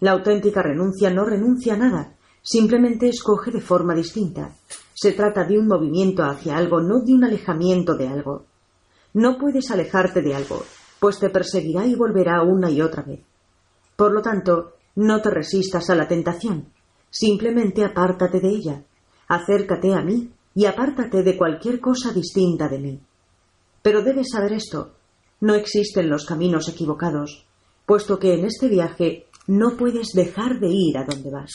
[0.00, 4.54] La auténtica renuncia no renuncia a nada, simplemente escoge de forma distinta.
[5.00, 8.46] Se trata de un movimiento hacia algo, no de un alejamiento de algo.
[9.14, 10.64] No puedes alejarte de algo,
[10.98, 13.20] pues te perseguirá y volverá una y otra vez.
[13.94, 16.72] Por lo tanto, no te resistas a la tentación,
[17.10, 18.82] simplemente apártate de ella,
[19.28, 23.00] acércate a mí y apártate de cualquier cosa distinta de mí.
[23.82, 24.94] Pero debes saber esto,
[25.40, 27.46] no existen los caminos equivocados,
[27.86, 31.52] puesto que en este viaje no puedes dejar de ir a donde vas.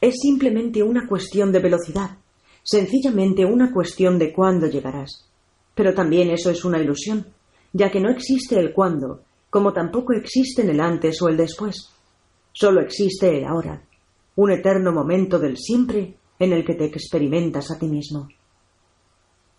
[0.00, 2.18] Es simplemente una cuestión de velocidad,
[2.62, 5.28] sencillamente una cuestión de cuándo llegarás.
[5.74, 7.26] Pero también eso es una ilusión,
[7.72, 11.90] ya que no existe el cuándo, como tampoco existen el antes o el después.
[12.52, 13.82] Solo existe el ahora,
[14.36, 18.28] un eterno momento del siempre en el que te experimentas a ti mismo.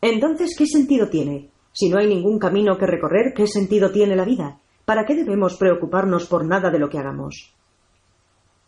[0.01, 1.49] Entonces, ¿qué sentido tiene?
[1.71, 4.59] Si no hay ningún camino que recorrer, ¿qué sentido tiene la vida?
[4.83, 7.53] ¿Para qué debemos preocuparnos por nada de lo que hagamos?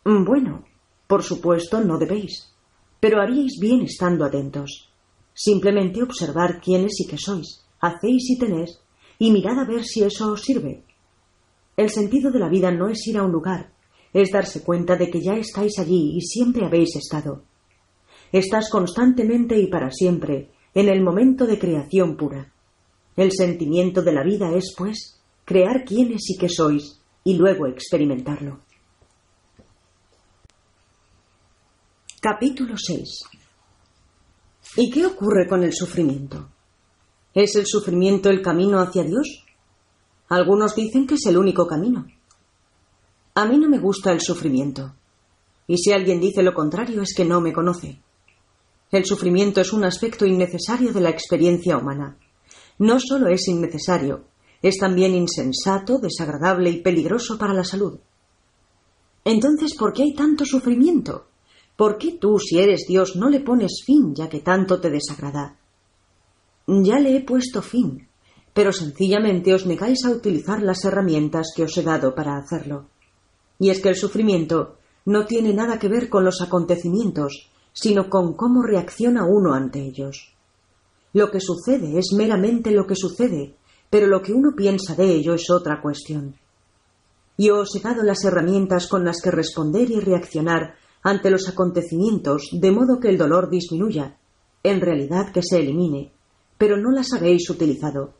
[0.04, 0.64] Bueno,
[1.06, 2.54] por supuesto, no debéis,
[3.00, 4.90] pero haríais bien estando atentos.
[5.34, 8.78] Simplemente observar quiénes y qué sois, hacéis y tenéis,
[9.18, 10.84] y mirad a ver si eso os sirve.
[11.76, 13.72] El sentido de la vida no es ir a un lugar,
[14.12, 17.42] es darse cuenta de que ya estáis allí y siempre habéis estado.
[18.32, 22.52] Estás constantemente y para siempre en el momento de creación pura.
[23.16, 28.63] El sentimiento de la vida es, pues, crear quiénes y qué sois y luego experimentarlo.
[32.26, 33.06] Capítulo 6
[34.76, 36.48] ¿Y qué ocurre con el sufrimiento?
[37.34, 39.44] ¿Es el sufrimiento el camino hacia Dios?
[40.30, 42.06] Algunos dicen que es el único camino.
[43.34, 44.94] A mí no me gusta el sufrimiento.
[45.66, 48.00] y si alguien dice lo contrario es que no me conoce.
[48.90, 52.16] El sufrimiento es un aspecto innecesario de la experiencia humana.
[52.78, 54.24] No solo es innecesario,
[54.62, 57.98] es también insensato, desagradable y peligroso para la salud.
[59.26, 61.26] Entonces, ¿por qué hay tanto sufrimiento?
[61.76, 65.56] ¿Por qué tú, si eres Dios, no le pones fin ya que tanto te desagrada?
[66.66, 68.08] Ya le he puesto fin,
[68.52, 72.86] pero sencillamente os negáis a utilizar las herramientas que os he dado para hacerlo.
[73.58, 78.34] Y es que el sufrimiento no tiene nada que ver con los acontecimientos, sino con
[78.34, 80.32] cómo reacciona uno ante ellos.
[81.12, 83.56] Lo que sucede es meramente lo que sucede,
[83.90, 86.36] pero lo que uno piensa de ello es otra cuestión.
[87.36, 92.48] Yo os he dado las herramientas con las que responder y reaccionar ante los acontecimientos
[92.50, 94.16] de modo que el dolor disminuya,
[94.62, 96.10] en realidad que se elimine,
[96.58, 98.14] pero no las habéis utilizado.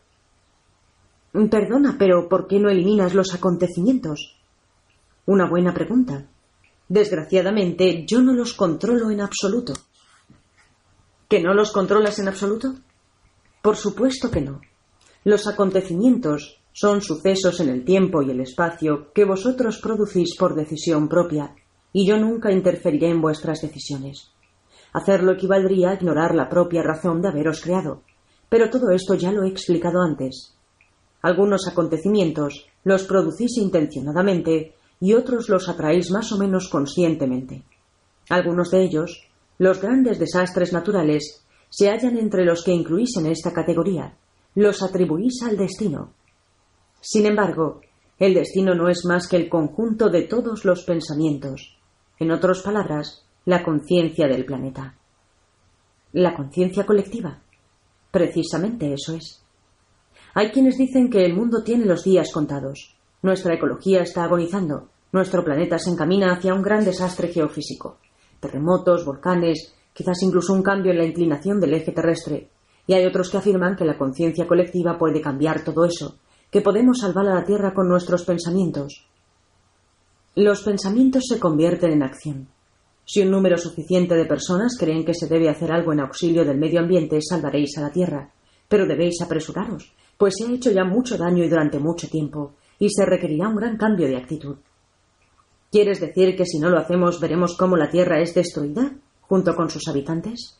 [1.50, 4.36] Perdona, pero ¿por qué no eliminas los acontecimientos?
[5.26, 6.28] Una buena pregunta.
[6.86, 9.72] Desgraciadamente, yo no los controlo en absoluto.
[11.26, 12.74] ¿Que no los controlas en absoluto?
[13.62, 14.60] Por supuesto que no.
[15.24, 21.08] Los acontecimientos son sucesos en el tiempo y el espacio que vosotros producís por decisión
[21.08, 21.54] propia,
[21.96, 24.32] y yo nunca interferiré en vuestras decisiones.
[24.92, 28.02] Hacerlo equivaldría a ignorar la propia razón de haberos creado.
[28.48, 30.56] Pero todo esto ya lo he explicado antes.
[31.22, 37.62] Algunos acontecimientos los producís intencionadamente y otros los atraéis más o menos conscientemente.
[38.28, 43.52] Algunos de ellos, los grandes desastres naturales, se hallan entre los que incluís en esta
[43.52, 44.16] categoría.
[44.56, 46.12] Los atribuís al destino.
[47.00, 47.80] Sin embargo,
[48.18, 51.73] el destino no es más que el conjunto de todos los pensamientos,
[52.18, 54.94] en otras palabras, la conciencia del planeta.
[56.12, 57.40] La conciencia colectiva.
[58.10, 59.44] Precisamente eso es.
[60.34, 62.96] Hay quienes dicen que el mundo tiene los días contados.
[63.22, 64.88] Nuestra ecología está agonizando.
[65.12, 67.98] Nuestro planeta se encamina hacia un gran desastre geofísico.
[68.40, 72.50] Terremotos, volcanes, quizás incluso un cambio en la inclinación del eje terrestre.
[72.86, 76.18] Y hay otros que afirman que la conciencia colectiva puede cambiar todo eso,
[76.50, 79.08] que podemos salvar a la Tierra con nuestros pensamientos.
[80.36, 82.48] Los pensamientos se convierten en acción.
[83.04, 86.58] Si un número suficiente de personas creen que se debe hacer algo en auxilio del
[86.58, 88.32] medio ambiente, salvaréis a la Tierra.
[88.66, 92.88] Pero debéis apresuraros, pues se ha hecho ya mucho daño y durante mucho tiempo, y
[92.90, 94.56] se requerirá un gran cambio de actitud.
[95.70, 99.70] ¿Quieres decir que si no lo hacemos veremos cómo la Tierra es destruida, junto con
[99.70, 100.58] sus habitantes?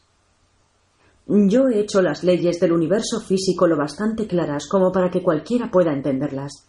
[1.27, 5.69] Yo he hecho las leyes del universo físico lo bastante claras como para que cualquiera
[5.69, 6.69] pueda entenderlas.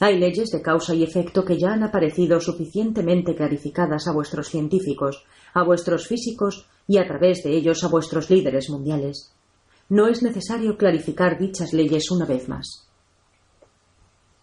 [0.00, 5.24] Hay leyes de causa y efecto que ya han aparecido suficientemente clarificadas a vuestros científicos,
[5.52, 9.32] a vuestros físicos y a través de ellos a vuestros líderes mundiales.
[9.88, 12.88] No es necesario clarificar dichas leyes una vez más.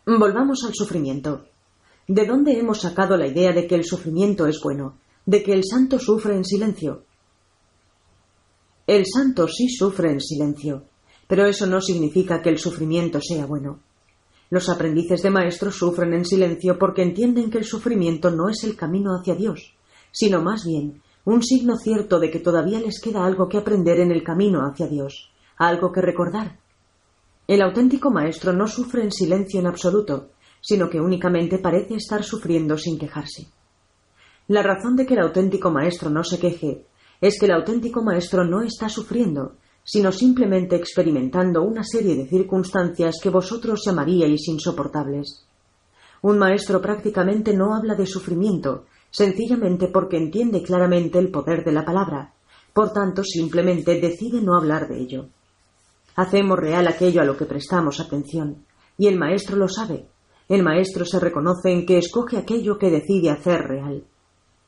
[0.06, 1.46] Volvamos al sufrimiento.
[2.08, 5.64] ¿De dónde hemos sacado la idea de que el sufrimiento es bueno, de que el
[5.64, 7.04] santo sufre en silencio?
[8.88, 10.86] El santo sí sufre en silencio,
[11.28, 13.80] pero eso no significa que el sufrimiento sea bueno.
[14.52, 18.76] Los aprendices de maestros sufren en silencio porque entienden que el sufrimiento no es el
[18.76, 19.74] camino hacia Dios,
[20.12, 24.12] sino más bien un signo cierto de que todavía les queda algo que aprender en
[24.12, 26.60] el camino hacia Dios, algo que recordar.
[27.48, 32.78] El auténtico maestro no sufre en silencio en absoluto, sino que únicamente parece estar sufriendo
[32.78, 33.48] sin quejarse.
[34.50, 36.86] La razón de que el auténtico maestro no se queje
[37.22, 43.16] es que el auténtico maestro no está sufriendo, sino simplemente experimentando una serie de circunstancias
[43.22, 45.46] que vosotros llamaríais insoportables.
[46.22, 51.84] Un maestro prácticamente no habla de sufrimiento, sencillamente porque entiende claramente el poder de la
[51.84, 52.34] palabra,
[52.74, 55.26] por tanto simplemente decide no hablar de ello.
[56.16, 58.64] Hacemos real aquello a lo que prestamos atención,
[58.98, 60.06] y el maestro lo sabe.
[60.48, 64.04] El maestro se reconoce en que escoge aquello que decide hacer real.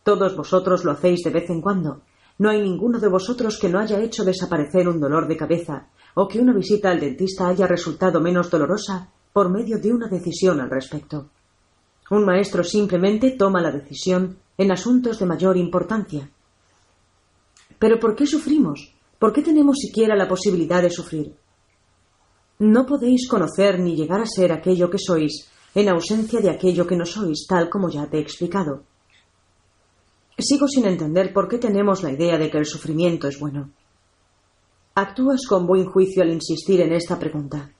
[0.04, 2.02] Todos vosotros lo hacéis de vez en cuando,
[2.44, 6.28] no hay ninguno de vosotros que no haya hecho desaparecer un dolor de cabeza o
[6.28, 10.70] que una visita al dentista haya resultado menos dolorosa por medio de una decisión al
[10.70, 11.30] respecto.
[12.12, 16.30] Un maestro simplemente toma la decisión en asuntos de mayor importancia.
[17.80, 18.94] Pero ¿por qué sufrimos?
[19.18, 21.34] ¿Por qué tenemos siquiera la posibilidad de sufrir?
[22.60, 26.98] No podéis conocer ni llegar a ser aquello que sois en ausencia de aquello que
[26.98, 28.84] no sois, tal como ya te he explicado.
[30.38, 33.70] Sigo sin entender por qué tenemos la idea de que el sufrimiento es bueno.
[34.96, 37.72] Actúas con buen juicio al insistir en esta pregunta.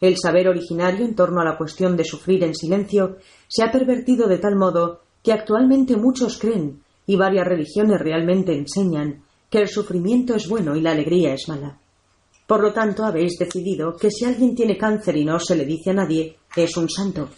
[0.00, 3.18] El saber originario en torno a la cuestión de sufrir en silencio
[3.48, 9.22] se ha pervertido de tal modo que actualmente muchos creen, y varias religiones realmente enseñan,
[9.50, 11.78] que el sufrimiento es bueno y la alegría es mala.
[12.46, 15.90] Por lo tanto, habéis decidido que si alguien tiene cáncer y no se le dice
[15.90, 17.28] a nadie, es un santo.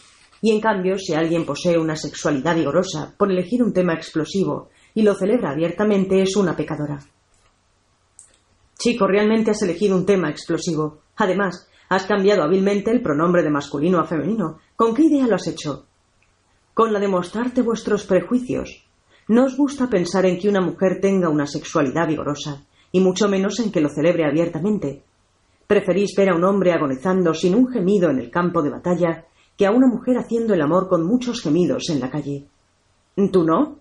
[0.45, 5.03] Y en cambio, si alguien posee una sexualidad vigorosa por elegir un tema explosivo y
[5.03, 6.99] lo celebra abiertamente, es una pecadora.
[8.77, 10.99] Chico, realmente has elegido un tema explosivo.
[11.17, 14.59] Además, has cambiado hábilmente el pronombre de masculino a femenino.
[14.75, 15.87] ¿Con qué idea lo has hecho?
[16.75, 18.85] Con la de mostrarte vuestros prejuicios.
[19.29, 23.61] No os gusta pensar en que una mujer tenga una sexualidad vigorosa, y mucho menos
[23.61, 25.05] en que lo celebre abiertamente.
[25.69, 29.27] Preferís ver a un hombre agonizando sin un gemido en el campo de batalla
[29.57, 32.47] que a una mujer haciendo el amor con muchos gemidos en la calle.
[33.31, 33.79] ¿Tú no?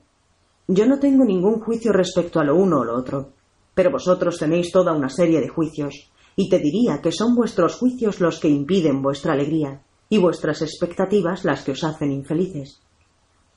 [0.68, 3.30] Yo no tengo ningún juicio respecto a lo uno o lo otro,
[3.74, 8.20] pero vosotros tenéis toda una serie de juicios, y te diría que son vuestros juicios
[8.20, 12.82] los que impiden vuestra alegría, y vuestras expectativas las que os hacen infelices.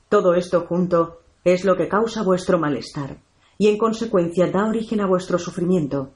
[0.09, 3.17] Todo esto junto es lo que causa vuestro malestar,
[3.57, 6.11] y en consecuencia da origen a vuestro sufrimiento.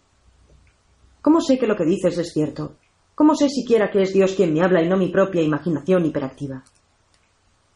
[1.21, 2.75] ¿Cómo sé que lo que dices es cierto?
[3.19, 6.63] ¿Cómo sé siquiera que es Dios quien me habla y no mi propia imaginación hiperactiva?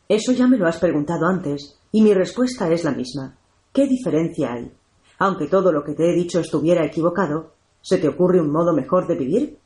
[0.07, 3.35] Eso ya me lo has preguntado antes, y mi respuesta es la misma.
[3.73, 4.71] ¿Qué diferencia hay?
[5.19, 7.51] Aunque todo lo que te he dicho estuviera equivocado,
[7.81, 9.57] ¿se te ocurre un modo mejor de vivir?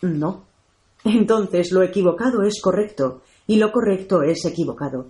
[0.00, 0.44] No.
[1.04, 5.08] Entonces lo equivocado es correcto, y lo correcto es equivocado.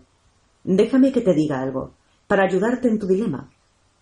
[0.64, 1.92] Déjame que te diga algo,
[2.26, 3.50] para ayudarte en tu dilema.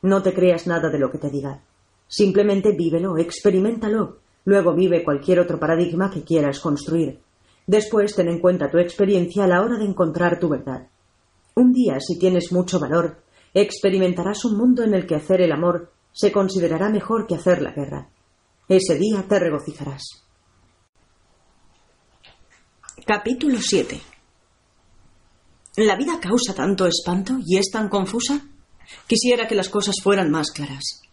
[0.03, 1.61] No te creas nada de lo que te diga.
[2.07, 4.23] Simplemente vívelo, experimentalo.
[4.45, 7.21] Luego vive cualquier otro paradigma que quieras construir.
[7.67, 10.89] Después ten en cuenta tu experiencia a la hora de encontrar tu verdad.
[11.55, 13.23] Un día, si tienes mucho valor,
[13.55, 17.73] experimentarás un mundo en el que hacer el amor se considerará mejor que hacer la
[17.73, 18.09] guerra.
[18.69, 20.03] Ese día te regocijarás.
[23.07, 24.01] Capítulo 7
[25.77, 28.47] ¿La vida causa tanto espanto y es tan confusa?
[29.09, 31.04] Quisiera que las cosas fueran más claras.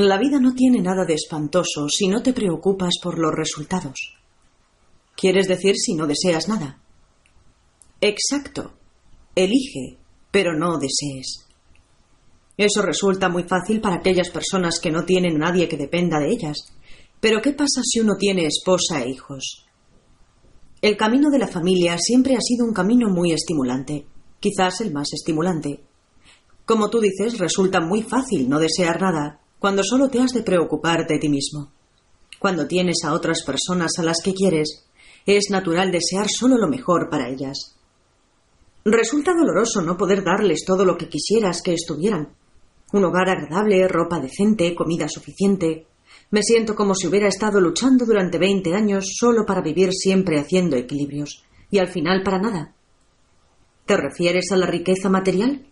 [0.00, 4.14] La vida no tiene nada de espantoso si no te preocupas por los resultados.
[5.16, 6.80] ¿Quieres decir si no deseas nada?
[8.00, 8.74] Exacto.
[9.34, 9.98] Elige,
[10.30, 11.48] pero no desees.
[12.56, 16.58] Eso resulta muy fácil para aquellas personas que no tienen nadie que dependa de ellas.
[17.18, 19.66] Pero ¿qué pasa si uno tiene esposa e hijos?
[20.80, 24.06] El camino de la familia siempre ha sido un camino muy estimulante,
[24.38, 25.82] quizás el más estimulante.
[26.64, 31.06] Como tú dices, resulta muy fácil no desear nada cuando solo te has de preocupar
[31.06, 31.72] de ti mismo.
[32.38, 34.84] Cuando tienes a otras personas a las que quieres,
[35.26, 37.74] es natural desear solo lo mejor para ellas.
[38.84, 42.28] Resulta doloroso no poder darles todo lo que quisieras que estuvieran.
[42.92, 45.86] Un hogar agradable, ropa decente, comida suficiente.
[46.30, 50.76] Me siento como si hubiera estado luchando durante veinte años solo para vivir siempre haciendo
[50.76, 52.74] equilibrios, y al final para nada.
[53.84, 55.67] ¿Te refieres a la riqueza material?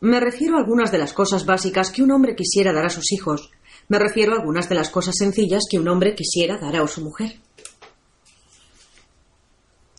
[0.00, 3.12] Me refiero a algunas de las cosas básicas que un hombre quisiera dar a sus
[3.12, 3.50] hijos.
[3.88, 7.02] Me refiero a algunas de las cosas sencillas que un hombre quisiera dar a su
[7.02, 7.40] mujer.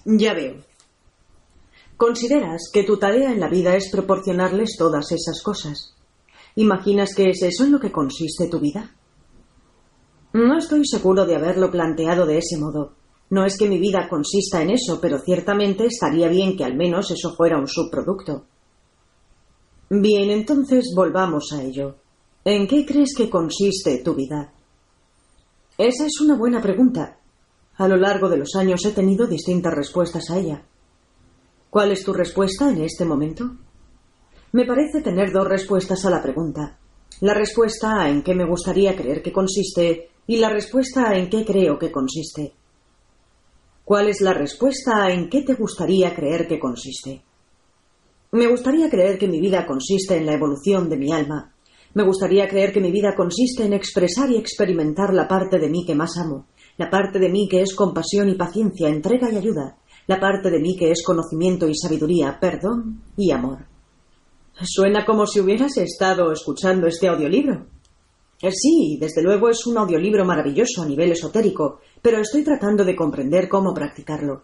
[0.06, 0.64] Ya veo.
[1.98, 5.96] Consideras que tu tarea en la vida es proporcionarles todas esas cosas.
[6.56, 8.96] ¿Imaginas que es eso en lo que consiste tu vida?
[10.34, 12.94] No estoy seguro de haberlo planteado de ese modo.
[13.30, 17.10] No es que mi vida consista en eso, pero ciertamente estaría bien que al menos
[17.12, 18.46] eso fuera un subproducto.
[19.90, 21.98] Bien, entonces volvamos a ello.
[22.44, 24.52] ¿En qué crees que consiste tu vida?
[25.78, 27.20] Esa es una buena pregunta.
[27.78, 30.64] A lo largo de los años he tenido distintas respuestas a ella.
[31.70, 33.58] ¿Cuál es tu respuesta en este momento?
[34.54, 36.80] Me parece tener dos respuestas a la pregunta.
[37.22, 41.30] La respuesta a en qué me gustaría creer que consiste y la respuesta a en
[41.30, 42.54] qué creo que consiste.
[43.84, 47.22] ¿Cuál es la respuesta a en qué te gustaría creer que consiste?
[48.36, 51.54] Me gustaría creer que mi vida consiste en la evolución de mi alma.
[51.94, 55.86] Me gustaría creer que mi vida consiste en expresar y experimentar la parte de mí
[55.86, 56.46] que más amo,
[56.76, 60.60] la parte de mí que es compasión y paciencia, entrega y ayuda, la parte de
[60.60, 63.68] mí que es conocimiento y sabiduría, perdón y amor.
[64.64, 67.68] Suena como si hubieras estado escuchando este audiolibro.
[68.42, 72.98] Eh, sí, desde luego es un audiolibro maravilloso a nivel esotérico, pero estoy tratando de
[72.98, 74.44] comprender cómo practicarlo.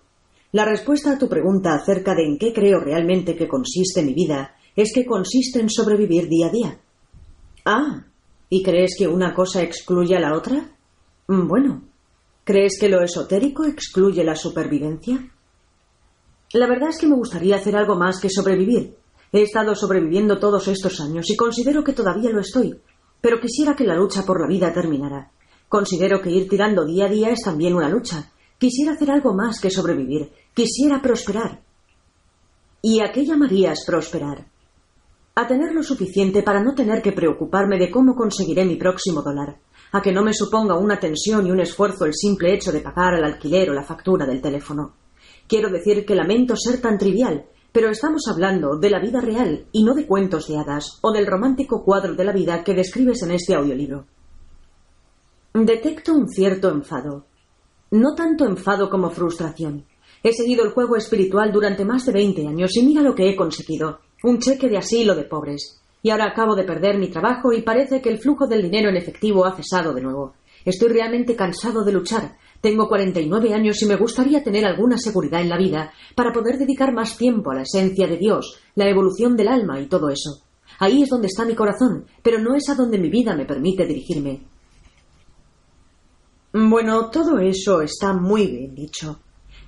[0.54, 4.56] La respuesta a tu pregunta acerca de en qué creo realmente que consiste mi vida
[4.76, 6.80] es que consiste en sobrevivir día a día.
[7.64, 8.06] Ah,
[8.50, 10.76] ¿y crees que una cosa excluye a la otra?
[11.28, 11.84] Mm, bueno,
[12.44, 15.32] ¿crees que lo esotérico excluye la supervivencia?
[16.54, 18.98] La verdad es que me gustaría hacer algo más que sobrevivir.
[19.32, 22.78] He estado sobreviviendo todos estos años y considero que todavía lo estoy,
[23.22, 25.32] pero quisiera que la lucha por la vida terminara.
[25.70, 28.34] Considero que ir tirando día a día es también una lucha.
[28.58, 31.62] Quisiera hacer algo más que sobrevivir, Quisiera prosperar.
[32.82, 34.46] ¿Y a qué llamarías prosperar?
[35.34, 39.60] A tener lo suficiente para no tener que preocuparme de cómo conseguiré mi próximo dólar,
[39.94, 43.14] a que no me suponga una tensión y un esfuerzo el simple hecho de pagar
[43.14, 44.94] el alquiler o la factura del teléfono.
[45.48, 49.86] Quiero decir que lamento ser tan trivial, pero estamos hablando de la vida real y
[49.86, 53.32] no de cuentos de hadas o del romántico cuadro de la vida que describes en
[53.32, 54.06] este audiolibro.
[55.54, 57.26] Detecto un cierto enfado.
[57.92, 59.86] No tanto enfado como frustración.
[60.24, 63.36] He seguido el juego espiritual durante más de 20 años y mira lo que he
[63.36, 64.00] conseguido.
[64.24, 65.82] Un cheque de asilo de pobres.
[66.04, 68.98] Y ahora acabo de perder mi trabajo y parece que el flujo del dinero en
[68.98, 70.36] efectivo ha cesado de nuevo.
[70.64, 72.38] Estoy realmente cansado de luchar.
[72.62, 76.94] Tengo 49 años y me gustaría tener alguna seguridad en la vida para poder dedicar
[76.94, 80.44] más tiempo a la esencia de Dios, la evolución del alma y todo eso.
[80.78, 83.88] Ahí es donde está mi corazón, pero no es a donde mi vida me permite
[83.88, 84.44] dirigirme.
[86.54, 89.20] Bueno, todo eso está muy bien dicho.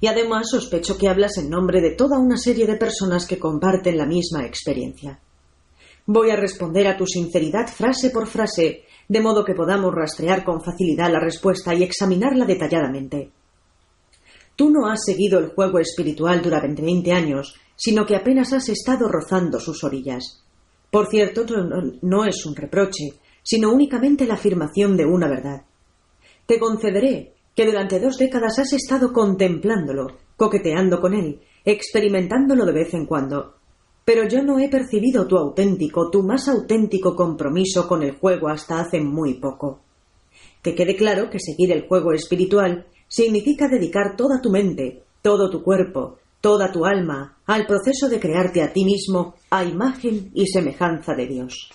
[0.04, 3.98] Y además sospecho que hablas en nombre de toda una serie de personas que comparten
[3.98, 5.18] la misma experiencia.
[6.06, 10.62] Voy a responder a tu sinceridad frase por frase de modo que podamos rastrear con
[10.62, 13.32] facilidad la respuesta y examinarla detalladamente.
[14.58, 19.08] Tú no has seguido el juego espiritual durante veinte años, sino que apenas has estado
[19.08, 20.44] rozando sus orillas.
[20.92, 21.46] Por cierto,
[22.02, 25.64] no es un reproche, sino únicamente la afirmación de una verdad.
[26.46, 32.94] Te concederé que durante dos décadas has estado contemplándolo, coqueteando con él, experimentándolo de vez
[32.94, 33.56] en cuando,
[34.06, 38.80] pero yo no he percibido tu auténtico, tu más auténtico compromiso con el juego hasta
[38.80, 39.80] hace muy poco.
[40.62, 45.64] Que quede claro que seguir el juego espiritual significa dedicar toda tu mente, todo tu
[45.64, 51.14] cuerpo, toda tu alma al proceso de crearte a ti mismo a imagen y semejanza
[51.14, 51.70] de Dios.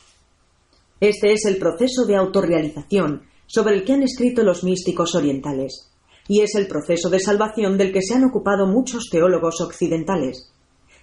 [1.00, 5.90] Este es el proceso de autorrealización sobre el que han escrito los místicos orientales,
[6.28, 10.52] y es el proceso de salvación del que se han ocupado muchos teólogos occidentales,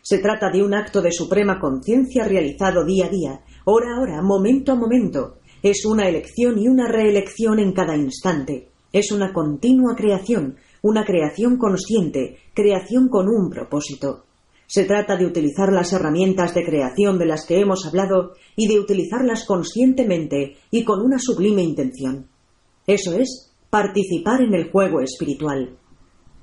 [0.07, 4.21] se trata de un acto de suprema conciencia realizado día a día, hora a hora,
[4.21, 5.39] momento a momento.
[5.63, 8.69] Es una elección y una reelección en cada instante.
[8.93, 14.25] Es una continua creación, una creación consciente, creación con un propósito.
[14.67, 18.79] Se trata de utilizar las herramientas de creación de las que hemos hablado y de
[18.79, 22.27] utilizarlas conscientemente y con una sublime intención.
[22.87, 25.77] Eso es participar en el juego espiritual.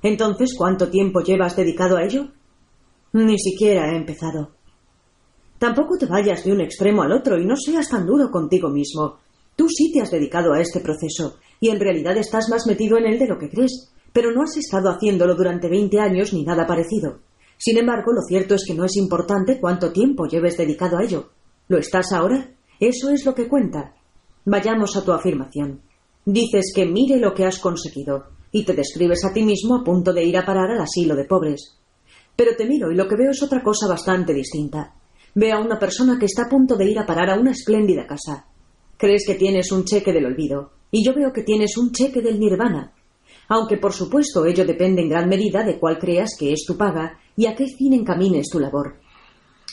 [0.01, 2.27] Entonces, ¿cuánto tiempo llevas dedicado a ello?
[3.13, 4.51] Ni siquiera he empezado.
[5.57, 9.19] Tampoco te vayas de un extremo al otro y no seas tan duro contigo mismo.
[9.55, 13.05] Tú sí te has dedicado a este proceso, y en realidad estás más metido en
[13.05, 16.67] él de lo que crees, pero no has estado haciéndolo durante veinte años ni nada
[16.67, 17.19] parecido.
[17.57, 21.29] Sin embargo, lo cierto es que no es importante cuánto tiempo lleves dedicado a ello.
[21.69, 22.51] ¿Lo estás ahora?
[22.79, 23.93] Eso es lo que cuenta.
[24.43, 25.81] Vayamos a tu afirmación.
[26.25, 30.13] Dices que mire lo que has conseguido, y te describes a ti mismo a punto
[30.13, 31.79] de ir a parar al asilo de pobres.
[32.35, 34.95] Pero te miro y lo que veo es otra cosa bastante distinta.
[35.35, 38.07] Veo a una persona que está a punto de ir a parar a una espléndida
[38.07, 38.45] casa.
[38.97, 42.39] Crees que tienes un cheque del olvido, y yo veo que tienes un cheque del
[42.39, 42.93] nirvana.
[43.49, 47.19] Aunque por supuesto ello depende en gran medida de cuál creas que es tu paga
[47.35, 48.95] y a qué fin encamines tu labor.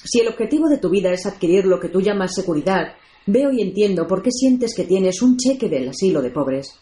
[0.02, 2.94] Si el objetivo de tu vida es adquirir lo que tú llamas seguridad,
[3.32, 6.81] veo y entiendo por qué sientes que tienes un cheque del asilo de pobres.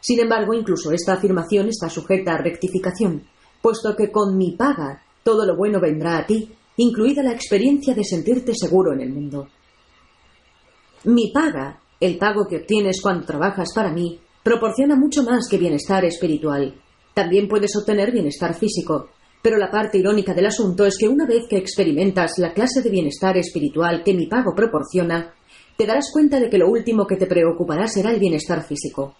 [0.00, 3.24] Sin embargo, incluso esta afirmación está sujeta a rectificación,
[3.60, 8.04] puesto que con mi paga todo lo bueno vendrá a ti, incluida la experiencia de
[8.04, 9.48] sentirte seguro en el mundo.
[11.04, 16.04] Mi paga, el pago que obtienes cuando trabajas para mí, proporciona mucho más que bienestar
[16.04, 16.74] espiritual.
[17.12, 19.10] También puedes obtener bienestar físico,
[19.42, 22.90] pero la parte irónica del asunto es que una vez que experimentas la clase de
[22.90, 25.34] bienestar espiritual que mi pago proporciona,
[25.78, 29.14] te darás cuenta de que lo último que te preocupará será el bienestar físico.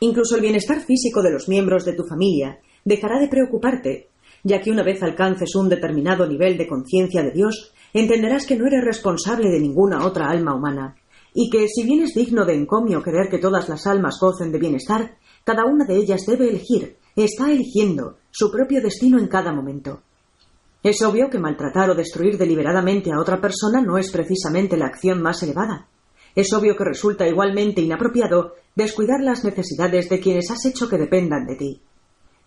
[0.00, 4.08] Incluso el bienestar físico de los miembros de tu familia dejará de preocuparte
[4.44, 8.66] ya que una vez alcances un determinado nivel de conciencia de Dios, entenderás que no
[8.66, 10.96] eres responsable de ninguna otra alma humana,
[11.32, 14.58] y que si bien es digno de encomio querer que todas las almas gocen de
[14.58, 20.02] bienestar, cada una de ellas debe elegir, está eligiendo, su propio destino en cada momento.
[20.84, 25.22] Es obvio que maltratar o destruir deliberadamente a otra persona no es precisamente la acción
[25.22, 25.88] más elevada.
[26.34, 31.46] Es obvio que resulta igualmente inapropiado descuidar las necesidades de quienes has hecho que dependan
[31.46, 31.80] de ti.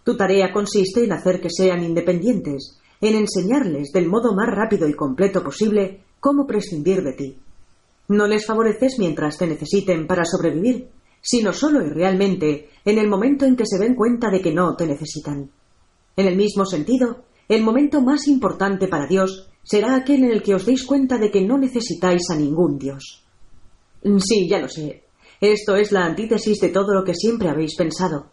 [0.03, 4.93] Tu tarea consiste en hacer que sean independientes, en enseñarles del modo más rápido y
[4.93, 7.39] completo posible cómo prescindir de ti.
[8.09, 10.89] No les favoreces mientras te necesiten para sobrevivir,
[11.21, 14.75] sino solo y realmente en el momento en que se den cuenta de que no
[14.75, 15.49] te necesitan.
[16.15, 20.55] En el mismo sentido, el momento más importante para Dios será aquel en el que
[20.55, 23.23] os deis cuenta de que no necesitáis a ningún Dios.
[24.19, 25.03] Sí, ya lo sé.
[25.39, 28.31] Esto es la antítesis de todo lo que siempre habéis pensado.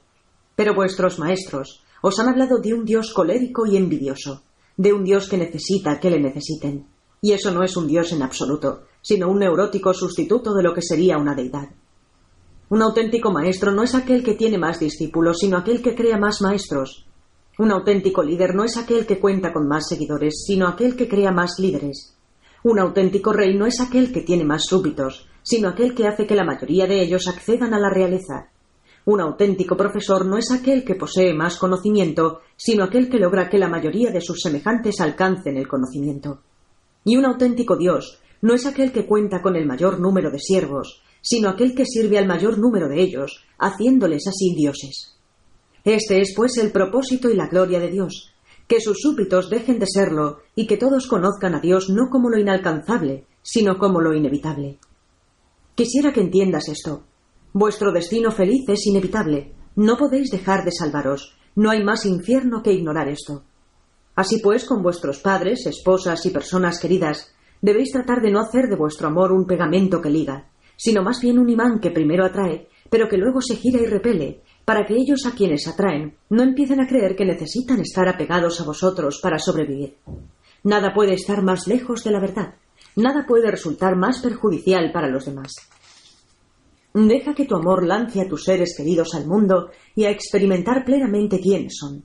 [0.57, 4.43] Pero vuestros maestros os han hablado de un Dios colérico y envidioso,
[4.77, 6.87] de un Dios que necesita que le necesiten.
[7.21, 10.83] Y eso no es un Dios en absoluto, sino un neurótico sustituto de lo que
[10.83, 11.69] sería una deidad.
[12.69, 16.41] Un auténtico maestro no es aquel que tiene más discípulos, sino aquel que crea más
[16.41, 17.04] maestros.
[17.57, 21.31] Un auténtico líder no es aquel que cuenta con más seguidores, sino aquel que crea
[21.31, 22.17] más líderes.
[22.65, 26.35] Un auténtico rey no es aquel que tiene más súbditos, sino aquel que hace que
[26.35, 28.49] la mayoría de ellos accedan a la realeza.
[29.05, 33.59] Un auténtico profesor no es aquel que posee más conocimiento, sino aquel que logra que
[33.59, 36.41] la mayoría de sus semejantes alcancen el conocimiento.
[37.05, 41.03] Y un auténtico Dios no es aquel que cuenta con el mayor número de siervos,
[41.21, 45.14] sino aquel que sirve al mayor número de ellos, haciéndoles así dioses.
[45.85, 48.33] Este es, pues, el propósito y la gloria de Dios,
[48.67, 52.39] que sus súbditos dejen de serlo y que todos conozcan a Dios no como lo
[52.39, 54.79] inalcanzable, sino como lo inevitable.
[55.75, 57.05] Quisiera que entiendas esto.
[57.53, 59.53] Vuestro destino feliz es inevitable.
[59.77, 61.37] No podéis dejar de salvaros.
[61.57, 63.45] No hay más infierno que ignorar esto.
[64.17, 68.77] Así pues, con vuestros padres, esposas y personas queridas, debéis tratar de no hacer de
[68.77, 73.09] vuestro amor un pegamento que liga, sino más bien un imán que primero atrae, pero
[73.09, 76.87] que luego se gira y repele, para que ellos a quienes atraen no empiecen a
[76.87, 79.97] creer que necesitan estar apegados a vosotros para sobrevivir.
[80.63, 82.55] Nada puede estar más lejos de la verdad.
[82.97, 85.53] Nada puede resultar más perjudicial para los demás.
[86.95, 91.41] Deja que tu amor lance a tus seres queridos al mundo y a experimentar plenamente
[91.41, 92.05] quiénes son.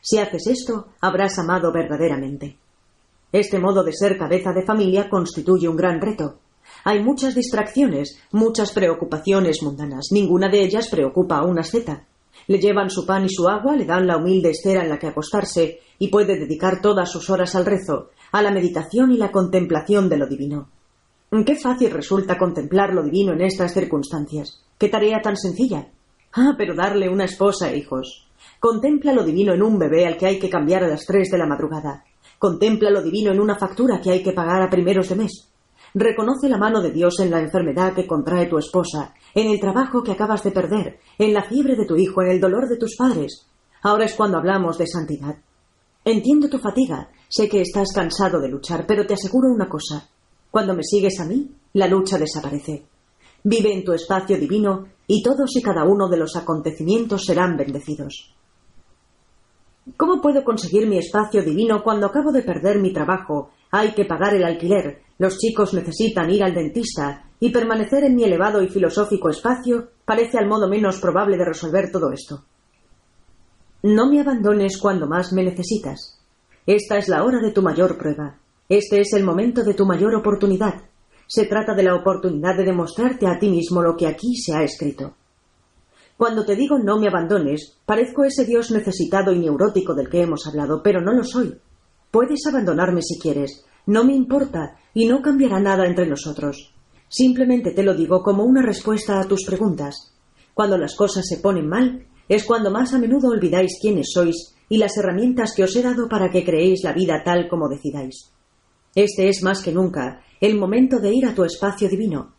[0.00, 2.56] Si haces esto, habrás amado verdaderamente.
[3.32, 6.38] Este modo de ser cabeza de familia constituye un gran reto.
[6.90, 10.06] Hay muchas distracciones, muchas preocupaciones mundanas.
[10.10, 12.06] Ninguna de ellas preocupa a una asceta.
[12.46, 15.08] Le llevan su pan y su agua, le dan la humilde estera en la que
[15.08, 20.08] acostarse y puede dedicar todas sus horas al rezo, a la meditación y la contemplación
[20.08, 20.70] de lo divino.
[21.44, 24.64] Qué fácil resulta contemplar lo divino en estas circunstancias.
[24.78, 25.88] Qué tarea tan sencilla.
[26.32, 28.26] Ah, pero darle una esposa e hijos.
[28.58, 31.36] Contempla lo divino en un bebé al que hay que cambiar a las tres de
[31.36, 32.04] la madrugada.
[32.38, 35.48] Contempla lo divino en una factura que hay que pagar a primeros de mes.
[35.94, 40.02] Reconoce la mano de Dios en la enfermedad que contrae tu esposa, en el trabajo
[40.02, 42.96] que acabas de perder, en la fiebre de tu hijo, en el dolor de tus
[42.96, 43.46] padres.
[43.82, 45.36] Ahora es cuando hablamos de santidad.
[46.04, 50.08] Entiendo tu fatiga, sé que estás cansado de luchar, pero te aseguro una cosa.
[50.50, 52.86] Cuando me sigues a mí, la lucha desaparece.
[53.44, 58.34] Vive en tu espacio divino y todos y cada uno de los acontecimientos serán bendecidos.
[59.96, 63.50] ¿Cómo puedo conseguir mi espacio divino cuando acabo de perder mi trabajo?
[63.70, 68.24] Hay que pagar el alquiler, los chicos necesitan ir al dentista, y permanecer en mi
[68.24, 72.44] elevado y filosófico espacio parece al modo menos probable de resolver todo esto.
[73.82, 76.18] No me abandones cuando más me necesitas.
[76.66, 78.38] Esta es la hora de tu mayor prueba.
[78.68, 80.82] Este es el momento de tu mayor oportunidad.
[81.26, 84.62] Se trata de la oportunidad de demostrarte a ti mismo lo que aquí se ha
[84.62, 85.14] escrito.
[86.16, 90.46] Cuando te digo no me abandones, parezco ese Dios necesitado y neurótico del que hemos
[90.46, 91.56] hablado, pero no lo soy.
[92.10, 96.74] Puedes abandonarme si quieres, no me importa y no cambiará nada entre nosotros.
[97.08, 100.12] Simplemente te lo digo como una respuesta a tus preguntas.
[100.52, 104.76] Cuando las cosas se ponen mal, es cuando más a menudo olvidáis quiénes sois y
[104.76, 108.30] las herramientas que os he dado para que creéis la vida tal como decidáis.
[108.94, 112.34] Este es más que nunca el momento de ir a tu espacio divino.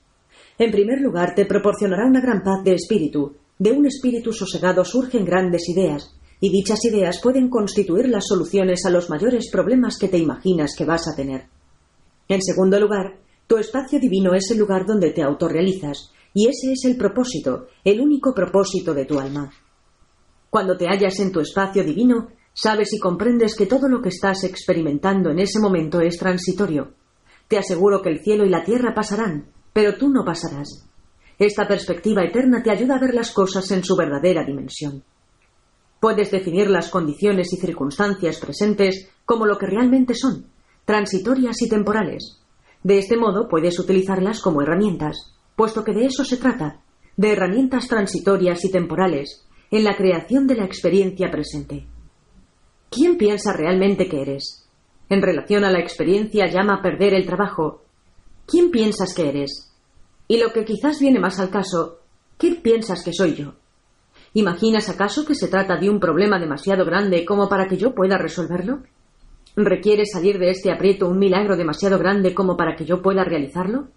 [0.60, 5.26] En primer lugar, te proporcionará una gran paz de espíritu, de un espíritu sosegado surgen
[5.26, 10.18] grandes ideas, y dichas ideas pueden constituir las soluciones a los mayores problemas que te
[10.18, 11.48] imaginas que vas a tener.
[12.28, 16.86] En segundo lugar, tu espacio divino es el lugar donde te autorrealizas, y ese es
[16.86, 19.52] el propósito, el único propósito de tu alma.
[20.50, 24.44] Cuando te hallas en tu espacio divino, sabes y comprendes que todo lo que estás
[24.44, 26.94] experimentando en ese momento es transitorio.
[27.48, 30.88] Te aseguro que el cielo y la tierra pasarán, pero tú no pasarás.
[31.38, 35.04] Esta perspectiva eterna te ayuda a ver las cosas en su verdadera dimensión.
[36.00, 40.46] Puedes definir las condiciones y circunstancias presentes como lo que realmente son,
[40.86, 42.42] transitorias y temporales.
[42.84, 46.82] De este modo puedes utilizarlas como herramientas, puesto que de eso se trata,
[47.18, 51.86] de herramientas transitorias y temporales, en la creación de la experiencia presente.
[52.90, 54.68] ¿Quién piensa realmente que eres?
[55.10, 57.84] En relación a la experiencia llama perder el trabajo.
[58.48, 59.72] ¿Quién piensas que eres?
[60.28, 62.00] Y lo que quizás viene más al caso,
[62.38, 63.59] ¿qué piensas que soy yo?
[64.34, 68.18] ¿Imaginas acaso que se trata de un problema demasiado grande como para que yo pueda
[68.18, 68.84] resolverlo?
[69.56, 73.88] ¿Requiere salir de este aprieto un milagro demasiado grande como para que yo pueda realizarlo?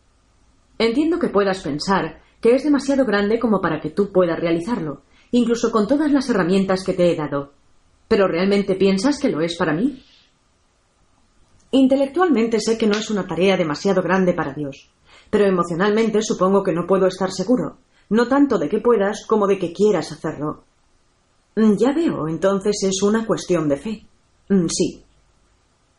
[0.79, 5.71] Entiendo que puedas pensar que es demasiado grande como para que tú puedas realizarlo, incluso
[5.71, 7.53] con todas las herramientas que te he dado.
[8.09, 10.03] ¿Pero realmente piensas que lo es para mí?
[11.71, 14.91] Intelectualmente sé que no es una tarea demasiado grande para Dios
[15.33, 17.79] pero emocionalmente supongo que no puedo estar seguro,
[18.13, 20.65] no tanto de que puedas como de que quieras hacerlo.
[21.57, 24.07] Mm, ya veo, entonces es una cuestión de fe.
[24.51, 25.03] Mm, sí.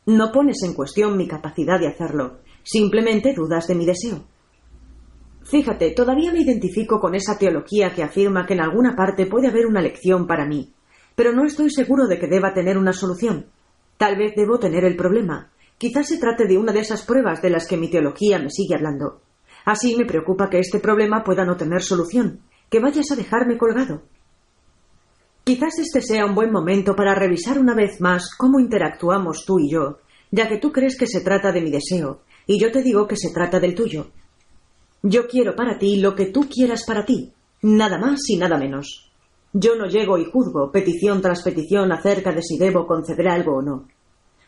[0.05, 4.25] No pones en cuestión mi capacidad de hacerlo, simplemente dudas de mi deseo.
[5.43, 9.65] Fíjate, todavía me identifico con esa teología que afirma que en alguna parte puede haber
[9.65, 10.71] una lección para mí,
[11.15, 13.47] pero no estoy seguro de que deba tener una solución.
[13.97, 15.51] Tal vez debo tener el problema.
[15.79, 18.75] Quizás se trate de una de esas pruebas de las que mi teología me sigue
[18.75, 19.22] hablando.
[19.65, 24.03] Así me preocupa que este problema pueda no tener solución, que vayas a dejarme colgado.
[25.43, 29.69] Quizás este sea un buen momento para revisar una vez más cómo interactuamos tú y
[29.69, 29.99] yo,
[30.31, 33.17] ya que tú crees que se trata de mi deseo, y yo te digo que
[33.17, 34.07] se trata del tuyo.
[35.01, 39.11] Yo quiero para ti lo que tú quieras para ti, nada más y nada menos.
[39.51, 43.61] Yo no llego y juzgo petición tras petición acerca de si debo conceder algo o
[43.61, 43.87] no.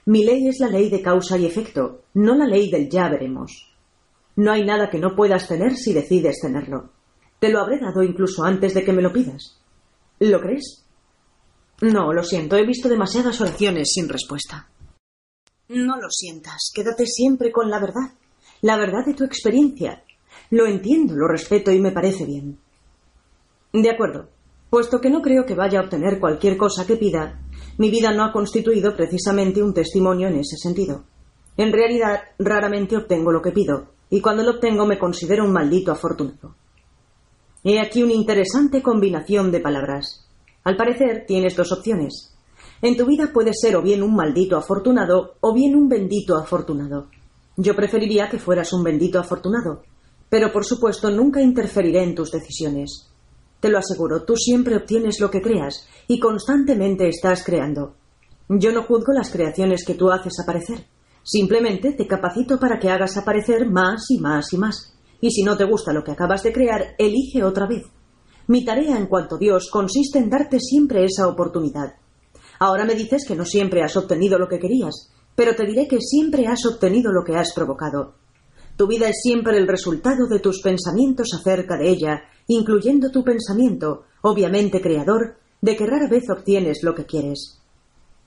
[0.05, 3.74] Mi ley es la ley de causa y efecto, no la ley del ya veremos.
[4.35, 6.91] No hay nada que no puedas tener si decides tenerlo.
[7.39, 9.59] Te lo habré dado incluso antes de que me lo pidas.
[10.19, 10.85] ¿Lo crees?
[11.81, 14.69] No, lo siento, he visto demasiadas oraciones sin respuesta.
[15.67, 18.13] No lo sientas, quédate siempre con la verdad,
[18.61, 20.03] la verdad de tu experiencia.
[20.51, 22.59] Lo entiendo, lo respeto y me parece bien.
[23.73, 24.29] De acuerdo,
[24.69, 27.41] puesto que no creo que vaya a obtener cualquier cosa que pida,
[27.77, 31.03] mi vida no ha constituido precisamente un testimonio en ese sentido.
[31.57, 35.91] En realidad, raramente obtengo lo que pido, y cuando lo obtengo me considero un maldito
[35.91, 36.55] afortunado.
[37.63, 40.27] He aquí una interesante combinación de palabras.
[40.63, 42.35] Al parecer, tienes dos opciones.
[42.81, 47.09] En tu vida puedes ser o bien un maldito afortunado o bien un bendito afortunado.
[47.57, 49.83] Yo preferiría que fueras un bendito afortunado,
[50.29, 53.09] pero por supuesto nunca interferiré en tus decisiones.
[53.59, 57.95] Te lo aseguro, tú siempre obtienes lo que creas y constantemente estás creando.
[58.49, 60.85] Yo no juzgo las creaciones que tú haces aparecer.
[61.27, 64.95] Simplemente te capacito para que hagas aparecer más y más y más.
[65.19, 67.83] Y si no te gusta lo que acabas de crear, elige otra vez.
[68.45, 71.95] Mi tarea en cuanto a Dios consiste en darte siempre esa oportunidad.
[72.59, 75.97] Ahora me dices que no siempre has obtenido lo que querías, pero te diré que
[75.99, 78.13] siempre has obtenido lo que has provocado.
[78.77, 84.03] Tu vida es siempre el resultado de tus pensamientos acerca de ella, incluyendo tu pensamiento,
[84.21, 87.64] obviamente creador, de que rara vez obtienes lo que quieres.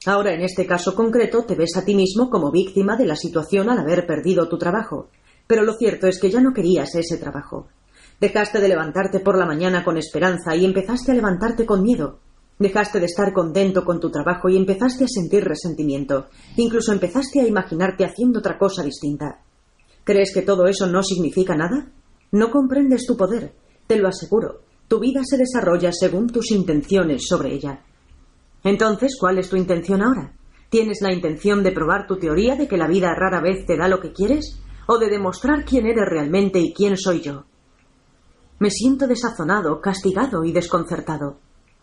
[0.08, 3.68] Ahora, en este caso concreto, te ves a ti mismo como víctima de la situación
[3.68, 5.10] al haber perdido tu trabajo,
[5.46, 7.68] pero lo cierto es que ya no querías ese trabajo.
[8.18, 12.20] Dejaste de levantarte por la mañana con esperanza y empezaste a levantarte con miedo.
[12.58, 16.28] Dejaste de estar contento con tu trabajo y empezaste a sentir resentimiento.
[16.56, 19.42] Incluso empezaste a imaginarte haciendo otra cosa distinta.
[20.04, 21.92] ¿Crees que todo eso no significa nada?
[22.32, 23.52] No comprendes tu poder.
[23.86, 24.62] Te lo aseguro.
[24.88, 27.82] Tu vida se desarrolla según tus intenciones sobre ella.
[28.64, 30.34] Entonces, ¿cuál es tu intención ahora?
[30.70, 33.88] ¿Tienes la intención de probar tu teoría de que la vida rara vez te da
[33.88, 34.60] lo que quieres?
[34.86, 37.44] ¿O de demostrar quién eres realmente y quién soy yo?
[38.58, 41.38] Me siento desazonado, castigado y desconcertado.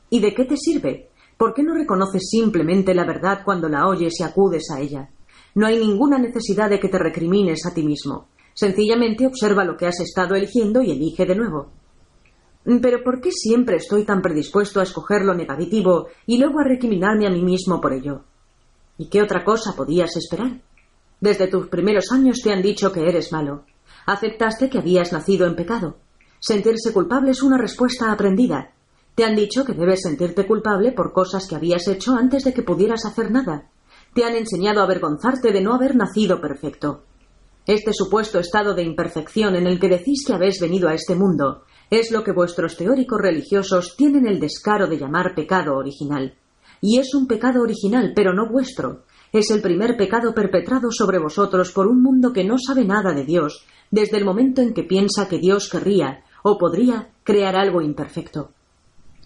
[0.10, 1.10] ¿Y de qué te sirve?
[1.38, 5.10] ¿Por qué no reconoces simplemente la verdad cuando la oyes y acudes a ella?
[5.56, 8.28] No hay ninguna necesidad de que te recrimines a ti mismo.
[8.54, 11.72] Sencillamente observa lo que has estado eligiendo y elige de nuevo.
[12.66, 17.28] Pero ¿por qué siempre estoy tan predispuesto a escoger lo negativo y luego a recriminarme
[17.28, 18.24] a mí mismo por ello?
[18.98, 20.62] ¿Y qué otra cosa podías esperar?
[21.22, 23.66] Desde tus primeros años te han dicho que eres malo.
[24.08, 25.98] Aceptaste que habías nacido en pecado.
[26.40, 28.72] Sentirse culpable es una respuesta aprendida.
[29.14, 32.64] Te han dicho que debes sentirte culpable por cosas que habías hecho antes de que
[32.64, 33.70] pudieras hacer nada.
[34.14, 37.04] Te han enseñado a avergonzarte de no haber nacido perfecto.
[37.68, 41.64] Este supuesto estado de imperfección en el que decís que habéis venido a este mundo
[41.90, 46.36] es lo que vuestros teóricos religiosos tienen el descaro de llamar pecado original.
[46.82, 49.04] Y es un pecado original, pero no vuestro.
[49.32, 53.26] Es el primer pecado perpetrado sobre vosotros por un mundo que no sabe nada de
[53.26, 58.52] Dios, desde el momento en que piensa que Dios querría, o podría crear algo imperfecto.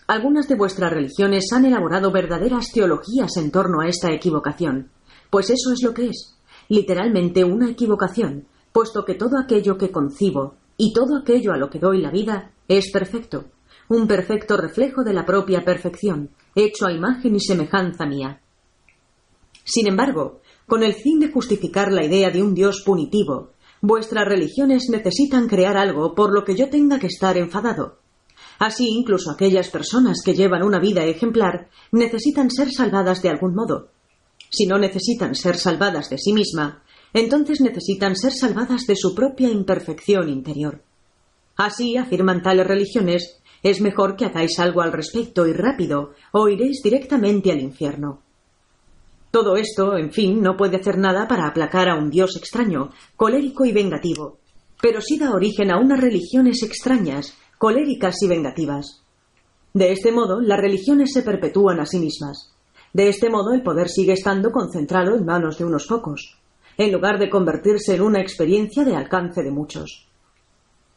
[0.08, 4.90] Algunas de vuestras religiones han elaborado verdaderas teologías en torno a esta equivocación,
[5.30, 6.36] pues eso es lo que es,
[6.68, 11.78] literalmente una equivocación, puesto que todo aquello que concibo y todo aquello a lo que
[11.78, 13.46] doy la vida es perfecto,
[13.88, 18.42] un perfecto reflejo de la propia perfección, hecho a imagen y semejanza mía.
[19.64, 23.52] Sin embargo, con el fin de justificar la idea de un Dios punitivo,
[23.82, 28.00] Vuestras religiones necesitan crear algo por lo que yo tenga que estar enfadado.
[28.60, 33.92] Así, incluso aquellas personas que llevan una vida ejemplar necesitan ser salvadas de algún modo.
[34.50, 36.84] Si no necesitan ser salvadas de sí misma,
[37.14, 40.82] entonces necesitan ser salvadas de su propia imperfección interior.
[41.56, 46.82] Así, afirman tales religiones, es mejor que hagáis algo al respecto y rápido, o iréis
[46.82, 48.22] directamente al infierno.
[49.32, 53.66] Todo esto, en fin, no puede hacer nada para aplacar a un Dios extraño, colérico
[53.66, 54.40] y vengativo,
[54.82, 59.04] pero sí da origen a unas religiones extrañas, coléricas y vengativas.
[59.74, 62.56] De este modo, las religiones se perpetúan a sí mismas.
[62.92, 66.39] De este modo, el poder sigue estando concentrado en manos de unos pocos,
[66.80, 70.08] en lugar de convertirse en una experiencia de alcance de muchos.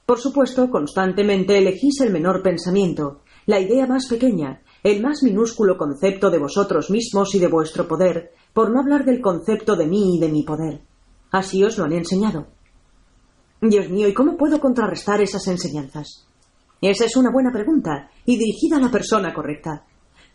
[0.06, 6.30] Por supuesto, constantemente elegís el menor pensamiento, la idea más pequeña, el más minúsculo concepto
[6.30, 10.20] de vosotros mismos y de vuestro poder, por no hablar del concepto de mí y
[10.20, 10.82] de mi poder.
[11.32, 12.46] Así os lo han enseñado.
[13.60, 16.28] Dios mío, ¿y cómo puedo contrarrestar esas enseñanzas?
[16.80, 19.84] Esa es una buena pregunta y dirigida a la persona correcta.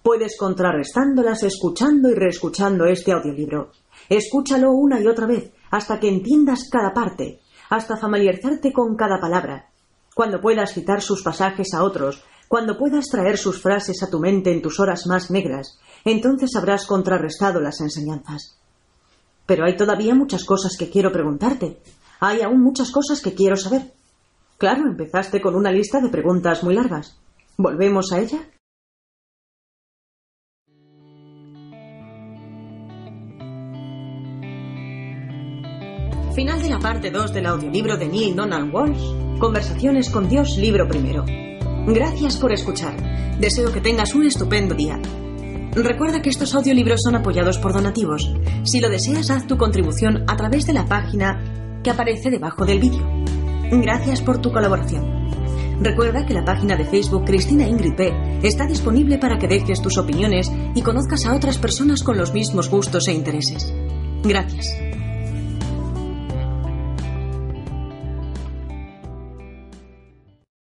[0.03, 3.71] Puedes contrarrestándolas escuchando y reescuchando este audiolibro.
[4.09, 9.69] Escúchalo una y otra vez hasta que entiendas cada parte, hasta familiarizarte con cada palabra.
[10.15, 14.51] Cuando puedas citar sus pasajes a otros, cuando puedas traer sus frases a tu mente
[14.51, 18.57] en tus horas más negras, entonces habrás contrarrestado las enseñanzas.
[19.45, 21.79] Pero hay todavía muchas cosas que quiero preguntarte.
[22.19, 23.93] Hay aún muchas cosas que quiero saber.
[24.57, 27.17] Claro, empezaste con una lista de preguntas muy largas.
[27.57, 28.39] ¿Volvemos a ella?
[36.37, 40.87] Final de la parte 2 del audiolibro de Neil Donald Walsh, Conversaciones con Dios, libro
[40.87, 41.25] primero.
[41.87, 42.95] Gracias por escuchar.
[43.39, 44.99] Deseo que tengas un estupendo día.
[45.73, 48.31] Recuerda que estos audiolibros son apoyados por donativos.
[48.65, 52.81] Si lo deseas, haz tu contribución a través de la página que aparece debajo del
[52.81, 53.01] vídeo.
[53.71, 55.81] Gracias por tu colaboración.
[55.81, 59.97] Recuerda que la página de Facebook Cristina Ingrid P está disponible para que dejes tus
[59.97, 63.73] opiniones y conozcas a otras personas con los mismos gustos e intereses.
[64.21, 64.77] Gracias.